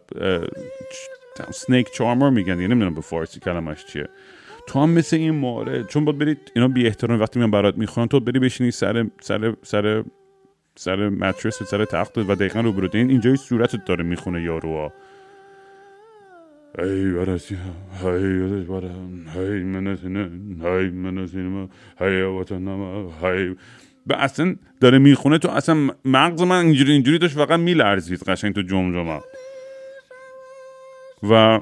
snake 1.51 1.93
charmer 1.93 2.31
میگن. 2.30 2.49
یعنی 2.49 2.68
نمی‌دونم 2.68 2.95
به 2.95 3.01
فارسی 3.01 3.41
کلمش 3.41 3.84
چیه. 3.84 4.09
تو 4.66 4.80
هم 4.80 4.91
مثل 4.91 5.16
این 5.16 5.34
ماره 5.34 5.84
چون 5.84 6.05
باید 6.05 6.18
برید 6.18 6.53
اینا 6.55 6.68
بی 6.68 6.86
احترامیه 6.87 7.20
وقتی 7.20 7.41
من 7.41 7.51
برات 7.51 7.78
می‌خونم 7.78 8.07
تو 8.07 8.20
بری 8.20 8.38
بشینی 8.38 8.70
سر 8.70 9.07
سر 9.20 9.55
سر 9.62 10.05
سر 10.74 11.09
مترس 11.09 11.62
سر 11.62 11.84
تخت 11.84 12.18
و 12.18 12.34
دقیقا 12.34 12.61
رو 12.61 12.72
برو. 12.72 12.88
این 12.95 13.11
اینجای 13.11 13.36
صورتت 13.36 13.84
داره 13.84 14.05
می‌خونه 14.05 14.43
یارو 16.79 16.91
هی 16.91 17.12
برسی 17.12 17.57
هی 18.03 18.66
هی 19.35 19.62
منسینه 19.62 20.31
هی 20.62 20.91
منسینه 20.91 21.68
هی 21.99 22.23
وطنم 22.23 23.09
هی 23.23 23.57
به 24.07 24.23
اصلا 24.23 24.57
داره 24.81 24.99
می‌خونه 24.99 25.39
تو 25.39 25.49
اصلا 25.49 25.91
مغز 26.05 26.43
من 26.43 26.64
اینجوری 26.64 26.93
اینجوری 26.93 27.18
داشت 27.18 27.35
فقط 27.35 27.61
میلرزید 27.61 28.23
قشنگ 28.23 28.55
تو 28.55 28.62
جمجمه 28.62 29.21
و 31.23 31.61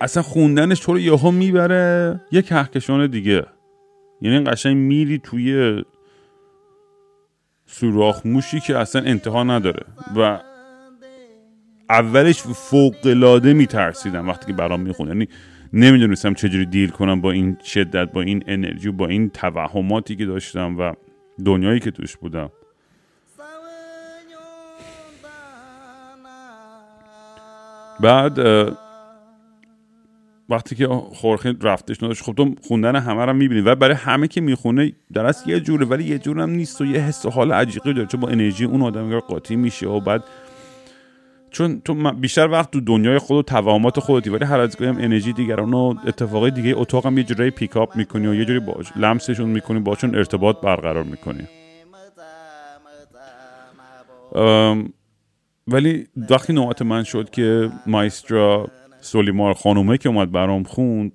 اصلا 0.00 0.22
خوندنش 0.22 0.80
تو 0.80 0.92
رو 0.92 0.98
یهو 0.98 1.30
می‌بره 1.30 2.20
یه 2.32 2.42
کهکشان 2.42 3.06
دیگه 3.06 3.46
یعنی 4.20 4.44
قشنگ 4.44 4.76
میری 4.76 5.18
توی 5.18 5.82
سوراخ 7.66 8.26
موشی 8.26 8.60
که 8.60 8.78
اصلا 8.78 9.02
انتها 9.02 9.44
نداره 9.44 9.82
و 10.16 10.40
اولش 11.90 12.42
فوق 12.42 12.94
العاده 13.04 13.52
میترسیدم 13.52 14.28
وقتی 14.28 14.46
که 14.46 14.52
برام 14.52 14.80
می‌خوند 14.80 15.08
یعنی 15.08 15.28
نمی‌دونستم 15.72 16.34
چجوری 16.34 16.66
دیل 16.66 16.90
کنم 16.90 17.20
با 17.20 17.30
این 17.30 17.56
شدت 17.64 18.12
با 18.12 18.20
این 18.20 18.44
انرژی 18.46 18.90
با 18.90 19.06
این 19.06 19.30
توهماتی 19.30 20.16
که 20.16 20.26
داشتم 20.26 20.78
و 20.78 20.92
دنیایی 21.44 21.80
که 21.80 21.90
توش 21.90 22.16
بودم. 22.16 22.50
بعد 28.00 28.38
وقتی 30.48 30.74
که 30.74 30.86
خورخه 30.86 31.54
رفتش 31.62 32.02
نداشت 32.02 32.22
خب 32.22 32.32
تو 32.32 32.54
خوندن 32.62 32.96
همه 32.96 33.24
رو 33.24 33.32
می‌بینی 33.32 33.60
و 33.60 33.74
برای 33.74 33.94
همه 33.94 34.28
که 34.28 34.40
می‌خونه 34.40 34.92
در 35.12 35.34
یه 35.46 35.60
جوره 35.60 35.86
ولی 35.86 36.04
یه 36.04 36.18
جور 36.18 36.40
هم 36.40 36.50
نیست 36.50 36.80
و 36.80 36.84
یه 36.84 37.00
حس 37.00 37.26
حال 37.26 37.52
عجیقی 37.52 37.92
داره 37.92 38.06
چون 38.06 38.20
با 38.20 38.28
انرژی 38.28 38.64
اون 38.64 38.82
آدم 38.82 39.20
قاطی 39.20 39.56
میشه 39.56 39.88
و 39.88 40.00
بعد 40.00 40.24
چون 41.56 41.80
تو 41.80 42.12
بیشتر 42.12 42.48
وقت 42.48 42.70
تو 42.70 42.80
دنیای 42.80 43.18
خود 43.18 43.36
و 43.36 43.42
توامات 43.42 44.00
خودتی 44.00 44.30
ولی 44.30 44.44
هر 44.44 44.60
از 44.60 44.76
هم 44.76 44.98
انرژی 44.98 45.32
دیگران 45.32 45.74
و 45.74 45.94
اتفاقای 46.06 46.50
دیگه 46.50 46.74
اتاق 46.76 47.06
هم 47.06 47.18
یه 47.18 47.24
جوری 47.24 47.50
پیکاپ 47.50 47.96
می‌کنی 47.96 48.26
و 48.26 48.34
یه 48.34 48.44
جوری 48.44 48.60
باش 48.60 48.86
لمسشون 48.96 49.48
می‌کنی 49.48 49.80
باشون 49.80 50.14
ارتباط 50.14 50.60
برقرار 50.60 51.04
می‌کنی. 51.04 51.46
ولی 55.66 56.06
وقتی 56.30 56.52
نوعات 56.52 56.82
من 56.82 57.02
شد 57.02 57.30
که 57.30 57.70
مایسترا 57.86 58.66
سولیمار 59.00 59.54
خانومه 59.54 59.98
که 59.98 60.08
اومد 60.08 60.32
برام 60.32 60.62
خوند 60.62 61.12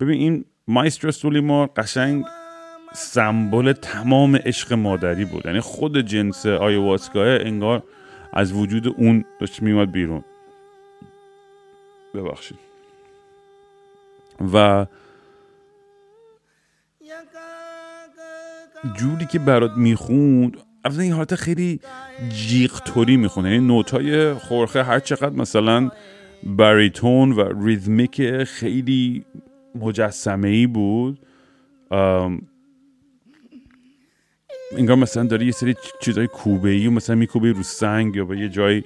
ببین 0.00 0.20
این 0.20 0.44
مایسترا 0.68 1.10
سولیمار 1.10 1.70
قشنگ 1.76 2.24
سمبل 2.94 3.72
تمام 3.72 4.36
عشق 4.36 4.72
مادری 4.72 5.24
بود. 5.24 5.46
یعنی 5.46 5.60
خود 5.60 6.00
جنس 6.00 6.46
آیواسکاه 6.46 7.26
انگار 7.40 7.82
از 8.36 8.52
وجود 8.52 8.88
اون 8.88 9.24
داشت 9.40 9.62
میومد 9.62 9.92
بیرون. 9.92 10.24
ببخشید. 12.14 12.58
و 14.52 14.86
جوری 18.94 19.26
که 19.26 19.38
برات 19.38 19.70
می‌خوند 19.76 20.56
اصلا 20.84 21.02
این 21.02 21.12
حالت 21.12 21.34
خیلی 21.34 21.80
جیغ 22.28 22.78
توری 22.78 23.16
می‌خونه. 23.16 23.50
یعنی 23.52 23.66
نوتای 23.66 24.34
خورخه 24.34 24.82
هر 24.82 25.00
چقدر 25.00 25.36
مثلا 25.36 25.90
باریتون 26.42 27.32
و 27.32 27.64
ریتمیک 27.66 28.44
خیلی 28.44 29.24
مجسمه 29.74 30.48
ای 30.48 30.66
بود 30.66 31.18
انگار 34.72 34.96
مثلا 34.96 35.24
داره 35.24 35.46
یه 35.46 35.52
سری 35.52 35.74
چیزای 36.00 36.26
کوبه 36.26 36.70
ای 36.70 36.88
مثلا 36.88 37.16
میکوبه 37.16 37.52
رو 37.52 37.62
سنگ 37.62 38.16
یا 38.16 38.24
به 38.24 38.38
یه 38.38 38.48
جای 38.48 38.82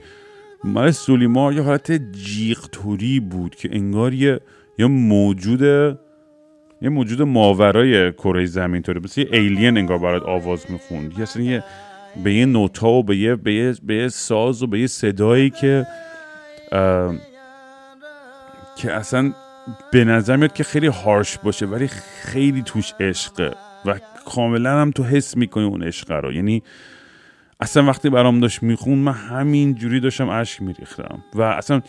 مال 0.64 0.90
سولیمار 0.90 1.52
یه 1.52 1.62
حالت 1.62 1.92
جیغ 2.12 2.58
توری 2.72 3.20
بود 3.20 3.54
که 3.54 3.68
انگار 3.72 4.14
یه 4.14 4.40
یا 4.78 4.88
موجود 4.88 5.62
یه 6.82 6.88
موجود 6.88 7.22
ماورای 7.22 8.12
کره 8.12 8.46
زمین 8.46 8.82
طوری 8.82 9.00
مثل 9.00 9.20
یه 9.20 9.28
ایلین 9.32 9.78
انگار 9.78 9.98
برات 9.98 10.22
آواز 10.22 10.70
می‌خوند. 10.70 11.12
یه 11.16 11.22
اصلا 11.22 11.42
یه 11.42 11.64
به 12.24 12.34
یه 12.34 12.46
نوتا 12.46 12.88
و 12.88 13.02
به 13.02 13.16
یه, 13.16 13.36
به 13.36 13.54
یه, 13.54 13.74
به 13.82 13.94
یه 13.94 14.08
ساز 14.08 14.62
و 14.62 14.66
به 14.66 14.80
یه 14.80 14.86
صدایی 14.86 15.50
که 15.50 15.86
که 18.76 18.92
اصلا 18.92 19.32
به 19.92 20.04
نظر 20.04 20.36
میاد 20.36 20.52
که 20.52 20.64
خیلی 20.64 20.86
هارش 20.86 21.38
باشه 21.38 21.66
ولی 21.66 21.88
خیلی 22.22 22.62
توش 22.62 22.92
عشقه. 23.00 23.54
و 23.84 23.94
کاملا 24.34 24.80
هم 24.80 24.90
تو 24.90 25.04
حس 25.04 25.36
می‌کنی 25.36 25.64
اون 25.64 25.82
عشق 25.82 26.12
رو. 26.12 26.32
یعنی 26.32 26.62
اصلا 27.60 27.84
وقتی 27.84 28.10
برام 28.10 28.40
داشت 28.40 28.62
میخون 28.62 28.98
من 28.98 29.12
همین 29.12 29.74
جوری 29.74 30.00
داشتم 30.00 30.28
اشک 30.28 30.62
میریختم. 30.62 31.24
و 31.34 31.42
اصلا 31.42 31.80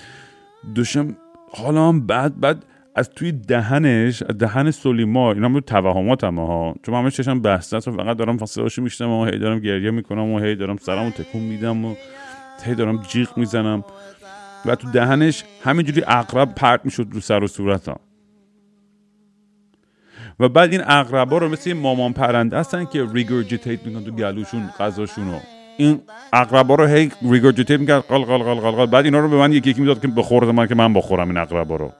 داشتم 0.75 1.17
حالا 1.53 1.87
هم 1.87 2.07
بعد 2.07 2.39
بعد 2.39 2.65
از 2.95 3.09
توی 3.09 3.31
دهنش 3.31 4.23
دهن 4.23 4.71
سولیما 4.71 5.31
اینا 5.31 5.49
بود 5.49 5.65
توهمات 5.65 6.23
هم 6.23 6.35
ها. 6.35 6.75
چون 6.83 6.95
همه 6.95 7.11
چشم 7.11 7.41
است 7.45 7.87
و 7.87 7.91
فقط 7.91 8.17
دارم 8.17 8.37
فاصله 8.37 8.69
میشتم 8.77 9.09
و 9.09 9.25
هی 9.25 9.39
دارم 9.39 9.59
گریه 9.59 9.91
می‌کنم 9.91 10.31
و 10.31 10.39
هی 10.39 10.55
دارم 10.55 10.77
سرمو 10.77 11.09
تکون 11.09 11.41
میدم 11.41 11.85
و 11.85 11.95
هی 12.65 12.75
دارم 12.75 13.01
جیغ 13.01 13.37
می‌زنم. 13.37 13.83
و 14.65 14.75
تو 14.75 14.91
دهنش 14.91 15.43
همینجوری 15.63 16.03
اقرب 16.07 16.55
پرت 16.55 16.81
می‌شد 16.85 17.07
رو 17.11 17.19
سر 17.19 17.43
و 17.43 17.47
صورتم. 17.47 17.99
و 20.41 20.49
بعد 20.49 20.71
این 20.71 20.81
اقربا 20.87 21.37
رو 21.37 21.49
مثل 21.49 21.73
مامان 21.73 22.13
پرنده 22.13 22.57
هستن 22.57 22.85
که 22.85 23.07
ریگورجیتیت 23.13 23.85
می‌کنن 23.85 24.03
تو 24.03 24.11
گلوشون 24.11 24.69
غذاشون 24.79 25.31
رو. 25.31 25.37
این 25.77 26.01
اقربا 26.33 26.75
رو 26.75 26.85
هی 26.85 27.11
ریگورجیتیت 27.31 27.79
می‌کرد 27.79 28.03
قال 28.03 28.23
قال 28.23 28.43
قال 28.43 28.59
قال 28.59 28.85
بعد 28.85 29.05
اینا 29.05 29.19
رو 29.19 29.29
به 29.29 29.37
من 29.37 29.53
یکی 29.53 29.69
یکی 29.69 29.81
می‌داد 29.81 30.01
که 30.01 30.07
بخورد 30.07 30.47
من 30.47 30.67
که 30.67 30.75
من 30.75 30.93
بخورم 30.93 31.27
این 31.27 31.37
اقربا 31.37 31.75
رو. 31.75 31.91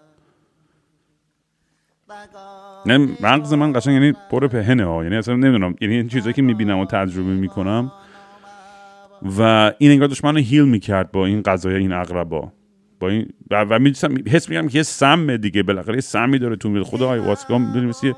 نه 2.85 2.97
مغز 3.21 3.53
من 3.53 3.73
قشنگ 3.73 3.93
یعنی 3.93 4.13
پر 4.31 4.47
پهنه 4.47 4.85
ها. 4.85 5.03
یعنی 5.03 5.15
اصلا 5.15 5.35
نمی‌دونم 5.35 5.75
یعنی 5.81 5.95
این 5.95 6.07
چیزایی 6.07 6.33
که 6.33 6.41
می‌بینم 6.41 6.79
و 6.79 6.85
تجربه 6.85 7.33
می‌کنم. 7.33 7.91
و 9.37 9.71
این 9.77 9.91
انگار 9.91 10.07
داشت 10.07 10.25
منو 10.25 10.39
هیل 10.39 10.67
می‌کرد 10.67 11.11
با 11.11 11.25
این 11.25 11.41
غذای 11.41 11.75
این 11.75 11.91
اقربا 11.91 12.51
با 13.01 13.09
این 13.09 13.29
و, 13.51 13.63
و 13.63 13.91
حس 14.27 14.49
میگم 14.49 14.67
که 14.67 14.77
یه 14.77 14.83
سم 14.83 15.37
دیگه 15.37 15.63
بالاخره 15.63 15.95
یه 15.95 16.01
سمی 16.01 16.39
داره 16.39 16.55
تو 16.55 16.69
میده 16.69 16.85
خدا 16.85 17.23
واسکا 17.23 17.57
می‌دونی 17.57 17.85
مثل 17.85 18.13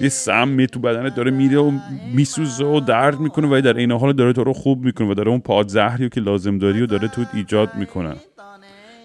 یه 0.00 0.08
سمی 0.08 0.66
تو 0.66 0.80
بدنت 0.80 1.14
داره 1.14 1.30
میره 1.30 1.58
و 1.58 1.72
میسوزه 2.14 2.64
و 2.64 2.80
درد 2.80 3.20
می‌کنه 3.20 3.58
و 3.58 3.60
در 3.60 3.76
این 3.76 3.92
حال 3.92 4.12
داره 4.12 4.32
تو 4.32 4.44
رو 4.44 4.52
خوب 4.52 4.84
می‌کنه 4.84 5.10
و 5.10 5.14
داره 5.14 5.30
اون 5.30 5.40
پادزهری 5.40 6.08
که 6.08 6.20
لازم 6.20 6.58
داری 6.58 6.82
و 6.82 6.86
داره 6.86 7.08
تو 7.08 7.24
ایجاد 7.34 7.74
می‌کنه 7.74 8.16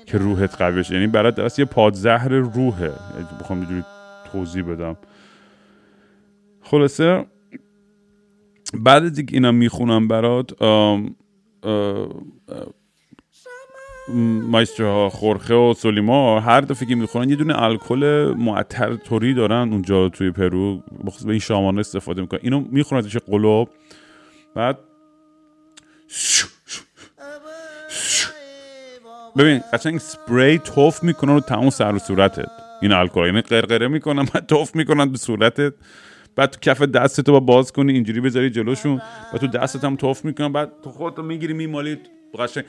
که 0.06 0.18
روحت 0.18 0.56
قوی 0.56 0.84
یعنی 0.90 1.08
برات 1.08 1.36
درست 1.36 1.60
یه 1.60 1.66
پادزهر 1.66 2.30
روحه. 2.30 2.92
بخوام 3.40 3.62
یه 3.62 3.86
توضیح 4.32 4.64
بدم. 4.64 4.98
خلاصه 6.62 7.26
بعد 8.74 9.04
از 9.04 9.22
اینا 9.32 9.52
می‌خونم 9.52 10.08
برات 10.08 10.52
ها 14.80 15.10
خورخه 15.10 15.54
و 15.54 15.74
سلیما 15.78 16.40
هر 16.40 16.62
دفعه 16.62 16.88
که 16.88 16.96
می‌خورن 16.96 17.30
یه 17.30 17.36
دونه 17.36 17.62
الکل 17.62 18.34
معطر 18.38 18.96
توری 18.96 19.34
دارن 19.34 19.74
اونجا 19.74 20.10
توی 20.10 20.32
پرو. 20.32 20.84
بخصوص 21.06 21.24
به 21.24 21.32
این 21.32 21.40
شامان 21.40 21.80
استفاده 21.80 22.22
می‌کنن. 22.22 22.40
اینو 22.44 22.64
می‌خورن 22.72 23.00
ازش 23.00 23.18
قلوب 23.18 23.70
بعد 24.56 24.80
ببین 29.38 29.62
قشنگ 29.74 29.98
سپری 29.98 30.60
توف 30.60 31.04
می‌کنن 31.04 31.34
رو 31.34 31.40
تمام 31.40 31.70
سر 31.70 31.96
و 31.96 32.00
صورتت. 32.00 32.52
این 32.82 32.92
الکل 32.92 33.26
یعنی 33.26 33.42
قرقره 33.42 33.88
می‌کنن 33.88 34.26
بعد 34.34 34.46
توف 34.46 34.76
می‌کنن 34.76 35.12
به 35.12 35.18
صورتت. 35.18 35.74
بعد 36.36 36.50
تو 36.50 36.60
کف 36.60 36.82
دستتو 36.82 37.32
با 37.32 37.40
باز 37.40 37.72
کنی 37.72 37.94
اینجوری 37.94 38.22
بذاری 38.22 38.50
جلوشون. 38.50 39.02
و 39.34 39.38
تو 39.38 39.48
دستت 39.48 39.84
هم 39.84 39.96
توف 39.96 40.26
می‌کنن. 40.26 40.52
بعد 40.52 40.72
تو 40.84 40.90
خودتو 40.90 41.24
می‌گیری 41.24 41.54
میمالی. 41.54 41.98
قشنگ. 42.40 42.66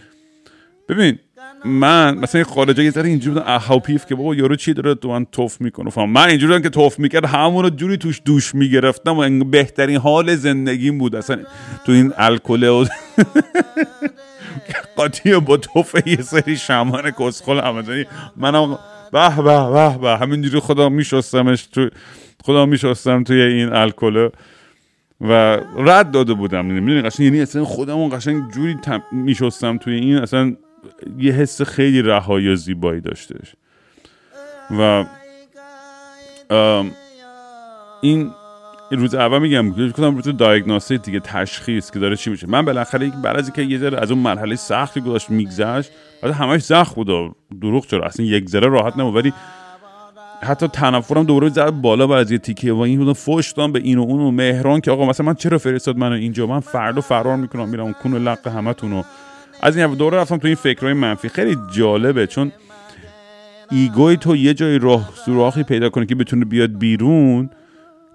ببین 0.90 1.18
من 1.64 2.18
مثلا 2.18 2.44
خارجه 2.44 2.84
یه 2.84 2.90
ذره 2.90 3.08
اینجوری 3.08 3.34
بودن 3.34 3.52
اهاو 3.52 3.80
پیف 3.80 4.06
که 4.06 4.14
بابا 4.14 4.34
یارو 4.34 4.56
چی 4.56 4.74
داره 4.74 4.94
تو 4.94 5.08
من 5.08 5.24
توف 5.24 5.60
می‌کنه. 5.60 5.90
فهم 5.90 6.10
من 6.10 6.28
اینجوری 6.28 6.62
که 6.62 6.68
توف 6.68 6.98
می‌کرد 6.98 7.24
همون 7.24 7.76
جوری 7.76 7.96
توش 7.96 8.20
دوش 8.24 8.54
می‌گرفتم 8.54 9.18
و 9.18 9.44
بهترین 9.44 9.96
حال 9.96 10.36
زندگیم 10.36 10.98
بود. 10.98 11.16
اصلا 11.16 11.38
تو 11.86 11.92
این 11.92 12.12
الکل 12.16 12.64
و 12.64 12.84
قاطی 14.96 15.40
با 15.40 15.56
توف 15.56 16.06
یه 16.06 16.22
سری 16.22 16.56
شمان 16.56 17.10
کسخل 17.10 17.60
همزنی 17.60 18.04
منم 18.36 18.78
به 19.12 19.36
به 19.36 19.42
به 19.42 19.98
به 19.98 20.16
همینجوری 20.16 20.60
خدا 20.60 20.88
میشستمش 20.88 21.66
تو 21.66 21.88
خدا 22.44 22.66
میشستم 22.66 23.24
توی 23.24 23.40
این 23.40 23.72
الکل 23.72 24.28
و 25.20 25.32
رد 25.76 26.10
داده 26.10 26.34
بودم. 26.34 26.64
می‌دونی 26.64 27.02
قشنگ 27.02 27.26
یعنی 27.26 27.40
اصلا 27.40 27.64
خودمون 27.64 28.16
قشنگ 28.16 28.52
جوری 28.52 28.76
میشستم 29.12 29.78
توی 29.78 29.94
این 29.94 30.16
اصلا 30.16 30.56
یه 31.18 31.32
حس 31.32 31.62
خیلی 31.62 32.02
رهایی 32.02 32.48
و 32.48 32.56
زیبایی 32.56 33.00
داشتش. 33.00 33.54
و 34.78 35.04
این 38.02 38.30
روز 38.90 39.14
اول 39.14 39.38
میگم 39.38 39.92
کنم 39.92 40.16
روز 40.16 40.36
دایگنوستیک 40.36 41.02
دیگه 41.02 41.20
تشخیص 41.20 41.90
که 41.90 41.98
داره 41.98 42.16
چی 42.16 42.30
میشه. 42.30 42.46
من 42.46 42.64
بالاخره 42.64 43.12
بعد 43.24 43.36
از 43.36 43.44
اینکه 43.44 43.62
یه 43.62 43.78
ذره 43.78 44.02
از 44.02 44.10
اون 44.10 44.20
مرحله 44.20 44.56
سختی 44.56 45.00
گذاشت 45.00 45.30
میگذشت 45.30 45.90
بعد 46.22 46.32
همش 46.32 46.62
زخم 46.62 46.94
بود 46.94 47.36
دروغ 47.60 47.86
چرا؟ 47.86 48.06
اصلا 48.06 48.26
یک 48.26 48.48
ذره 48.48 48.68
راحت 48.68 48.98
نبود. 48.98 49.16
ولی 49.16 49.32
حتی 50.42 50.68
تنفرم 50.68 51.24
دوباره 51.24 51.48
زد 51.48 51.70
بالا 51.70 52.06
بعد 52.06 52.18
از 52.18 52.30
یه 52.30 52.38
تیکه 52.38 52.72
و 52.72 52.78
این 52.78 52.98
بودم 52.98 53.12
فوش 53.12 53.54
به 53.54 53.78
این 53.78 53.98
و 53.98 54.02
اون 54.02 54.20
و 54.20 54.30
مهران 54.30 54.80
که 54.80 54.90
آقا 54.90 55.06
مثلا 55.06 55.26
من 55.26 55.34
چرا 55.34 55.58
فرستاد 55.58 55.96
منو 55.96 56.14
اینجا؟ 56.14 56.46
من 56.46 56.60
فردا 56.60 57.00
فرار 57.00 57.36
می‌کنم 57.36 57.68
میرم 57.68 57.92
کون 57.92 58.14
و 58.14 58.18
لق 58.18 58.46
همتون 58.48 59.04
از 59.62 59.76
این 59.76 59.94
دوره 59.94 60.18
رفتم 60.18 60.36
تو 60.36 60.46
این 60.46 60.56
فکرهای 60.56 60.92
منفی. 60.92 61.28
خیلی 61.28 61.56
جالبه 61.72 62.26
چون 62.26 62.52
ego 63.70 64.05
ی 64.05 64.16
تو 64.16 64.36
یه 64.36 64.54
جای 64.54 64.78
راه 64.78 65.10
سوراخی 65.24 65.62
پیدا 65.62 65.90
کنه 65.90 66.06
که 66.06 66.14
بتونه 66.14 66.44
بیاد 66.44 66.78
بیرون 66.78 67.50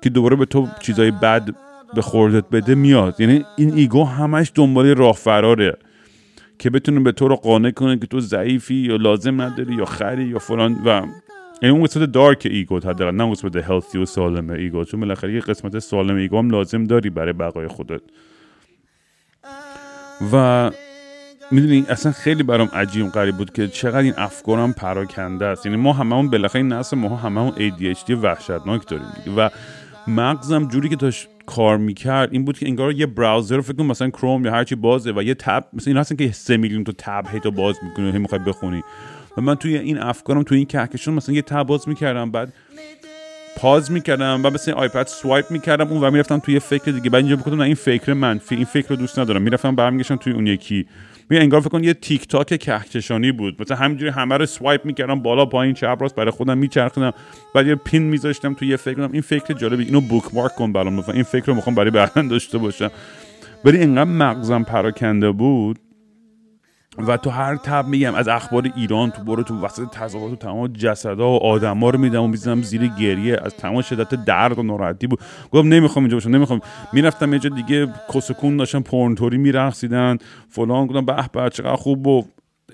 که 0.01 0.09
دوباره 0.09 0.35
به 0.35 0.45
تو 0.45 0.67
چیزای 0.81 1.11
بد 1.11 1.55
به 1.95 2.01
خوردت 2.01 2.49
بده 2.49 2.75
میاد. 2.75 3.19
یعنی 3.19 3.45
این 3.57 3.73
ego 3.73 4.03
همش 4.03 4.51
دنبال 4.55 4.87
راه 4.87 5.15
فراره 5.15 5.77
که 6.59 6.69
بتونه 6.69 6.99
به 6.99 7.11
تو 7.11 7.27
رو 7.27 7.35
قانع 7.35 7.71
کنه 7.71 7.97
که 7.97 8.07
تو 8.07 8.19
ضعیفی 8.19 8.75
یا 8.75 8.95
لازم 8.95 9.41
نداری 9.41 9.75
یا 9.75 9.85
خری 9.85 10.23
یا 10.23 10.39
فلان. 10.39 10.81
و 10.85 11.01
یعنی 11.61 11.75
اون 11.75 11.83
قسمت 11.83 12.11
dark 12.11 12.47
ego 12.51 12.75
حداقل 12.77 13.11
نه 13.11 13.31
قسمت 13.31 13.55
healthy 13.55 13.97
و 13.97 14.05
سالم 14.05 14.49
ego. 14.49 14.83
چون 14.83 14.99
بالاخره 14.99 15.33
یه 15.33 15.39
قسمت 15.39 15.79
سالم 15.79 16.15
ego 16.15 16.37
هم 16.37 16.49
لازم 16.49 16.83
داری 16.83 17.09
برای 17.09 17.33
بقای 17.33 17.67
خودت. 17.67 18.01
و 20.33 20.71
می‌دونی 21.51 21.85
اصلا 21.89 22.11
خیلی 22.11 22.43
برام 22.43 22.69
عجیب 22.73 23.11
غریب 23.11 23.37
بود 23.37 23.53
که 23.53 23.67
چقدر 23.67 23.97
این 23.97 24.13
افکارم 24.17 24.73
پراکنده 24.73 25.45
است. 25.45 25.65
یعنی 25.65 25.77
ما 25.77 25.93
هممون 25.93 26.29
بالاخره 26.29 26.61
این 26.61 26.73
نسل 26.73 26.97
ما 26.97 27.15
هممون 27.15 27.51
ADHD 27.51 28.09
وحشتناک 28.09 28.87
داریم 28.87 29.05
و 29.37 29.49
مغزم 30.07 30.67
جوری 30.67 30.89
که 30.89 30.95
داشت 30.95 31.27
کار 31.45 31.77
می‌کرد 31.77 32.33
این 32.33 32.45
بود 32.45 32.57
که 32.57 32.67
انگار 32.67 32.91
یه 32.91 33.05
براوزر 33.05 33.61
فکر 33.61 33.73
کنم 33.73 33.87
مثلا 33.87 34.09
کروم 34.09 34.45
یا 34.45 34.51
هرچی 34.51 34.75
بازه 34.75 35.13
و 35.15 35.23
یه 35.23 35.33
تب 35.33 35.65
مثلا 35.73 35.91
این 35.91 35.97
هستن 35.97 36.15
که 36.15 36.31
سه 36.31 36.57
میلیون 36.57 36.83
تو 36.83 36.91
تب 36.97 37.25
هی 37.31 37.39
تو 37.39 37.51
باز 37.51 37.75
می‌کنه 37.83 38.11
هی 38.11 38.17
می‌خوای 38.17 38.41
بخونی. 38.45 38.83
و 39.37 39.41
من 39.41 39.55
توی 39.55 39.77
این 39.77 39.97
افکارم 39.97 40.43
توی 40.43 40.57
این 40.57 40.67
کهکشان 40.67 41.13
مثلا 41.13 41.35
یه 41.35 41.41
تب 41.41 41.63
باز 41.63 41.89
می‌کردم 41.89 42.31
بعد 42.31 42.53
پاز 43.57 43.91
می‌کردم 43.91 44.41
و 44.43 44.49
مثل 44.49 44.71
آیپد 44.71 45.07
سوایپ 45.07 45.51
می‌کردم 45.51 45.87
اون 45.87 46.03
و 46.03 46.11
می‌رفتم 46.11 46.39
توی 46.39 46.59
فکر 46.59 46.91
دیگه. 46.91 47.09
بعد 47.09 47.21
اینجا 47.21 47.35
بکنم 47.35 47.59
این 47.59 47.75
فکر 47.75 48.13
منفی 48.13 48.55
این 48.55 48.65
فکر 48.65 48.89
رو 48.89 48.95
دوست 48.95 49.19
ندارم. 49.19 49.41
می‌رفتم 49.41 49.75
برمیگشتم 49.75 50.15
توی 50.15 50.33
اون 50.33 50.47
یکی. 50.47 50.85
می 51.29 51.37
انگار 51.37 51.59
فکر 51.61 51.69
کن 51.69 51.83
یه 51.83 51.93
تیک 51.93 52.27
تاک 52.27 52.59
کهکشانی 52.59 53.31
بود. 53.31 53.61
مثلا 53.61 53.77
همینجوری 53.77 54.11
همه 54.11 54.37
رو 54.37 54.45
سوایپ 54.45 54.85
می‌کردم 54.85 55.19
بالا 55.19 55.45
پایین 55.45 55.73
چپ 55.73 55.97
راست 56.01 56.15
برای 56.15 56.31
خودم 56.31 56.57
میچرخیدم. 56.57 57.13
بعد 57.55 57.67
یه 57.67 57.75
پین 57.75 58.03
میذاشتم 58.03 58.53
تو 58.53 58.65
یه 58.65 58.77
فکر 58.77 59.09
این 59.11 59.21
فکر 59.21 59.53
جالبی 59.53 59.83
اینو 59.83 60.01
بوک 60.01 60.23
مارک 60.33 60.55
کن 60.55 60.73
برام 60.73 61.03
این 61.13 61.23
فکر 61.23 61.45
رو 61.45 61.55
می‌خوام 61.55 61.75
برای 61.75 61.91
بعدا 61.91 62.21
داشته 62.21 62.57
باشم. 62.57 62.91
ولی 63.65 63.81
انقدر 63.81 64.09
مغزم 64.09 64.63
پراکنده 64.63 65.31
بود. 65.31 65.79
و 66.97 67.17
تو 67.17 67.29
هر 67.29 67.55
تب 67.55 67.87
میگم 67.87 68.15
از 68.15 68.27
اخبار 68.27 68.71
ایران 68.75 69.11
تو 69.11 69.23
برو 69.23 69.43
تو 69.43 69.61
وسط 69.61 69.89
تظاهرات 69.91 70.29
تو 70.29 70.35
تمام 70.35 70.67
جسدا 70.67 71.29
و 71.29 71.43
آدما 71.43 71.89
رو 71.89 71.99
میدم 71.99 72.23
و 72.23 72.27
می‌زنم 72.27 72.61
زیر 72.61 72.87
گریه. 72.87 73.39
از 73.43 73.55
تمام 73.55 73.81
شدت 73.81 74.25
درد 74.25 74.59
و 74.59 74.63
ناراحتی 74.63 75.07
بود. 75.07 75.19
گفتم 75.51 75.67
نمی‌خوام 75.67 76.05
اینجا 76.05 76.15
باشم 76.17 76.29
نمی‌خوام. 76.29 76.61
می‌رفتم 76.93 77.33
یه 77.33 77.39
جا 77.39 77.49
دیگه 77.49 77.87
کسکون 78.13 78.57
داشتن 78.57 78.79
پورنتوری 78.79 79.37
میرقصیدن. 79.37 80.17
فلان 80.49 80.87
گفتم 80.87 81.05
به 81.05 81.29
به 81.33 81.49
چقدر 81.49 81.75
خوب 81.75 82.07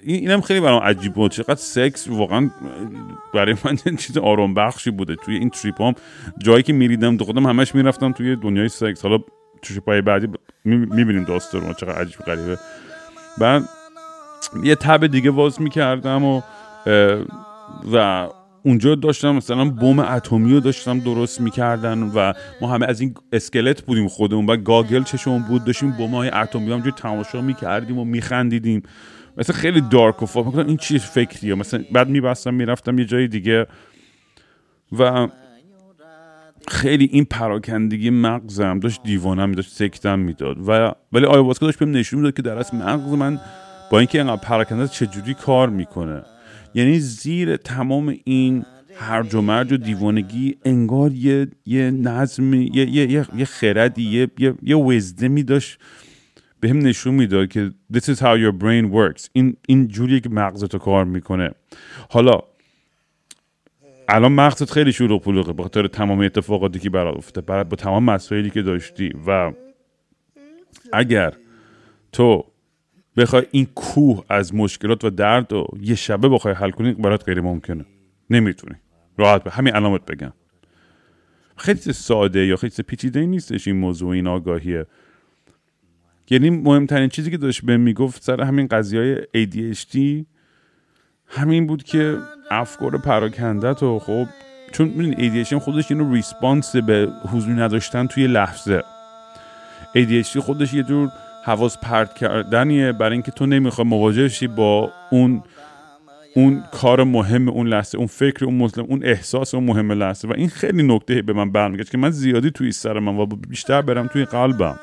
این 0.03 0.15
اینم 0.15 0.41
خیلی 0.41 0.59
برام 0.59 0.84
عجیب 0.84 1.13
بود. 1.13 1.32
چقدر 1.32 1.55
سکس 1.55 2.07
واقعا 2.07 2.49
برای 3.34 3.55
من 3.65 3.95
چیز 3.95 4.17
آرام 4.17 4.53
بخشی 4.53 4.91
بوده. 4.91 5.15
توی 5.15 5.36
این 5.36 5.49
تریپ 5.49 5.82
هم 5.82 5.93
جایی 6.38 6.63
که 6.63 6.74
میریدم 6.74 7.17
تو 7.17 7.26
خودم 7.26 7.45
همش 7.45 7.76
می‌رفتم 7.76 8.11
توی 8.11 8.36
دنیای 8.36 8.69
سکس. 8.69 9.01
حالا 9.01 9.17
پای 9.86 10.01
بعدی 10.01 10.28
می‌بینیم 10.65 11.24
داستان 11.24 11.74
چقدر 11.74 12.01
عجیب 12.01 12.19
غریبه. 12.19 12.57
بعد 13.39 13.63
یه 14.64 14.76
تب 14.76 15.08
دیگه 15.08 15.32
باز 15.32 15.62
می‌کردم 15.62 16.24
و 16.24 16.42
و 17.94 18.28
اونجا 18.64 18.96
داشتم 18.96 19.36
مثلا 19.36 19.66
بوم 19.66 20.00
اتمی 20.00 20.54
رو 20.54 20.60
داشتم 20.60 21.00
درست 21.00 21.42
می‌کردن 21.42 22.04
و 22.04 22.34
ما 22.62 22.74
همه 22.74 22.86
از 22.86 23.02
این 23.02 23.14
اسکلت 23.32 23.82
بودیم 23.82 24.08
خودمون 24.08 24.46
و 24.46 24.58
گاگل 24.58 25.04
چشمون 25.04 25.42
بود 25.42 25.66
داشتیم 25.66 25.92
بوم 25.92 26.16
های 26.16 26.30
اتمی 26.30 26.72
همجور 26.72 26.92
تماشا 26.92 27.42
می‌کردیم 27.42 27.98
و 27.98 28.06
میخندیدیم. 28.06 28.84
مثلا 29.38 29.56
خیلی 29.56 29.82
دارک 29.82 30.24
و 30.24 30.26
فاک 30.26 30.56
این 30.56 30.78
چی 30.78 31.00
فکریه؟ 31.00 31.56
مثلا 31.56 31.84
بعد 31.92 32.10
میبستم 32.10 32.54
می‌رفتم 32.54 33.00
یه 33.00 33.06
جای 33.06 33.28
دیگه 33.28 33.68
و 35.00 35.28
خیلی 36.68 37.10
این 37.12 37.26
پراکندگی 37.26 38.10
مغزم 38.10 38.80
داشت 38.80 39.04
دیوانم 39.04 39.52
داشت 39.52 39.72
سکتم 39.72 40.20
می‌داد 40.20 40.58
و 40.70 40.92
ولی 41.12 41.26
آیواسکا 41.26 41.66
داشت 41.66 41.80
بهم 41.80 41.92
نشون 41.92 42.20
می‌داد 42.20 42.34
که 42.34 42.42
در 42.42 42.58
اصل 42.58 42.78
مغز 42.78 43.14
من 43.14 43.39
با 43.92 44.00
اینکه 44.00 44.18
اینقدر 44.18 44.42
پراکنده 44.42 44.88
چجوری 44.88 45.34
کار 45.34 45.70
می‌کنه. 45.70 46.24
یعنی 46.74 47.00
زیر 47.00 47.56
تمام 47.56 48.16
این 48.24 48.66
هرج 48.96 49.36
و 49.36 49.42
مرج 49.42 49.72
و 49.74 49.78
دیوانگی 49.78 50.58
انگار 50.66 51.12
یه 51.12 51.48
یه 51.66 51.92
نظم 51.92 52.54
یه 52.54 52.70
یه 52.74 53.12
یه, 53.12 53.26
یه 53.36 53.46
خردی 53.46 54.04
یه 54.04 54.28
یه, 54.39 54.54
یه 54.62 54.78
وزدمی 54.78 55.44
داشت 55.44 55.80
به 56.60 56.70
هم 56.70 56.78
نشون 56.78 57.14
می‌داد 57.14 57.48
که 57.48 57.72
this 57.94 58.02
is 58.02 58.18
how 58.18 58.38
your 58.38 58.62
brain 58.62 58.94
works. 58.94 59.28
این 59.34 59.58
این 59.68 59.88
جوریه 59.88 60.20
که 60.20 60.30
مغزت 60.30 60.76
کار 60.76 61.06
می‌کنه. 61.06 61.52
حالا 62.10 62.39
الان 64.08 64.32
مغزت 64.32 64.72
خیلی 64.72 64.92
شروع 64.92 65.20
پلوغه 65.20 65.54
به 65.54 65.88
تمام 65.88 66.20
اتفاقاتی 66.20 66.80
که 66.80 66.89
برات 66.89 67.18
افتاده 67.18 67.64
با 67.64 67.76
تمام 67.76 68.04
مسائلی 68.04 68.50
که 68.50 68.62
داشتی 68.62 69.14
و 69.28 69.52
اگر 70.94 71.34
تو 72.12 72.51
بخوای 73.18 73.43
این 73.51 73.66
کوه 73.66 74.24
از 74.30 74.55
مشکلات 74.55 75.05
و 75.05 75.09
درد 75.09 75.53
و 75.53 75.68
یه 75.82 75.95
شبه 75.95 76.30
بخوای 76.30 76.53
حل 76.53 76.72
کنی 76.72 76.93
برات 76.93 77.24
غیر 77.24 77.41
ممکنه. 77.41 77.86
نمی‌تونی. 78.30 78.76
راحت 79.18 79.43
به 79.43 79.51
همین 79.51 79.74
علامت 79.74 80.05
بگم. 80.05 80.34
خیلی 81.57 81.80
ساده 81.80 82.45
یا 82.45 82.55
خیلی 82.55 82.74
پیچیده 82.88 83.26
نیستش 83.26 83.68
این 83.68 83.78
موضوع 83.78 84.09
این 84.09 84.28
آگاهیه. 84.28 84.86
یعنی 86.30 86.49
مهمترین 86.49 87.09
چیزی 87.09 87.32
که 87.32 87.38
داشت 87.38 87.66
به 87.66 87.78
می‌گفت 87.78 88.24
سر 88.24 88.41
همین 88.41 88.68
قضیه 88.68 88.99
های 88.99 89.45
ADHD 89.45 90.26
همین 91.28 91.68
بود 91.68 91.84
که 91.84 92.18
افکار 92.51 92.97
پراکنده 92.97 93.74
تو 93.74 93.99
خب 93.99 94.26
چون 94.72 94.88
می‌دونی 94.88 95.43
ADHD 95.45 95.53
خودش 95.53 95.91
اینو 95.91 96.14
ریسپانس 96.14 96.76
به 96.76 97.09
حضور 97.32 97.64
نداشتن 97.64 98.07
توی 98.07 98.28
لحظه. 98.28 98.84
ADHD 99.95 100.38
خودش 100.38 100.74
یه 100.74 100.84
جور 100.84 101.09
حواس 101.44 101.78
پرت 101.78 102.14
کردنیه 102.14 102.92
برای 102.92 103.14
اینکه 103.14 103.32
تو 103.32 103.46
نمی‌خوای 103.46 103.88
مواجه 103.88 104.30
شی 104.30 104.48
با 104.48 104.92
اون 105.12 105.44
اون 106.36 106.64
کار 106.72 107.04
مهم 107.04 107.50
اون 107.50 107.68
لحظه 107.68 107.98
اون 107.98 108.08
فکر 108.08 108.46
اون 108.46 108.56
مسلم 108.56 108.86
اون 108.86 109.04
احساس 109.04 109.54
اون 109.54 109.64
مهم 109.64 109.92
لحظه. 109.92 110.28
و 110.28 110.34
این 110.34 110.50
خیلی 110.50 110.84
نکته 110.84 111.22
به 111.22 111.34
من 111.34 111.52
برمیگشت 111.52 111.92
که 111.92 111.98
من 111.98 112.12
زیادی 112.12 112.52
توی 112.52 112.72
سر 112.72 113.00
من 113.00 113.18
و 113.18 113.26
بیشتر 113.26 113.82
برم 113.82 114.08
توی 114.08 114.26
قلبم. 114.26 114.80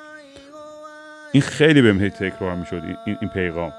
این 1.32 1.42
خیلی 1.42 1.82
بهم 1.82 2.08
تکرار 2.08 2.56
می‌شد 2.56 2.82
این, 3.06 3.16
این 3.20 3.30
پیغام. 3.30 3.72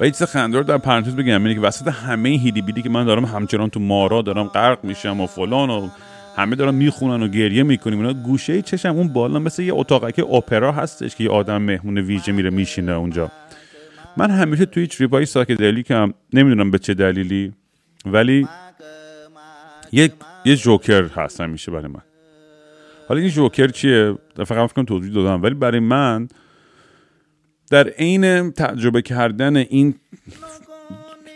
و 0.00 0.04
یه 0.04 0.10
چیز 0.10 0.22
خندهدار 0.22 0.62
در 0.62 0.78
پرانتز 0.78 1.16
بگم 1.16 1.42
اینه 1.42 1.54
که 1.54 1.60
وسط 1.60 1.88
همه 1.88 2.28
هیدی 2.28 2.62
بیدی 2.62 2.82
که 2.82 2.88
من 2.88 3.04
دارم 3.04 3.24
همچنان 3.24 3.70
تو 3.70 3.80
مارا 3.80 4.22
دارم 4.22 4.44
غرق 4.44 4.78
میشم 4.84 5.20
و 5.20 5.26
فلان 5.26 5.70
و 5.70 5.88
همه 6.36 6.56
دارن 6.56 6.74
می‌خونن 6.74 7.22
و 7.22 7.28
گریه 7.28 7.62
می‌کنیم. 7.62 7.98
اینا 7.98 8.12
گوشه 8.12 8.62
چشم. 8.62 8.88
اون 8.88 9.08
بالا 9.08 9.38
مثل 9.38 9.62
یه 9.62 9.74
اتاقک 9.74 10.18
اپرا 10.18 10.72
هستش 10.72 11.16
که 11.16 11.24
یه 11.24 11.30
آدم 11.30 11.62
مهمون 11.62 11.98
ویژه 11.98 12.32
میره 12.32 12.50
میشینه 12.50 12.92
اونجا. 12.92 13.30
من 14.16 14.30
همیشه 14.30 14.66
توی 14.66 14.86
تریپای 14.86 15.26
ساکدلیکم 15.26 16.12
نمی‌دونم 16.32 16.70
به 16.70 16.78
چه 16.78 16.94
دلیلی 16.94 17.52
ولی 18.06 18.48
یه 19.92 20.12
یه 20.44 20.56
جوکر 20.56 21.04
هست 21.04 21.40
همیشه 21.40 21.70
برای 21.70 21.86
من. 21.86 22.00
حالا 23.08 23.20
این 23.20 23.30
جوکر 23.30 23.68
چیه؟ 23.68 24.14
فقط 24.36 24.70
فکر 24.70 24.82
توضیح 24.82 25.12
دادم. 25.12 25.42
ولی 25.42 25.54
برای 25.54 25.80
من 25.80 26.28
در 27.70 27.88
عین 27.88 28.50
تجربه 28.50 29.02
کردن 29.02 29.56
این 29.56 29.94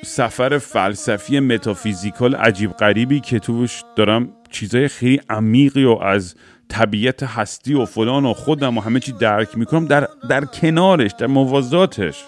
سفر 0.05 0.59
فلسفی 0.59 1.41
متافیزیکال 1.41 2.35
عجیب 2.35 2.71
غریبی 2.71 3.21
که 3.21 3.39
توش 3.39 3.83
دارم 3.97 4.29
چیزای 4.55 4.89
خیلی 4.89 5.21
عمیقی 5.31 5.85
و 5.85 5.91
از 5.91 6.35
طبیعت 6.69 7.23
هستی 7.23 7.75
و 7.75 7.85
فلان 7.85 8.25
و 8.25 8.33
خودم 8.33 8.79
و 8.79 8.81
همه 8.81 9.01
چی 9.01 9.13
درک 9.13 9.59
می‌کنم 9.59 9.87
در, 9.87 10.09
در 10.29 10.45
کنارش 10.45 11.11
در 11.19 11.27
موازاتش. 11.27 12.25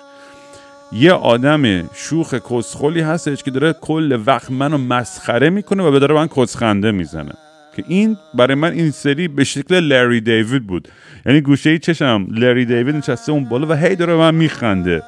یه 0.93 1.12
آدم 1.12 1.91
شوخ 1.95 2.35
کسخلی 2.35 3.01
هستش 3.01 3.43
که 3.43 3.51
داره 3.51 3.72
کل 3.72 4.22
وقت 4.27 4.51
منو 4.51 4.79
مسخره 4.79 5.51
می‌کنه 5.51 5.83
و 5.83 5.91
به 5.91 5.99
داره 5.99 6.14
من 6.14 6.29
کسخنده 6.29 6.91
می‌زنه. 6.91 7.33
که 7.77 7.85
این 7.89 8.16
برای 8.35 8.55
من 8.55 8.72
این 8.72 8.91
سری 8.91 9.29
به 9.29 9.45
شکل 9.45 9.81
لری 9.81 10.20
دیوید 10.20 10.66
بود. 10.66 10.89
یعنی 11.27 11.41
گوشه 11.41 11.70
ای 11.70 11.79
چشم 11.79 12.27
لری 12.31 12.64
دیوید 12.64 12.97
نشسته 12.97 13.33
اون 13.33 13.45
بالا 13.45 13.66
و 13.66 13.72
هی 13.72 13.97
داره 13.97 14.14
من 14.14 14.35
میخنده. 14.35 15.03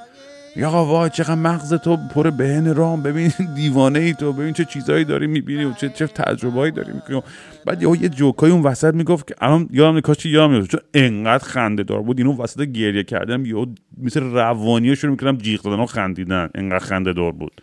یا 0.59 0.71
وای 0.71 1.11
چقدر 1.11 1.35
مغز 1.35 1.75
تو 1.75 1.97
پر 1.97 2.31
بهن 2.31 2.75
رام. 2.75 3.03
ببین 3.03 3.33
دیوانه 3.57 3.99
ای 3.99 4.15
تو 4.15 4.33
ببین 4.33 4.53
چه 4.53 4.65
چیزایی 4.65 5.05
داری 5.05 5.27
می‌بینی 5.27 5.65
و 5.65 5.73
چه 5.73 5.89
چه 5.89 6.07
تجربهایی 6.07 6.73
داری 6.73 6.93
می‌کنی. 6.93 7.23
بعد 7.67 7.83
یه 7.83 8.03
یه 8.03 8.09
جوکای 8.09 8.51
اون 8.51 8.63
وسط 8.63 8.95
می‌گفت 8.95 9.27
که 9.27 9.35
الان 9.41 9.69
یادم 9.73 10.01
کاش 10.01 10.27
یادم 10.27 10.67
چون 10.67 10.81
انقدر 10.95 11.45
خنده 11.45 11.83
دار 11.83 12.03
بود. 12.03 12.19
اینو 12.19 12.37
وسط 12.37 12.61
گریه 12.61 13.05
کردم 13.05 13.47
یا 13.47 13.67
مثل 14.03 14.21
روانی 14.21 14.97
شروع 14.97 15.11
می‌کردم 15.11 15.37
جیغ 15.37 15.63
دادن 15.63 15.83
و 15.83 15.87
خندیدن. 15.87 16.51
انقدر 16.55 16.85
خنده 16.85 17.13
دار 17.13 17.33
بود. 17.33 17.63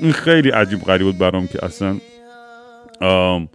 این 0.00 0.12
خیلی 0.12 0.50
عجیب 0.50 0.80
غریب 0.80 1.06
بود 1.06 1.18
برام 1.18 1.46
که 1.46 1.64
اصلا 1.64 1.96
آم 3.00 3.48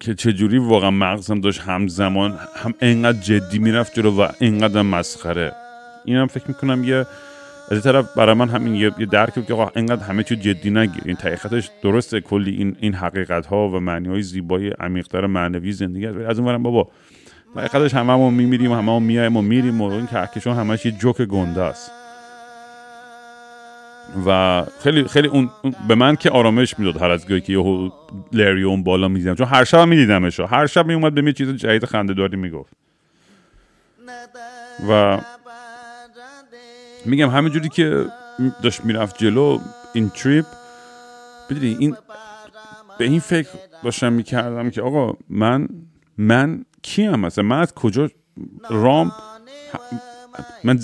که 0.00 0.14
چجوری 0.14 0.58
واقعا 0.58 0.90
مغزم 0.90 1.40
داشت 1.40 1.60
همزمان 1.60 2.38
هم 2.56 2.74
انقدر 2.80 3.18
جدی 3.20 3.58
می‌رفت 3.58 3.94
جلو 3.94 4.22
و 4.22 4.28
انقدر 4.40 4.82
مسخره. 4.82 5.52
اینم 6.04 6.26
فکر 6.26 6.44
می‌کنم 6.48 6.84
یه 6.84 7.06
از 7.70 7.82
طرف 7.82 8.16
برای 8.16 8.34
من 8.34 8.48
همین 8.48 8.74
یه, 8.74 8.90
درکی 8.90 9.42
که 9.42 9.54
آقا 9.54 9.70
انقدر 9.76 10.02
همه 10.02 10.22
چی 10.22 10.36
جدی 10.36 10.70
نگیر. 10.70 11.02
این 11.04 11.16
حقیقتش 11.16 11.70
درسته 11.82 12.20
کلی 12.20 12.56
این 12.56 12.76
این 12.80 12.94
حقیقت 12.94 13.46
ها 13.46 13.68
و 13.68 13.80
معنی 13.80 14.08
های 14.08 14.22
زیبای 14.22 14.70
عمیقتر 14.70 15.26
معنوی 15.26 15.72
زندگی 15.72 16.06
هست 16.06 16.16
از 16.16 16.38
اون 16.38 16.62
بابا 16.62 16.88
حقیقتش 17.56 17.94
ما 17.94 18.30
میمیریم 18.30 18.78
ما 18.78 18.98
میایم 18.98 19.36
و 19.36 19.42
میریم 19.42 19.80
و 19.80 19.84
این 19.84 20.06
کهکشان 20.06 20.56
همش 20.56 20.86
یه 20.86 20.92
جوک 20.92 21.22
گنده 21.22 21.62
است. 21.62 21.90
و 24.26 24.62
خیلی 24.82 25.04
خیلی 25.04 25.28
اون 25.28 25.50
به 25.88 25.94
من 25.94 26.16
که 26.16 26.30
آرامش 26.30 26.78
می‌داد 26.78 27.02
هر 27.02 27.10
از 27.10 27.28
گاهی 27.28 27.40
که 27.40 27.52
یهو 27.52 27.90
لری 28.32 28.62
اون 28.62 28.82
بالا 28.82 29.08
می‌دیدم 29.08 29.34
چون 29.34 29.46
هر 29.46 29.64
شب 29.64 29.80
میدیدمش 29.80 30.40
هر 30.40 30.66
شب 30.66 30.86
میومد 30.86 31.14
به 31.14 31.20
می 31.20 31.32
چیز 31.32 31.48
جدید 31.48 31.84
خنده 31.84 32.14
داری 32.14 32.36
می‌گفت. 32.36 32.72
و 34.88 35.20
میگم 37.06 37.30
همینجوری 37.30 37.68
که 37.68 38.06
داشت 38.62 38.84
می‌رفت 38.84 39.18
جلو 39.18 39.58
این 39.94 40.08
تریپ 40.08 40.46
بدونی 41.50 41.76
این 41.78 41.96
به 42.98 43.04
این 43.04 43.20
فکر 43.20 43.48
داشتم 43.84 44.12
می‌کردم 44.12 44.70
که 44.70 44.82
آقا 44.82 45.12
من 45.28 45.68
من 46.18 46.64
کیم 46.82 47.16
مثلا 47.16 47.44
من 47.44 47.60
از 47.60 47.74
کجا؟ 47.74 48.10
رام 48.70 49.12
من 50.64 50.78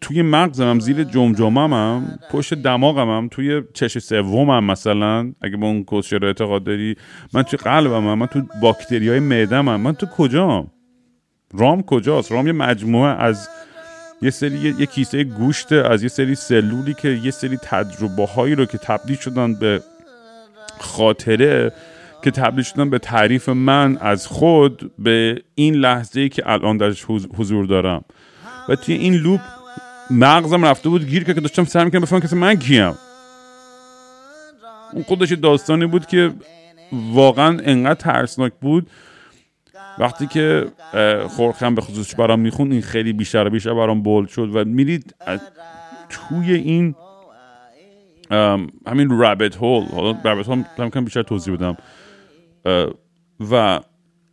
توی 0.00 0.22
مغزم 0.22 0.78
زیر 0.78 1.04
جمجمم 1.04 1.72
هم 1.72 2.18
پشت 2.30 2.54
دماغم 2.54 3.08
هم 3.16 3.28
توی 3.28 3.62
چش 3.74 3.98
سومم 3.98 4.64
مثلا 4.64 5.32
اگه 5.42 5.56
به 5.56 5.66
اون 5.66 5.84
کوشر 5.84 6.24
اعتقاد 6.24 6.64
داری 6.64 6.96
من 7.34 7.42
توی 7.42 7.58
قلبم 7.58 8.08
هم 8.08 8.18
من 8.18 8.26
تو 8.26 8.42
باکتری 8.62 9.08
های 9.08 9.20
معدم 9.20 9.68
هم 9.68 9.80
من 9.80 9.92
تو 9.92 10.06
کجام؟ 10.06 10.70
رام 11.54 11.82
کجاست؟ 11.82 12.32
رام 12.32 12.46
یه 12.46 12.52
مجموعه 12.52 13.10
از 13.10 13.48
یه 14.22 14.30
سری 14.30 14.74
یه, 14.78 14.86
کیسه 14.86 15.24
گوشت 15.24 15.72
از 15.72 16.02
یه 16.02 16.08
سری 16.08 16.34
سلولی 16.34 16.94
که 16.94 17.08
یه 17.08 17.30
سری 17.30 17.56
تجربه 17.56 18.26
هایی 18.26 18.54
رو 18.54 18.64
که 18.64 18.78
تبدیل 18.78 19.16
شدن 19.16 19.54
به 19.54 19.82
خاطره 20.78 21.72
که 22.24 22.30
تبدیل 22.30 22.64
شدن 22.64 22.90
به 22.90 22.98
تعریف 22.98 23.48
من 23.48 23.96
از 23.96 24.26
خود 24.26 24.92
به 24.98 25.42
این 25.54 25.74
لحظه 25.74 26.20
ای 26.20 26.28
که 26.28 26.42
الان 26.50 26.76
درش 26.76 27.04
حضور 27.36 27.66
دارم. 27.66 28.04
و 28.68 28.76
توی 28.76 28.94
این 28.94 29.14
لوپ 29.14 29.40
مغزم 30.10 30.64
رفته 30.64 30.88
بود 30.88 31.06
گیر 31.06 31.24
که 31.24 31.32
داشتم 31.32 31.64
سعی 31.64 31.84
می‌کنم 31.84 32.00
بفهمم 32.00 32.22
کسی 32.22 32.36
من 32.36 32.54
کیم. 32.54 32.94
اون 34.92 35.02
خودش 35.02 35.32
داستانی 35.32 35.86
بود 35.86 36.06
که 36.06 36.32
واقعا 36.92 37.58
انقدر 37.64 37.94
ترسناک 37.94 38.52
بود. 38.60 38.90
وقتی 39.98 40.26
که 40.26 40.66
خورخم 41.28 41.74
به 41.74 41.80
خصوص 41.80 42.14
برام 42.20 42.40
میخون 42.40 42.72
این 42.72 42.82
خیلی 42.82 43.12
بیشتر 43.12 43.48
بیشتر 43.48 43.74
برام 43.74 44.02
بولد 44.02 44.28
شد 44.28 44.56
و 44.56 44.64
میرید 44.64 45.14
توی 46.08 46.54
این 46.54 46.94
همین 48.86 49.18
rabbit 49.18 49.56
hole 49.56 49.84
حالا 49.84 50.18
rabbit 50.24 50.48
hole 50.48 50.64
هم 50.78 51.04
بیشتر 51.04 51.22
توضیح 51.22 51.56
بدم. 51.56 51.76
و 53.50 53.80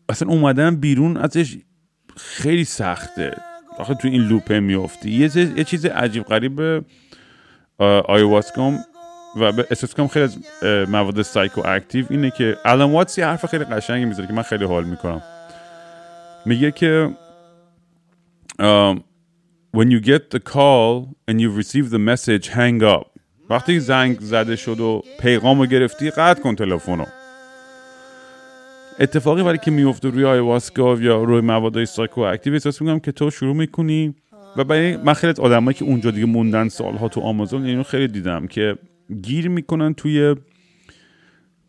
اصلا 0.10 0.30
اومدن 0.30 0.76
بیرون 0.76 1.18
ازش 1.18 1.58
خیلی 2.18 2.66
سخته. 2.66 3.38
آخه 3.80 3.94
تو 3.94 4.08
این 4.08 4.22
loop 4.22 4.52
ه 4.52 4.60
میافتی. 4.60 5.12
یه, 5.12 5.38
یه 5.58 5.64
چیز 5.64 5.86
عجیب 5.86 6.24
غریب 6.24 6.84
آیواسکام 8.06 8.80
و 9.40 9.52
به 9.52 9.68
اساسکام 9.72 10.08
خیلی 10.08 10.26
از 10.26 10.38
مواد 10.90 11.22
psychoactive 11.22 12.06
اینه 12.10 12.32
که 12.32 12.58
Alan 12.66 12.92
Watts 12.92 13.18
یه 13.18 13.26
حرف 13.26 13.46
خیلی 13.46 13.64
قشنگی 13.64 14.06
می‌ذاره 14.06 14.28
که 14.28 14.34
من 14.34 14.42
خیلی 14.42 14.66
حال 14.66 14.84
می‌کنم. 14.84 15.22
میگه 16.46 16.72
که 16.72 17.10
when 19.78 19.90
you 19.92 20.02
get 20.06 20.22
the 20.36 20.40
call 20.40 21.16
and 21.30 21.40
you 21.40 21.50
receive 21.62 21.90
the 21.90 22.00
message 22.00 22.48
hang 22.48 22.82
up. 22.82 23.08
وقتی 23.50 23.80
زنگ 23.80 24.18
زده 24.20 24.56
شد 24.56 24.80
و 24.80 25.04
پیغام 25.20 25.60
رو 25.60 25.66
گرفتی 25.66 26.10
قطع 26.10 26.42
کن 26.42 26.56
تلفن 26.56 27.06
اتفاقی 29.00 29.44
برای 29.44 29.58
که 29.58 29.72
میفته 29.72 30.10
روی 30.10 30.26
آیواسکا 30.26 30.96
یا 31.00 31.24
روی 31.24 31.42
مواد 31.42 31.84
سایکو 31.84 32.22
اکتیو 32.22 32.54
احساس 32.54 32.82
می‌کنم 32.82 33.00
که 33.00 33.12
تو 33.12 33.30
شروع 33.30 33.56
می‌کنی 33.56 34.16
و 34.58 34.64
برای 34.64 34.98
من 34.98 35.14
خیلی 35.14 35.34
آدمایی 35.42 35.78
که 35.78 35.86
اونجا 35.86 36.12
دیگه 36.12 36.26
موندن 36.26 36.68
سالها 36.68 37.08
تو 37.08 37.22
آمازون 37.22 37.66
اینو 37.66 37.84
خیلی 37.84 38.08
دیدم 38.08 38.48
که 38.48 38.76
گیر 39.22 39.50
می‌کنن 39.50 39.94
توی 39.94 40.36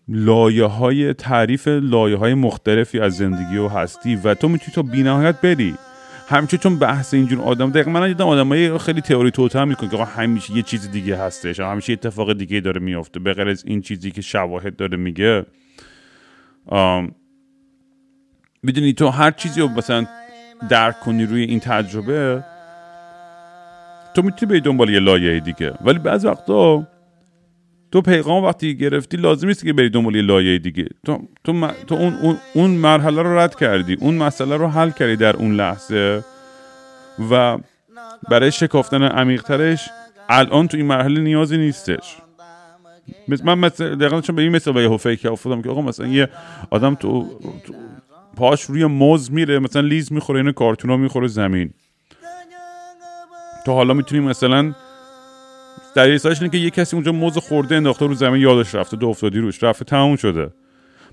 لایه 0.09 0.65
های 0.65 1.15
تعریف 1.15 1.69
لایه 1.69 2.17
های 2.17 2.35
مختلفی 2.35 3.01
از 3.01 3.17
زندگی 3.17 3.57
و 3.57 3.69
هستی 3.69 4.17
و 4.17 4.35
تو 4.35 4.49
می‌تونی 4.49 4.73
تا 4.75 4.83
بینهایت 4.83 5.41
بری. 5.41 5.75
همچنین 6.29 6.61
چون 6.61 6.79
بحث 6.79 7.15
اینجور 7.15 7.41
آدم 7.41 7.71
دقیقا 7.71 7.91
من 7.91 8.09
دیدم 8.09 8.27
آدمای 8.27 8.79
خیلی 8.79 9.01
تئوری 9.01 9.31
توتم 9.31 9.69
می‌کنه 9.69 9.91
که 9.91 10.05
همیشه 10.05 10.57
یه 10.57 10.63
چیز 10.63 10.91
دیگه 10.91 11.17
هستش 11.17 11.61
همیشه 11.61 11.93
اتفاق 11.93 12.33
دیگه 12.33 12.61
داره 12.61 12.81
میافته 12.81 13.21
به 13.21 13.33
غیر 13.33 13.49
از 13.49 13.65
این 13.67 13.81
چیزی 13.81 14.11
که 14.11 14.23
شواهد 14.23 14.77
داره 14.77 14.97
میگه. 14.97 15.47
می‌دونی 18.63 18.93
تو 18.93 19.09
هر 19.09 19.31
چیزی 19.31 19.61
رو 19.61 19.69
مثلا 19.69 20.07
درک 20.69 21.01
کنی 21.01 21.27
روی 21.27 21.43
این 21.43 21.61
تجربه 21.61 22.45
تو 24.15 24.23
می‌تونی 24.23 24.53
به 24.53 24.61
دنبال 24.61 24.91
یه 24.91 24.99
لایه 24.99 25.41
دیگه. 25.41 25.75
ولی 25.85 25.99
بعض 25.99 26.25
وقتا 26.25 26.87
تو 27.93 28.01
پیغام 28.01 28.45
وقتی 28.45 28.77
گرفتی 28.77 29.17
لازم 29.17 29.47
نیست 29.47 29.65
که 29.65 29.73
بری 29.73 29.91
دنبال 29.91 30.15
یه 30.17 30.23
لایه 30.23 30.59
دیگه. 30.59 30.89
تو, 31.07 31.29
تو, 31.45 31.69
تو 31.87 31.95
اون, 31.95 32.15
اون, 32.15 32.37
اون 32.55 32.71
مرحله 32.71 33.23
رو 33.23 33.39
رد 33.39 33.55
کردی 33.55 33.97
اون 34.01 34.15
مسئله 34.15 34.57
رو 34.57 34.69
حل 34.69 34.91
کردی 34.91 35.17
در 35.17 35.37
اون 35.37 35.55
لحظه 35.55 36.25
و 37.31 37.59
برای 38.31 38.53
شکافتن 38.53 39.03
عمیقترش 39.03 39.91
الان 40.29 40.69
تو 40.69 40.77
این 40.77 40.87
مرحله 40.87 41.21
نیازی 41.21 41.57
نیستش. 41.57 42.17
من 43.45 43.59
مثلا 43.59 43.95
دقیقا 43.95 44.21
چون 44.21 44.37
به 44.37 44.43
این 44.43 44.53
مثل 44.53 44.73
به 44.73 44.83
یه 44.83 44.97
فکر 44.97 45.29
افتادم 45.29 45.63
که 45.63 45.69
آقا 45.69 45.81
مثلا 45.81 46.07
یه 46.07 46.29
آدم 46.71 46.95
تو, 46.95 47.39
پاش 48.37 48.63
روی 48.63 48.87
موز 48.87 49.33
میره 49.33 49.59
مثلا 49.59 49.83
لیز 49.83 50.13
می‌خوره 50.13 50.41
اینو 50.41 50.53
کارتونا 50.53 50.97
می‌خوره 50.97 51.29
زمین. 51.29 51.71
تو 53.67 53.73
حالا 53.73 53.95
می‌تونی 53.95 54.21
مثلا 54.21 54.75
در 55.95 56.05
اینه 56.05 56.49
که 56.49 56.59
یه 56.59 56.71
کسی 56.71 56.97
اونجا 56.97 57.13
موز 57.13 57.39
خورده 57.39 57.77
انداخته 57.77 58.07
رو 58.07 58.15
زمین 58.15 58.43
یادش 58.43 58.75
رفته 58.75 58.97
دو 58.97 59.09
افتادی 59.09 59.39
روش 59.39 59.63
رفته 59.63 59.85
تموم 59.85 60.17
شده. 60.17 60.51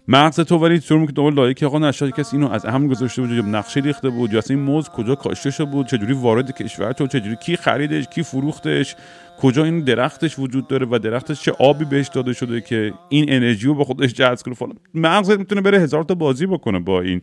مغز 0.08 0.39
تو 0.39 0.58
ولی 0.58 0.80
طور 0.80 1.06
که 1.06 1.12
دنبال 1.12 1.34
لایه 1.34 1.53
که 1.53 1.66
آقا 1.66 1.80
نشد 1.80 2.10
کسی 2.10 2.38
اینو 2.38 2.51
از 2.51 2.66
هم 2.66 2.88
گذاشته 2.88 3.22
بود 3.22 3.32
یا 3.32 3.41
نقشه 3.41 3.80
ریخته 3.80 4.10
بود 4.10 4.34
یا 4.34 4.41
این 4.49 4.60
موز 4.60 4.89
کجا 4.89 5.16
کاشته 5.16 5.51
شده 5.51 5.72
بود؟ 5.72 5.88
چجوری 5.88 6.14
وارد 6.14 6.51
کشور 6.51 6.91
تو 6.91 7.08
چجوری 7.08 7.36
کی 7.36 7.56
خریدش؟ 7.56 8.08
کی 8.08 8.24
فروختش؟ 8.24 8.95
کجا 9.39 9.64
این 9.64 9.80
درختش 9.80 10.39
وجود 10.39 10.68
داره 10.68 10.88
و 10.91 10.99
درختش 10.99 11.41
چه 11.41 11.51
آبی 11.51 11.86
بهش 11.86 12.08
داده 12.08 12.34
شده 12.34 12.62
که 12.62 12.93
این 13.10 13.26
انرژی 13.30 13.68
رو 13.68 13.76
به 13.76 13.84
خودش 13.84 14.14
جذب 14.14 14.45
کنه؟ 14.45 14.53
فلان. 14.53 14.78
مغزت 14.93 15.39
می‌تونه 15.39 15.62
بره 15.62 15.80
هزار 15.80 16.03
تا 16.03 16.16
بازی 16.16 16.45
بکنه 16.45 16.80
با 16.80 17.01
این 17.01 17.22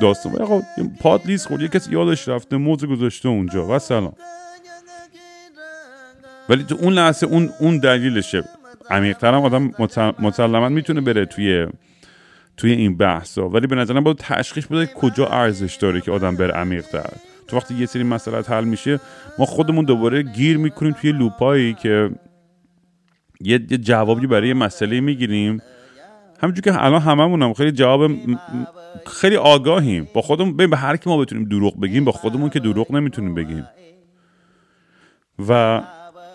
داستان. 0.00 0.42
آقا 0.42 0.62
پات 1.00 1.26
لیست 1.26 1.48
خود 1.48 1.66
کسی 1.66 1.92
یادش 1.92 2.28
رفته 2.28 2.56
موز 2.56 2.84
گذاشته 2.84 3.28
اونجا. 3.28 3.68
و 3.68 3.78
سلام. 3.78 4.12
ولی 6.48 6.64
تو 6.64 6.76
اون 6.80 6.92
لحظه 6.92 7.26
اون 7.26 7.50
اون 7.60 7.78
دلیلشه. 7.78 8.44
عمیق‌تر 8.90 9.34
هم 9.34 9.42
آدم 9.42 9.72
مسلما 10.18 10.68
می‌تونه 10.68 11.00
بره 11.00 11.24
توی 11.24 11.66
توی 12.56 12.72
این 12.72 12.96
بحثا. 12.96 13.48
ولی 13.48 13.66
به 13.66 13.76
نظرم 13.76 14.04
باید 14.04 14.16
تشخیص 14.16 14.66
بده 14.66 14.86
کجا 14.86 15.26
ارزش 15.26 15.76
داره 15.76 16.00
که 16.00 16.10
آدم 16.12 16.36
بره 16.36 16.52
عمیق‌تر 16.52 17.10
تو 17.48 17.56
وقتی 17.56 17.74
یه 17.74 17.86
سری 17.86 18.02
مسئله 18.02 18.42
حل 18.42 18.64
میشه 18.64 19.00
ما 19.38 19.46
خودمون 19.46 19.84
دوباره 19.84 20.22
گیر 20.22 20.56
می‌کنیم 20.56 20.92
توی 20.92 21.12
لوپایی 21.12 21.74
که 21.74 22.10
یه 23.40 23.58
جوابی 23.58 24.26
برای 24.26 24.48
یه 24.48 24.54
مسئله 24.54 25.00
می‌گیریم. 25.00 25.62
همونجور 26.42 26.64
که 26.64 26.84
الان 26.84 27.00
هممون 27.00 27.42
هم 27.42 27.54
خیلی 27.54 27.72
جواب 27.72 28.10
خیلی 29.06 29.36
آگاهیم. 29.36 30.08
با 30.14 30.22
خودمون 30.22 30.56
به 30.56 30.76
هر 30.76 30.96
کی 30.96 31.10
ما 31.10 31.16
بتونیم 31.16 31.48
دروغ 31.48 31.80
بگیم 31.80 32.04
با 32.04 32.12
خودمون 32.12 32.50
که 32.50 32.60
دروغ 32.60 32.92
نمی‌تونیم 32.92 33.34
بگیم. 33.34 33.66
و 35.48 35.82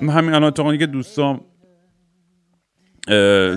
همین 0.02 0.34
الان 0.34 0.44
اتفاقی 0.44 0.78
که 0.78 0.86
دوستان 0.86 1.42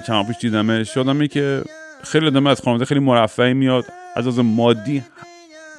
چند 0.06 0.26
پیش 0.26 0.36
دیدمش 0.40 0.96
یادمه 0.96 1.28
که 1.28 1.62
خیلی 2.04 2.26
آدم 2.26 2.46
از 2.46 2.60
خانواده 2.60 2.84
خیلی 2.84 3.00
مرفعی 3.00 3.54
میاد. 3.54 3.84
از 4.16 4.26
از 4.26 4.38
مادی 4.38 5.02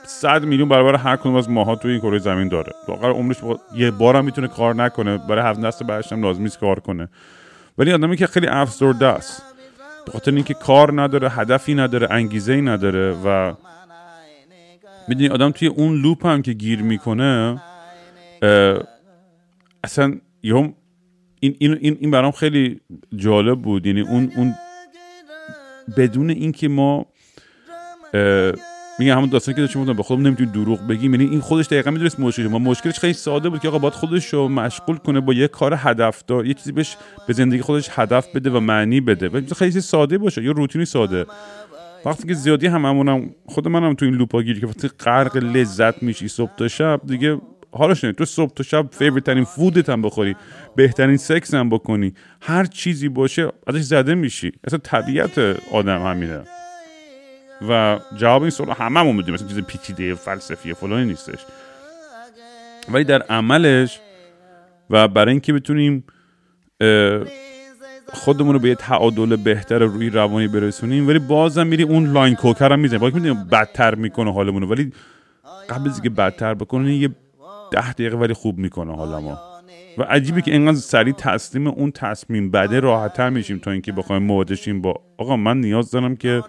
صد 0.04 0.44
میلیون 0.46 0.70
برابر 0.70 0.96
هر 0.96 1.16
کدوم 1.16 1.36
از 1.36 1.50
ماها 1.50 1.76
توی 1.76 1.92
این 1.92 2.00
کره 2.00 2.20
زمین 2.20 2.48
داره. 2.48 2.74
واقعا 2.88 3.12
عمرش 3.12 3.38
یه 3.76 3.92
بارم 3.92 4.26
می‌تونه 4.26 4.48
کار 4.48 4.76
نکنه. 4.76 5.18
برای 5.18 5.46
هفت 5.46 5.62
دست 5.62 5.84
بعدش 5.84 6.12
هم 6.12 6.22
لازم 6.22 6.48
کار 6.48 6.80
کنه. 6.80 7.08
ولی 7.78 7.94
آدمی 7.94 8.18
که 8.18 8.28
خیلی 8.28 8.48
افسرده 8.48 9.06
است. 9.06 9.44
به 10.06 10.12
خاطر 10.12 10.32
اینکه 10.32 10.54
کار 10.54 11.02
نداره 11.02 11.30
هدفی 11.30 11.76
نداره 11.76 12.08
انگیزه 12.12 12.54
ای 12.54 12.62
نداره 12.62 13.16
و 13.26 13.54
می‌دونی 15.08 15.30
آدم 15.30 15.52
توی 15.52 15.68
اون 15.68 16.02
لوپ 16.02 16.26
هم 16.26 16.42
که 16.42 16.54
گیر 16.54 16.82
می‌کنه 16.82 17.62
اصلا 19.84 20.16
یه 20.44 20.56
این 21.40 21.56
این 21.60 21.78
این, 21.82 21.98
این 22.00 22.12
برام 22.12 22.32
خیلی 22.32 22.82
جالب 23.16 23.62
بود. 23.62 23.86
یعنی 23.86 24.02
اون 24.02 24.32
اون 24.36 24.56
بدون 25.98 26.30
اینکه 26.30 26.68
ما 26.68 27.06
میگه 29.00 29.16
همون 29.16 29.30
داستانی 29.30 29.56
که 29.56 29.62
داشتیم 29.62 29.82
بودم 29.82 29.98
به 29.98 30.04
خودم 30.04 30.28
نمی‌تونی 30.28 30.52
دروغ 30.52 30.88
بگیم. 30.88 31.14
یعنی 31.14 31.30
این 31.30 31.40
خودش 31.40 31.66
دقیقا 31.66 31.92
می‌دونست 31.92 32.20
مشکلش 32.20 32.46
ما 32.46 32.60
مشکلش 32.60 33.00
خیلی 33.00 33.14
ساده 33.14 33.50
بود 33.50 33.60
که 33.60 33.68
آقا 33.68 33.78
باید 33.78 33.94
خودش 33.94 34.34
رو 34.34 34.50
مشغول 34.50 34.98
کنه 34.98 35.20
با 35.20 35.34
یه 35.34 35.48
کار 35.48 35.74
هدفدار 35.78 36.46
یه 36.46 36.54
چیزی 36.54 36.72
بهش 36.72 36.98
به 37.28 37.34
زندگی 37.34 37.62
خودش 37.62 37.90
هدف 37.92 38.36
بده 38.36 38.50
و 38.50 38.60
معنی 38.60 39.02
بده. 39.02 39.30
و 39.30 39.42
خیلی 39.56 39.82
ساده 39.82 40.18
باشه 40.18 40.44
یه 40.44 40.52
روتینی 40.52 40.86
ساده. 40.86 41.26
وقتی 42.06 42.28
که 42.28 42.34
زیادی 42.34 42.68
هممونم 42.68 43.30
خود 43.46 43.68
منم 43.68 43.94
تو 43.94 44.06
این 44.06 44.14
loop 44.14 44.36
ا 44.36 44.42
گیری 44.42 44.60
که 44.60 44.68
وقتی 44.68 44.88
غرق 44.88 45.38
لذت 45.38 46.04
میشی 46.04 46.28
صبح 46.28 46.56
تا 46.58 46.68
شب 46.68 47.02
دیگه 47.06 47.42
حالش 47.78 48.04
نه 48.04 48.12
تو 48.12 48.26
صبح 48.26 48.54
تا 48.54 48.64
شب 48.64 48.88
favorite 48.92 49.24
ترین 49.24 49.44
food 49.44 49.80
ت 49.80 49.90
هم 49.90 50.02
بخوری. 50.02 50.36
بهترین 50.76 51.18
سکس 51.18 51.54
هم 51.54 51.70
بکنی. 51.70 52.14
هر 52.42 52.66
چیزی 52.66 53.10
باشه 53.10 53.52
ازش 53.68 53.82
زده 53.82 54.16
میشی. 54.16 54.52
اصلا 54.64 54.80
طبیعت 54.84 55.40
آدم 55.72 56.06
همینه. 56.06 56.42
و 57.70 58.00
جواب 58.18 58.42
این 58.42 58.52
سوال 58.52 58.70
هممون 58.70 59.16
می‌دونیم. 59.16 59.34
مثلا 59.34 59.48
چیز 59.48 59.60
پیچیده 59.60 60.16
فلسفی 60.16 60.74
فلانی 60.74 61.06
نیستش. 61.06 61.40
ولی 62.90 63.04
در 63.04 63.22
عملش 63.22 64.00
و 64.90 65.08
برای 65.08 65.32
اینکه 65.32 65.54
بتونیم 65.54 66.04
خودمون 68.14 68.54
رو 68.54 68.60
به 68.60 68.70
یه 68.70 68.76
تعادل 68.76 69.36
بهتر 69.36 69.80
روی 69.80 70.10
روانی 70.10 70.48
برسونیم 70.48 71.08
ولی 71.08 71.20
بازم 71.20 71.68
میری 71.68 71.84
اون 71.84 72.12
لاین 72.12 72.36
کوکر 72.36 72.72
هم 72.72 72.80
می‌زنیم 72.80 73.02
باید 73.02 73.14
می‌دونیم 73.14 73.44
بدتر 73.44 73.96
می‌کنه 73.96 74.34
حالمون 74.34 74.64
ولی 74.64 74.94
قبل 75.70 75.90
از 75.90 75.94
اینکه 75.94 76.10
بدتر 76.10 76.54
بکنه 76.54 76.96
یه 76.96 77.10
ده 77.72 77.94
دقیقه 77.94 78.18
ولی 78.18 78.34
خوب 78.34 78.58
می‌کنه 78.58 78.96
حالا 78.96 79.20
ما. 79.20 79.40
و 79.98 80.04
عجیبه 80.04 80.42
که 80.42 80.52
اینقدر 80.52 80.78
سریع 80.78 81.14
تسلیم 81.14 81.68
اون 81.68 81.92
تصمیم 81.92 82.52
بده 82.52 82.80
راحتتر 82.80 83.30
میشیم 83.30 83.58
تا 83.58 83.72
اینکه 83.72 83.92
بخوایم 83.92 84.24
مواجهشیم 84.24 84.82
با 84.82 85.02
آقا 85.18 85.36
من 85.38 85.62
نیاز 85.62 85.92
دارم 85.92 86.16
که 86.16 86.44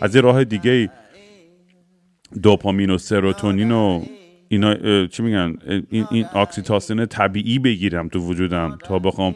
از 0.00 0.14
یه 0.14 0.20
راه 0.20 0.44
دیگه 0.44 0.90
دوپامین 2.42 2.90
و 2.90 2.98
سروتونین 2.98 3.72
و 3.72 4.02
اینا 4.48 5.06
چی 5.06 5.22
میگن؟ 5.22 5.56
این, 5.90 6.06
این 6.10 6.26
اکسیتاسین 6.34 7.06
طبیعی 7.06 7.58
بگیرم 7.58 8.08
تو 8.08 8.18
وجودم 8.18 8.78
تا 8.84 8.98
بخوام 8.98 9.34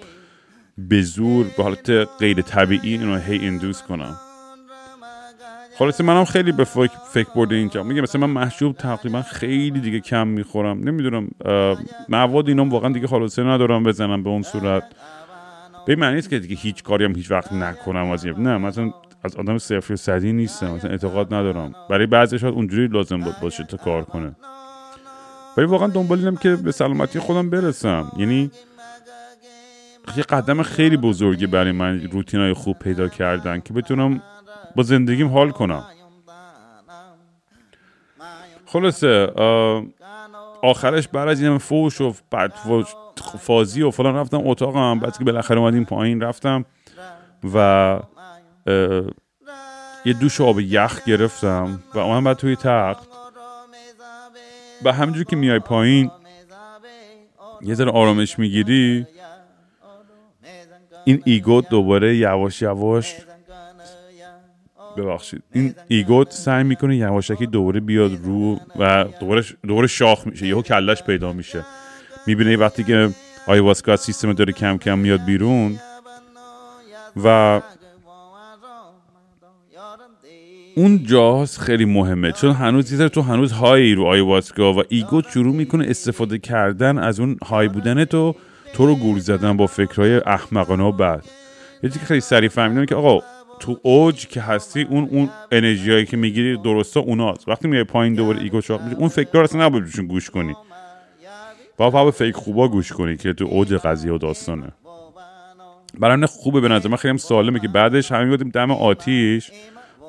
به 0.79 1.03
زور 1.03 1.47
به 1.57 1.63
حالت 1.63 1.91
غیر 2.19 2.43
طبیعی 2.43 2.93
اینو 2.93 3.17
هی 3.17 3.47
اندوز 3.47 3.83
کنم. 3.83 4.17
خلاصه 5.81 6.05
منم 6.05 6.25
خیلی 6.25 6.53
به 6.53 6.65
فکر, 6.65 7.29
برده 7.37 7.55
اینجا. 7.55 7.83
میگه 7.83 8.03
مثلا 8.03 8.27
من 8.27 8.43
محجوب 8.43 8.77
تقریبا 8.77 9.23
خیلی 9.23 9.81
دیگه 9.81 10.01
کم 10.01 10.27
می‌خورم. 10.27 10.79
نمی‌دونم 10.79 11.29
مواد 12.09 12.49
اینام 12.49 12.71
واقعا 12.71 12.93
دیگه 12.93 13.07
خلاصه 13.07 13.43
ندارم 13.43 13.83
بزنم 13.83 14.23
به 14.23 14.31
اون 14.31 14.43
صورت. 14.43 14.83
به 15.87 15.97
معنی 15.97 16.23
که 16.23 16.39
دیگه 16.39 16.57
هیچ 16.57 16.83
کاری 16.83 17.05
هم 17.05 17.15
هیچ 17.15 17.31
وقت 17.31 17.53
نکنم 17.53 18.11
از 18.11 18.27
نه 18.27 18.59
مثلا 18.59 18.93
از 19.25 19.37
آدم 19.37 19.59
صفر 19.59 19.97
صدی 19.97 20.33
نیستم 20.33 20.71
مثلا 20.73 20.91
اعتقاد 20.91 21.35
ندارم. 21.35 21.75
برای 21.91 22.07
بعضی 22.07 22.39
شاید 22.39 22.55
اونجوری 22.55 22.87
لازم 22.87 23.21
بود 23.21 23.35
باشه 23.43 23.65
تا 23.65 23.77
کار 23.77 24.05
کنه. 24.05 24.33
ولی 25.57 25.67
واقعا 25.67 25.89
دنبال 25.89 26.19
اینم 26.19 26.37
که 26.37 26.57
به 26.57 26.73
سلامتی 26.73 27.19
خودم 27.19 27.51
برسم. 27.51 28.13
یعنی 28.17 28.51
یه 30.17 30.23
قدم 30.23 30.63
خیلی 30.63 30.97
بزرگی 30.97 31.47
برای 31.47 31.73
من 31.73 32.01
روتینای 32.01 32.53
خوب 32.53 32.79
پیدا 32.79 33.09
کردن 33.09 33.61
که 33.61 33.73
بتونم 33.73 34.23
با 34.77 34.83
زندگیم 34.83 35.29
حال 35.29 35.51
کنم. 35.51 35.85
خلاصه 38.67 39.27
آخرش 40.63 41.09
بعد 41.09 41.29
از 41.29 41.43
این 41.43 41.59
فوش 41.59 42.01
و 42.01 42.15
بعد 42.31 42.53
فازی 43.39 43.83
و 43.83 43.91
فلان 43.91 44.15
رفتم 44.15 44.41
اتاقم. 44.45 44.99
بعد 44.99 45.19
که 45.19 45.25
بالاخره 45.25 45.59
اومدیم 45.59 45.85
پایین 45.85 46.21
رفتم 46.21 46.65
و 47.55 47.99
یه 50.05 50.13
دوش 50.13 50.41
آب 50.41 50.61
یخ 50.61 51.05
گرفتم 51.05 51.83
و 51.95 51.99
اومدم 51.99 52.25
بعد 52.25 52.37
توی 52.37 52.57
تخت. 52.57 53.09
و 54.85 54.93
همینجور 54.93 55.25
که 55.25 55.37
میای 55.37 55.59
پایین 55.59 56.11
یه 57.63 57.75
ذره 57.75 57.91
آرامش 57.91 58.39
می‌گیری. 58.39 59.07
این 61.05 61.23
ایگوت 61.25 61.69
دوباره 61.69 62.17
یواش 62.17 62.63
یواش 62.63 63.17
ببخشید. 65.03 65.43
این 65.53 65.75
ego 65.89 66.20
ت 66.20 66.31
سعی 66.31 66.65
می‌کنه 66.65 66.97
یواشکی 66.97 67.47
دوباره 67.47 67.81
بیاد 67.81 68.13
رو 68.25 68.61
و 68.79 69.05
دوباره 69.21 69.45
دوباره 69.69 69.87
شاخ 69.87 70.27
میشه. 70.27 70.47
یهو 70.47 70.63
کلش 70.63 71.03
پیدا 71.03 71.33
میشه. 71.33 71.65
می‌بینه 72.27 72.57
وقتی 72.57 72.85
که 72.85 73.11
آیواسکا 73.47 73.97
سیستم 73.97 74.33
داره 74.33 74.53
کم 74.53 74.79
کم 74.79 74.99
میاد 74.99 75.25
بیرون 75.25 75.77
و 77.25 77.61
اون 80.77 81.05
جاست 81.05 81.61
خیلی 81.61 81.85
مهمه. 81.85 82.33
چون 82.33 82.53
هنوز 82.53 82.93
یه 82.93 83.09
تو 83.09 83.23
هنوز 83.23 83.53
high 83.53 83.93
رو 83.93 84.07
آیواسکا 84.07 84.73
و 84.73 84.83
ego 84.89 85.23
شروع 85.23 85.55
می‌کنه 85.55 85.87
استفاده 85.89 86.39
کردن 86.39 86.99
از 86.99 87.21
اون 87.21 87.37
high 87.43 87.69
بودن 87.69 88.05
تو 88.05 88.35
تو 88.75 88.87
رو 88.87 88.95
گول 88.95 89.19
زدن 89.19 89.57
با 89.57 89.67
فکرهای 89.67 90.17
احمقانه 90.17 90.83
و 90.83 90.93
بعد 90.93 91.25
یه 91.83 91.91
که 91.91 91.99
خیلی 91.99 92.21
سریع 92.21 92.49
فهمیدم 92.49 92.87
که 92.87 92.95
آقا 92.95 93.25
تو 93.61 93.81
اوج 93.83 94.27
که 94.27 94.41
هستی 94.41 94.83
اون 94.83 95.09
اون 95.11 95.31
انرژیایی 95.53 96.07
که 96.07 96.17
می‌گیری 96.17 96.57
درسته 96.57 97.01
اوناست. 97.01 97.49
وقتی 97.49 97.69
میای 97.69 97.85
پایین 97.85 98.15
دوباره 98.15 98.41
ego 98.41 98.61
چاق 98.61 98.83
میشه 98.83 98.97
اون 98.97 99.09
فکر 99.09 99.39
اصلا 99.39 99.67
نباید 99.67 100.01
گوش 100.01 100.31
کنی. 100.31 100.55
با 101.77 101.91
فقط 101.91 102.15
فکر 102.15 102.37
خوبا 102.37 102.69
گوش 102.69 102.93
کنی 102.93 103.17
که 103.17 103.33
تو 103.33 103.45
اوج 103.45 103.75
قضیه 103.75 104.13
و 104.13 104.19
داستانه. 104.19 104.73
برای 105.99 106.27
خوبه 106.27 106.61
به 106.61 106.69
نظر 106.69 106.89
من 106.89 106.97
خیلی 106.97 107.19
سالمه 107.19 107.61
که 107.61 107.69
بعدش 107.69 108.13
همین 108.13 108.29
بودیم 108.29 108.49
دم 108.49 108.71
آتیش. 108.71 109.51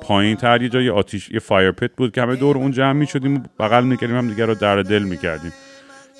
پایین 0.00 0.36
تر 0.36 0.62
یه 0.62 0.68
جای 0.68 0.90
آتیش 0.90 1.30
یه 1.30 1.38
fire 1.38 1.72
pit 1.72 1.90
بود 1.96 2.12
که 2.12 2.22
همه 2.22 2.36
دور 2.36 2.56
اون 2.56 2.70
جمع 2.70 2.92
می 2.92 3.06
شدیم 3.06 3.42
بغل 3.58 3.84
می‌کردیم 3.84 4.16
هم 4.16 4.28
دیگه 4.28 4.46
رو 4.46 4.54
درد 4.54 4.82
دل 4.82 5.02
می‌کردیم. 5.02 5.52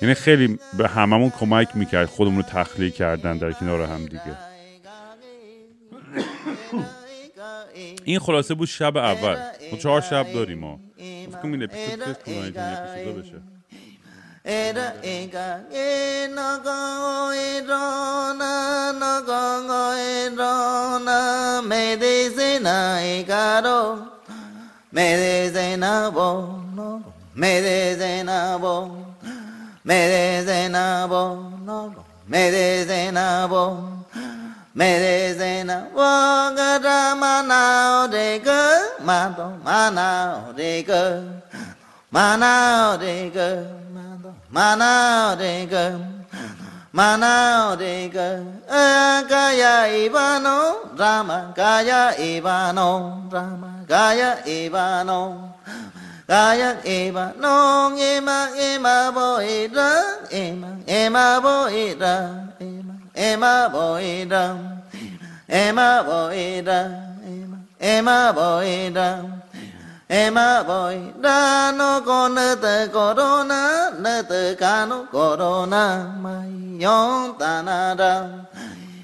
یعنی 0.01 0.13
خیلی 0.13 0.59
به 0.77 0.87
هممون 0.87 1.29
کمک 1.29 1.67
می‌کرد 1.75 2.05
خودمون 2.05 2.37
رو 2.37 2.41
تخلیه 2.41 2.89
کردن 2.89 3.37
در 3.37 3.51
کنار 3.51 3.81
هم 3.81 4.05
دیگه. 4.05 4.37
این 8.05 8.19
خلاصه 8.19 8.53
بود 8.53 8.67
شب 8.67 8.97
اول. 8.97 9.37
4 9.79 10.01
شب 10.01 10.33
داریم 10.33 10.59
ما. 10.59 10.79
مینه 11.47 11.67
پوت 11.67 11.99
پوت 11.99 12.23
کو 12.23 12.31
جای 12.31 12.41
میزه 12.41 12.53
باشه 12.53 12.97
ارا 12.97 13.13
بشه؟ 13.13 13.41
mê 34.73 35.33
dê 35.39 35.63
na 35.63 35.81
vô 35.93 36.01
gơ 36.57 36.79
ra 36.79 37.15
ma 37.15 37.41
nào 37.41 38.07
đề 38.07 38.39
gơ 38.39 38.79
ma 39.03 39.33
tô 39.37 39.47
ma 39.63 39.89
nào 39.89 40.53
đề 40.55 40.81
gơ 40.81 41.21
ma 42.11 42.37
nào 42.37 42.97
đề 42.97 43.29
gơ 43.29 43.63
ma 46.91 47.17
nào 47.17 47.75
đề 47.75 48.09
gơ 48.13 48.39
kaya 49.29 49.87
ivano 49.87 50.73
rama 50.97 51.53
kaya 51.55 52.11
ivano 52.17 53.21
rama 53.31 53.69
kaya 53.87 54.37
ivano 54.45 55.49
kaya 56.27 56.75
ivano 56.83 57.91
ema 57.97 58.47
ema 58.57 59.11
boira, 59.11 60.03
ema 60.29 60.67
ema 60.87 61.39
boira. 61.39 62.29
ema 62.59 62.82
Emma 63.15 63.69
Boeda, 63.71 64.57
Emma 65.47 66.03
Boeda, 66.03 67.13
Emma 67.83 68.31
boyda, 68.33 69.43
Emma 70.09 70.63
boyda 70.65 71.75
no 71.75 72.01
conete 72.01 72.89
corona, 72.93 73.91
nete 73.99 74.55
cano 74.57 75.05
corona, 75.11 76.15
mai 76.21 76.79
yon 76.79 77.35
tanada. 77.37 78.47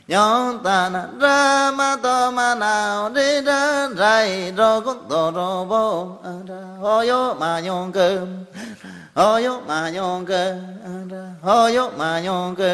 Yon 0.07 0.63
tana 0.63 1.11
rama 1.19 1.99
to 2.01 2.31
manao 2.31 3.13
de 3.13 3.41
da 3.41 3.89
rai 3.93 4.51
ro 4.55 4.81
con 4.81 4.97
to 5.09 5.31
ro 5.35 5.65
bo 5.65 6.19
ada. 6.23 6.79
Hoyo 6.79 7.37
ma 7.37 7.59
yon 7.59 7.91
ke 7.91 8.07
hoyo 9.13 9.61
ma 9.67 9.89
yon 9.89 10.25
ke 10.25 10.43
ada. 10.81 11.35
Hoyo 11.43 11.91
ma 11.97 12.17
yon 12.17 12.55
ke 12.55 12.73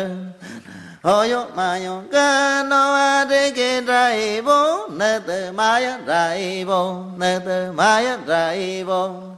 Hoyok 1.06 1.54
mayong 1.54 2.10
ka 2.10 2.66
no 2.66 2.98
wadikin 2.98 3.86
raibo, 3.86 4.90
netem 4.90 5.54
mayat 5.54 6.02
raibo, 6.02 7.14
netem 7.14 7.78
mayat 7.78 8.26
raibo. 8.26 9.38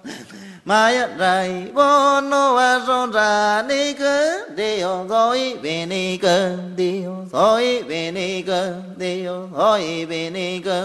Mayat 0.63 1.19
raibo 1.19 2.23
no 2.23 2.55
wacho 2.55 3.11
ra 3.11 3.59
niko, 3.67 4.47
dio 4.55 5.03
hoyi 5.11 5.59
beniko, 5.59 6.55
dio 6.71 7.27
hoyi 7.35 7.83
beniko, 7.83 8.61
dio 8.95 9.51
hoyi 9.51 10.07
beniko. 10.07 10.79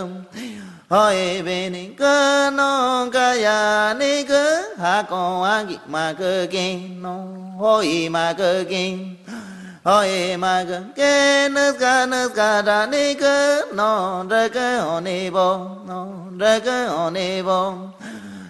Hoyi 0.90 1.46
beniko 1.46 2.50
no 2.58 3.06
kaya 3.06 3.94
niko, 3.94 4.74
hakong 4.82 5.46
wagi 5.46 5.78
ma 5.86 6.10
kengno, 6.10 7.14
hoyi 7.54 8.10
ma 8.10 8.34
kengno. 8.34 9.51
Hoy 9.84 10.36
mag 10.38 10.68
ke 10.94 11.50
nas 11.50 11.74
ga 11.74 12.06
nas 12.06 12.30
ga 12.30 12.62
da 12.62 12.86
ni 12.86 13.14
ga 13.18 13.66
no 13.74 14.22
ra 14.30 14.46
ga 14.46 14.78
on 14.86 15.02
ni 15.02 15.28
bo 15.28 15.82
no 15.82 16.30
ra 16.38 16.60
ga 16.62 16.86
on 16.94 17.14
ni 17.14 17.42
bo 17.42 17.90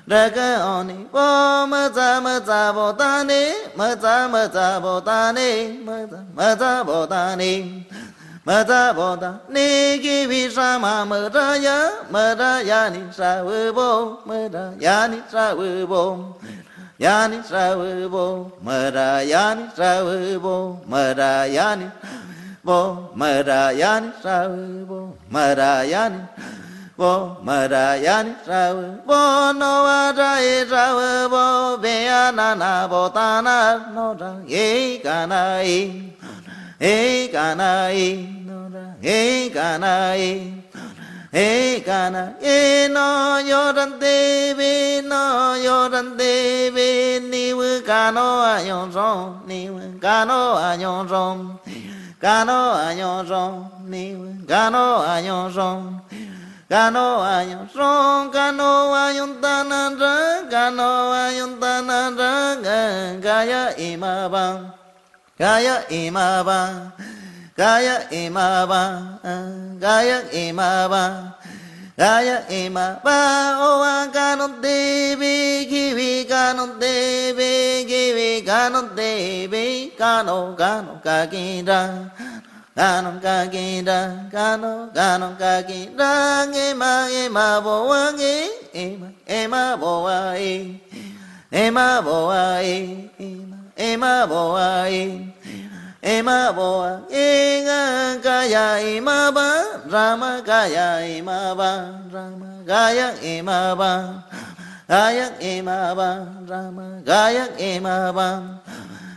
ra 0.07 0.29
ga 0.29 0.61
on 0.61 0.87
ni 0.89 1.09
bo 1.09 1.65
ma 1.73 1.89
za 1.89 2.21
ma 2.21 2.37
za 2.45 2.73
bo 2.77 2.93
ta 2.93 3.25
ni 3.25 3.49
ma 3.75 3.97
za 3.97 4.29
ma 4.29 4.45
za 4.53 4.79
bo 4.79 5.01
ta 5.01 5.33
ni 5.33 5.81
ma 5.81 6.05
za 6.05 6.21
ma 6.37 6.55
za 6.55 6.85
bo 6.85 7.07
ta 7.07 7.35
ni 7.35 7.81
ma 8.45 8.63
za 8.69 8.93
bo 8.93 9.17
ta 9.17 9.41
ni 9.49 9.99
ki 10.05 10.27
vi 10.29 10.51
sa 10.51 10.77
ma 10.77 11.03
ma 11.09 11.17
ra 11.33 11.57
ya 11.57 11.79
ma 12.13 12.35
ra 12.37 12.61
ya 12.61 12.91
ni 12.93 13.09
sa 13.11 13.41
wu 13.41 13.73
bo 13.73 14.21
ma 14.29 14.37
ra 14.53 14.65
ya 14.77 15.09
ni 15.09 15.17
sa 15.33 15.57
wu 15.57 15.87
bo 15.89 16.37
yani 17.03 17.43
savubo 17.51 18.53
mara 18.63 19.23
yani 19.27 19.67
savubo 19.77 20.79
mara 20.89 21.47
yani 21.51 21.91
bo 22.65 23.11
mara 23.19 23.73
yani 23.75 24.11
savubo 24.23 25.01
mara 25.31 25.83
yani 25.83 26.21
bo 26.97 27.43
mara 27.43 27.99
yani 28.07 28.33
savubo 28.47 29.21
no 29.59 29.73
ara 29.83 30.39
e 30.39 30.63
savubo 30.71 31.83
be 31.83 32.07
anana 32.07 32.87
bo 32.89 33.11
tana 33.11 33.91
no 33.95 34.15
ra 34.15 34.33
e 34.47 35.01
kana 35.03 35.59
e 35.67 35.79
e 36.79 37.29
kana 37.35 37.91
e 37.91 38.09
no 38.47 38.71
ra 38.75 38.87
e 39.03 39.51
kana 39.51 40.15
e 40.15 40.33
Ê 41.33 41.81
na 42.11 42.35
Ê 42.41 42.89
no 42.89 43.39
yo 43.41 43.73
ran 43.73 43.99
bê 43.99 45.03
no 45.03 45.55
yo 45.57 45.89
ran 45.89 46.17
bê 46.17 47.21
Ni 47.21 47.53
vư 47.53 47.81
no 48.11 48.43
a 48.43 48.61
yon 48.61 48.93
rong 48.93 49.47
Ni 49.47 49.69
vư 49.69 49.99
ca 50.01 50.25
no 50.25 50.57
a 50.57 50.77
yon 50.77 51.09
rong 51.09 51.57
no 52.45 52.73
a 52.73 52.93
yon 52.93 53.27
rong 53.29 53.65
Ni 53.89 54.15
vư 54.15 54.33
no 54.71 55.05
ayon 55.05 55.55
ron, 55.55 56.03
gano 56.71 57.23
ayon 57.23 57.69
ayon 58.97 59.33
tanan 59.41 59.97
ra, 60.01 60.17
imabang, 63.77 64.73
gaya 65.37 65.85
imabang. 65.93 66.93
Gaya 67.53 68.09
imaba, 68.09 69.21
gaya 69.77 70.25
imaba, 70.33 71.37
gaya 71.93 72.49
imaba. 72.49 73.61
Oh, 73.61 73.85
I 73.85 74.09
got 74.09 74.41
baby, 74.63 75.69
kiwi, 75.69 76.25
got 76.25 76.57
baby, 76.81 77.85
kiwi, 77.85 78.41
got 78.41 78.97
baby, 78.97 79.93
gano, 79.99 80.57
gano, 80.57 80.97
kagira, 81.05 82.09
Gano 82.75 83.21
kagira, 83.21 84.33
gano, 84.33 84.89
gano 84.95 85.37
kagira. 85.37 86.49
ema, 86.57 87.05
ema, 87.13 87.61
boa, 87.61 88.17
ema, 88.73 89.13
ema, 89.29 89.77
boa, 89.77 90.39
ema, 91.53 92.01
boa, 92.01 92.63
ema, 92.65 93.59
ema, 93.77 94.27
boa, 94.27 94.89
ema. 94.89 95.33
Ema 96.03 96.51
boa, 96.53 97.07
ega 97.15 98.19
gaya, 98.19 98.83
ema 98.83 99.31
ba, 99.31 99.79
rama 99.87 100.43
gaya, 100.45 100.99
ema 100.99 101.55
ba, 101.55 101.95
rama 102.11 102.59
gaya, 102.67 103.15
ema 103.23 103.77
ba, 103.79 104.25
gaya, 104.89 105.31
ema 105.39 105.95
ba, 105.95 106.27
rama 106.43 107.03
gaya, 107.07 107.47
ema 107.57 108.11
ba, 108.13 108.59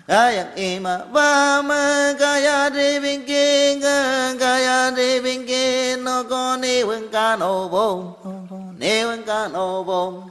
gaya, 0.08 0.46
ema 0.56 1.10
ba, 1.12 1.64
ma 1.66 2.14
gaya, 2.14 2.70
devin 2.70 3.26
ke, 3.26 3.82
gaya, 3.82 4.94
devin 4.96 5.42
ke, 5.42 5.98
no 5.98 6.24
go 6.26 6.56
ne 6.56 6.84
wen 6.84 7.10
ka 7.10 7.36
no 7.36 7.68
bo, 7.68 8.14
ne 8.78 9.06
wen 9.06 9.24
ka 9.24 9.48
no 9.48 9.84
bo, 9.84 10.30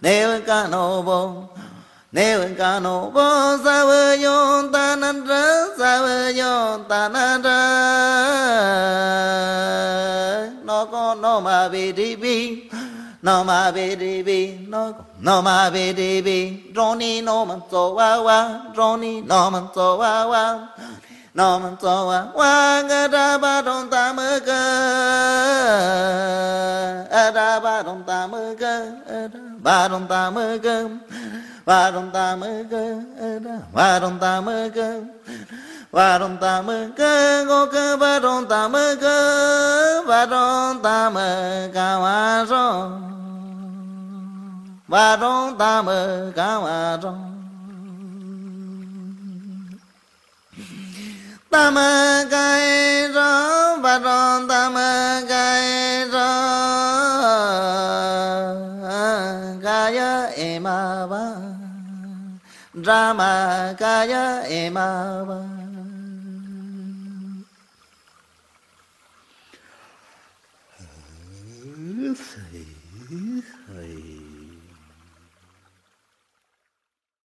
ne 0.00 0.26
wen 0.28 0.42
ka 0.46 0.68
no 0.68 1.02
bo. 1.02 1.50
Nevangano 2.12 3.14
vo 3.14 3.54
savayon 3.62 4.66
tanandra 4.74 5.70
savayon 5.78 6.82
tanandra 6.90 7.62
No 10.66 10.90
ko 10.90 11.14
no 11.14 11.38
ma 11.40 11.70
vidibi 11.70 12.66
No 13.22 13.44
ma 13.46 13.70
vidibi 13.70 14.66
no 14.66 14.90
ko 14.90 15.06
no 15.22 15.38
ma 15.40 15.70
vidibi 15.70 16.74
Droni 16.74 17.22
no 17.22 17.46
man 17.46 17.62
so 17.70 17.94
wa 17.94 18.18
wa 18.26 18.38
Droni 18.74 19.22
no 19.22 19.46
man 19.54 19.70
so 19.72 19.94
wa 20.02 20.26
wa 20.26 20.66
No 21.32 21.60
man 21.62 21.78
so 21.78 22.10
wa 22.10 22.34
wa 22.34 22.82
Ga 22.90 23.06
da 23.06 23.38
ba 23.38 23.62
don 23.62 23.86
ta 23.88 24.10
ma 24.12 24.34
ga 24.42 24.62
Da 27.30 27.60
ba 27.62 27.84
don 27.86 28.02
ta 28.02 28.26
ma 28.26 28.50
ga 28.58 28.74
Da 29.30 29.38
ba 29.62 29.86
don 29.88 30.08
ta 30.10 30.26
ma 30.34 30.58
ga 30.58 30.76
và 31.70 31.90
đồng 31.90 32.10
ta 32.10 32.36
mơ 32.36 32.64
cơ 32.70 32.96
và 33.72 33.98
đồng 33.98 34.18
ta 34.18 34.40
mơ 34.40 34.70
cơ. 34.74 35.00
Và 35.90 36.18
đồng 36.18 36.36
ta 36.40 36.62
mơ 36.62 36.88
cơ, 36.96 37.44
ngô 37.48 37.66
cơ. 37.72 37.96
Và 37.96 38.18
đồng 38.18 38.46
ta 38.46 38.68
mơ 38.68 38.96
cơ, 39.00 40.02
và 40.06 40.26
đồng 40.26 40.82
ta 40.82 41.10
mơ 41.10 41.68
ca 41.74 41.94
hoa 41.94 42.44
rô. 42.48 42.88
Và 44.88 45.16
đồng 45.16 45.58
ta 45.58 45.82
mơ 45.82 46.32
ca 46.36 46.54
hoa 46.54 46.98
rô. 47.02 47.12
Ta 51.50 51.70
mơ 51.70 52.24
cái 52.30 53.08
rô, 53.14 53.76
và 53.80 53.98
đồng 53.98 54.48
ta 54.48 54.68
mơ 54.68 55.20
cái 55.28 56.08
rô. 56.12 56.30
Ca 59.64 59.90
ya 59.90 60.26
em 60.26 60.62
ba. 60.62 61.59
Ramakaya 62.74 64.46
Emava. 64.46 65.42
Oops. 72.00 72.49